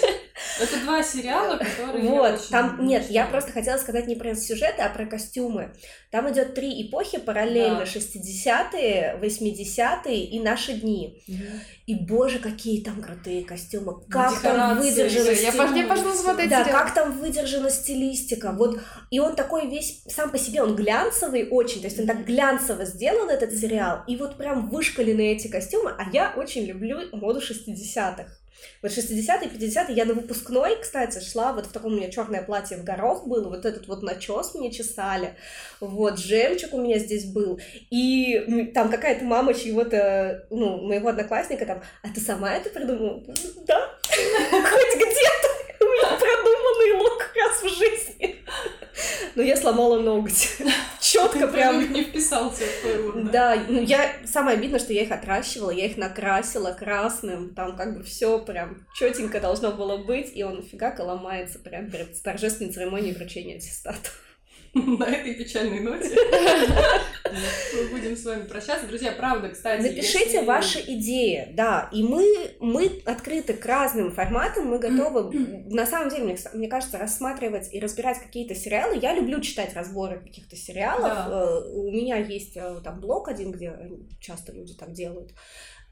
Это 0.61 0.79
два 0.81 1.03
сериала, 1.03 1.57
которые 1.57 2.05
Вот, 2.09 2.49
там, 2.51 2.87
нет, 2.87 3.07
я 3.11 3.27
просто 3.27 3.53
хотела 3.53 3.79
сказать 3.79 4.07
не 4.07 4.17
про 4.17 4.35
сюжеты, 4.35 4.83
а 4.83 4.89
про 4.91 5.07
костюмы. 5.07 5.73
Там 6.11 6.31
идет 6.31 6.55
три 6.55 6.87
эпохи 6.87 7.19
параллельно, 7.19 7.79
Да. 7.81 7.85
60-е, 7.87 9.19
80-е 9.21 10.25
и 10.25 10.41
наши 10.41 10.75
дни. 10.75 11.23
И, 11.87 11.95
боже, 11.95 12.39
какие 12.39 12.83
там 12.83 13.03
крутые 13.03 13.45
костюмы, 13.45 14.05
как 14.09 14.41
там 14.41 14.53
Декорации, 14.77 14.91
выдержана 14.91 15.31
Я, 15.31 15.35
стиль- 15.51 15.61
пош- 15.61 15.77
я 15.77 15.87
пошла 15.87 16.15
смотреть 16.15 16.51
Да, 16.51 16.65
сериал. 16.65 16.79
как 16.79 16.95
там 16.95 17.19
выдержана 17.19 17.71
стилистика. 17.71 18.53
Вот, 18.53 18.79
и 19.11 19.19
он 19.19 19.35
такой 19.35 19.69
весь 19.69 20.05
сам 20.09 20.31
по 20.31 20.39
себе, 20.39 20.63
он 20.63 20.77
глянцевый 20.77 21.49
очень, 21.51 21.81
то 21.81 21.87
есть 21.89 21.99
он 21.99 22.07
так 22.07 22.25
глянцево 22.25 22.85
сделан, 22.85 23.31
этот 23.31 23.53
сериал, 23.57 24.01
и 24.07 24.17
вот 24.17 24.37
прям 24.37 24.69
вышкалены 24.69 25.33
эти 25.33 25.49
костюмы, 25.49 25.91
а 25.99 26.09
я 26.13 26.35
очень 26.37 26.65
люблю 26.67 27.01
моду 27.13 27.41
60-х. 27.41 28.27
Вот 28.83 28.91
60-е, 28.91 29.49
50-е, 29.49 29.95
я 29.95 30.05
на 30.05 30.15
выпускной, 30.15 30.81
кстати, 30.81 31.25
шла, 31.25 31.53
вот 31.53 31.67
в 31.67 31.73
таком 31.73 31.95
у 31.95 31.97
меня 31.97 32.11
черное 32.11 32.43
платье 32.43 32.77
в 32.77 32.85
горох 32.85 33.27
было, 33.27 33.49
вот 33.49 33.65
этот 33.65 33.89
вот 33.89 34.03
начес 34.03 34.55
мне 34.55 34.73
чесали, 34.73 35.37
вот, 35.81 36.19
жемчуг 36.19 36.75
у 36.75 36.81
меня 36.81 36.99
здесь 36.99 37.25
был, 37.25 37.61
и 37.91 38.71
там 38.75 38.91
какая-то 38.91 39.25
мама 39.25 39.55
чьего-то, 39.55 40.47
ну, 40.51 40.83
моего 40.83 41.09
одноклассника 41.09 41.67
там, 41.67 41.83
а 42.03 42.09
ты 42.15 42.21
сама 42.21 42.55
это 42.55 42.71
придумала? 42.71 43.23
Да, 43.67 43.91
хоть 44.09 44.95
где-то 44.97 45.49
у 45.81 45.85
меня 45.85 46.19
продуманный 46.19 47.03
лук 47.03 47.31
раз 47.35 47.63
в 47.63 47.69
жизни. 47.69 48.42
Но 49.35 49.43
я 49.43 49.57
сломала 49.57 49.99
ноготь. 49.99 50.57
Четко 51.01 51.49
прям. 51.49 51.93
не 51.93 52.05
вписался 52.05 52.65
в 52.65 53.07
лук, 53.07 53.31
Да, 53.31 53.57
ну 53.69 53.83
я 53.83 54.13
самое 54.25 54.57
обидное, 54.57 54.79
что 54.79 54.93
я 54.93 55.03
их 55.03 55.11
отращивала, 55.11 55.71
я 55.71 55.87
их 55.87 55.97
накрасила 55.97 56.73
красным, 56.73 57.55
там 57.55 57.77
как 57.77 57.97
бы 57.99 58.05
все 58.05 58.39
прям 58.39 58.87
четенько 58.95 59.41
должно 59.41 59.73
было 59.73 59.99
быть, 59.99 60.31
и 60.35 60.43
он 60.43 60.63
фигака 60.63 61.03
ломается 61.03 61.59
прям 61.59 61.91
перед 61.91 62.21
торжественной 62.23 62.73
церемонией 62.73 63.15
вручения 63.15 63.57
аттестата. 63.57 64.11
На 64.99 65.05
этой 65.05 65.35
печальной 65.35 65.81
ноте 65.81 66.09
мы 67.75 67.89
будем 67.91 68.17
с 68.17 68.25
вами 68.25 68.47
прощаться. 68.47 68.87
Друзья, 68.87 69.13
правда, 69.13 69.51
кстати, 69.51 69.83
Напишите 69.83 70.33
если- 70.33 70.47
ваши 70.47 70.79
идеи, 70.81 71.49
да, 71.53 71.91
и 71.93 72.03
мы, 72.03 72.25
мы 72.59 73.03
открыты 73.05 73.53
к 73.53 73.67
разным 73.67 74.11
форматам, 74.13 74.69
мы 74.69 74.79
готовы, 74.79 75.31
на 75.69 75.85
самом 75.85 76.09
деле, 76.09 76.25
мне, 76.25 76.37
мне 76.55 76.69
кажется, 76.69 76.97
рассматривать 76.97 77.69
и 77.73 77.81
разбирать 77.81 78.19
какие-то 78.19 78.55
сериалы. 78.55 78.99
Я 79.01 79.15
люблю 79.15 79.41
читать 79.43 79.75
разборы 79.75 80.21
каких-то 80.21 80.57
сериалов, 80.57 81.03
Да. 81.03 81.29
Э, 81.31 81.69
у 81.75 81.91
меня 81.91 82.17
есть 82.17 82.57
э, 82.57 82.81
там 82.83 82.99
блог 83.01 83.29
один, 83.29 83.53
где 83.53 83.75
часто 84.21 84.53
люди 84.53 84.73
так 84.75 84.93
делают. 84.93 85.33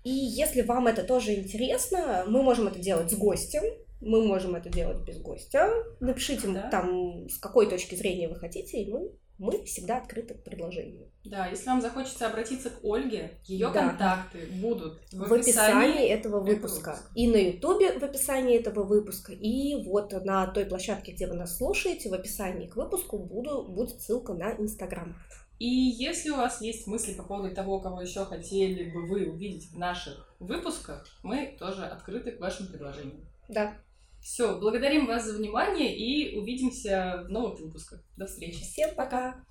И 0.05 0.11
если 0.11 0.63
вам 0.63 0.87
это 0.87 1.03
тоже 1.03 1.35
интересно, 1.35 2.25
мы 2.27 2.43
можем 2.43 2.69
это 2.69 2.79
делать 2.79 3.11
с 3.11 3.15
гостем, 3.15 3.63
мы 4.01 4.27
можем 4.27 4.55
это 4.55 4.69
делать 4.69 5.03
без 5.05 5.19
гостя. 5.19 5.71
Напишите 6.01 6.49
Да. 6.49 6.69
там, 6.71 7.29
с 7.29 7.39
какой 7.39 7.69
точки 7.69 7.95
зрения 7.95 8.29
вы 8.29 8.37
хотите, 8.37 8.83
и 8.83 8.91
мы, 8.91 9.11
мы 9.39 9.65
всегда 9.65 9.99
открыты 9.99 10.35
к 10.35 10.45
предложению. 10.45 11.11
Да, 11.25 11.47
если 11.47 11.67
вам 11.67 11.81
захочется 11.81 12.27
обратиться 12.27 12.71
к 12.71 12.85
Ольге, 12.85 13.39
ее 13.45 13.71
Да. 13.73 13.89
контакты 13.89 14.47
будут 14.61 15.01
в, 15.13 15.29
в 15.29 15.33
описании 15.33 16.09
этого 16.09 16.39
этого 16.39 16.41
выпуска. 16.41 16.91
выпуска. 16.91 16.99
И 17.15 17.29
на 17.29 17.37
Ютубе 17.37 17.99
в 17.99 18.03
описании 18.03 18.59
этого 18.59 18.85
выпуска, 18.85 19.33
и 19.33 19.83
вот 19.85 20.13
на 20.25 20.47
той 20.47 20.67
площадке, 20.67 21.13
где 21.13 21.27
вы 21.27 21.35
нас 21.35 21.57
слушаете, 21.57 22.11
в 22.11 22.15
описании 22.15 22.67
к 22.69 22.77
выпуску 22.77 23.19
буду, 23.19 23.63
будет 23.69 24.01
ссылка 24.01 24.35
на 24.35 24.53
Инстаграм. 24.53 25.15
И 25.59 25.67
если 25.67 26.31
у 26.31 26.37
вас 26.37 26.63
есть 26.63 26.87
мысли 26.87 27.13
по 27.13 27.23
поводу 27.23 27.55
того, 27.55 27.81
кого 27.81 28.01
еще 28.01 28.25
хотели 28.25 28.91
бы 28.91 29.07
вы 29.07 29.27
увидеть 29.27 29.71
в 29.71 29.79
наших 29.79 30.35
выпусках, 30.39 31.07
мы 31.23 31.55
тоже 31.59 31.85
открыты 31.85 32.33
к 32.33 32.41
вашим 32.41 32.67
предложениям. 32.69 33.21
Да. 33.49 33.75
Все, 34.21 34.59
благодарим 34.59 35.07
вас 35.07 35.25
за 35.25 35.37
внимание 35.37 35.97
и 35.97 36.39
увидимся 36.39 37.25
в 37.27 37.31
новых 37.31 37.61
выпусках. 37.61 38.03
До 38.17 38.27
встречи. 38.27 38.63
Всем 38.63 38.95
пока! 38.95 39.45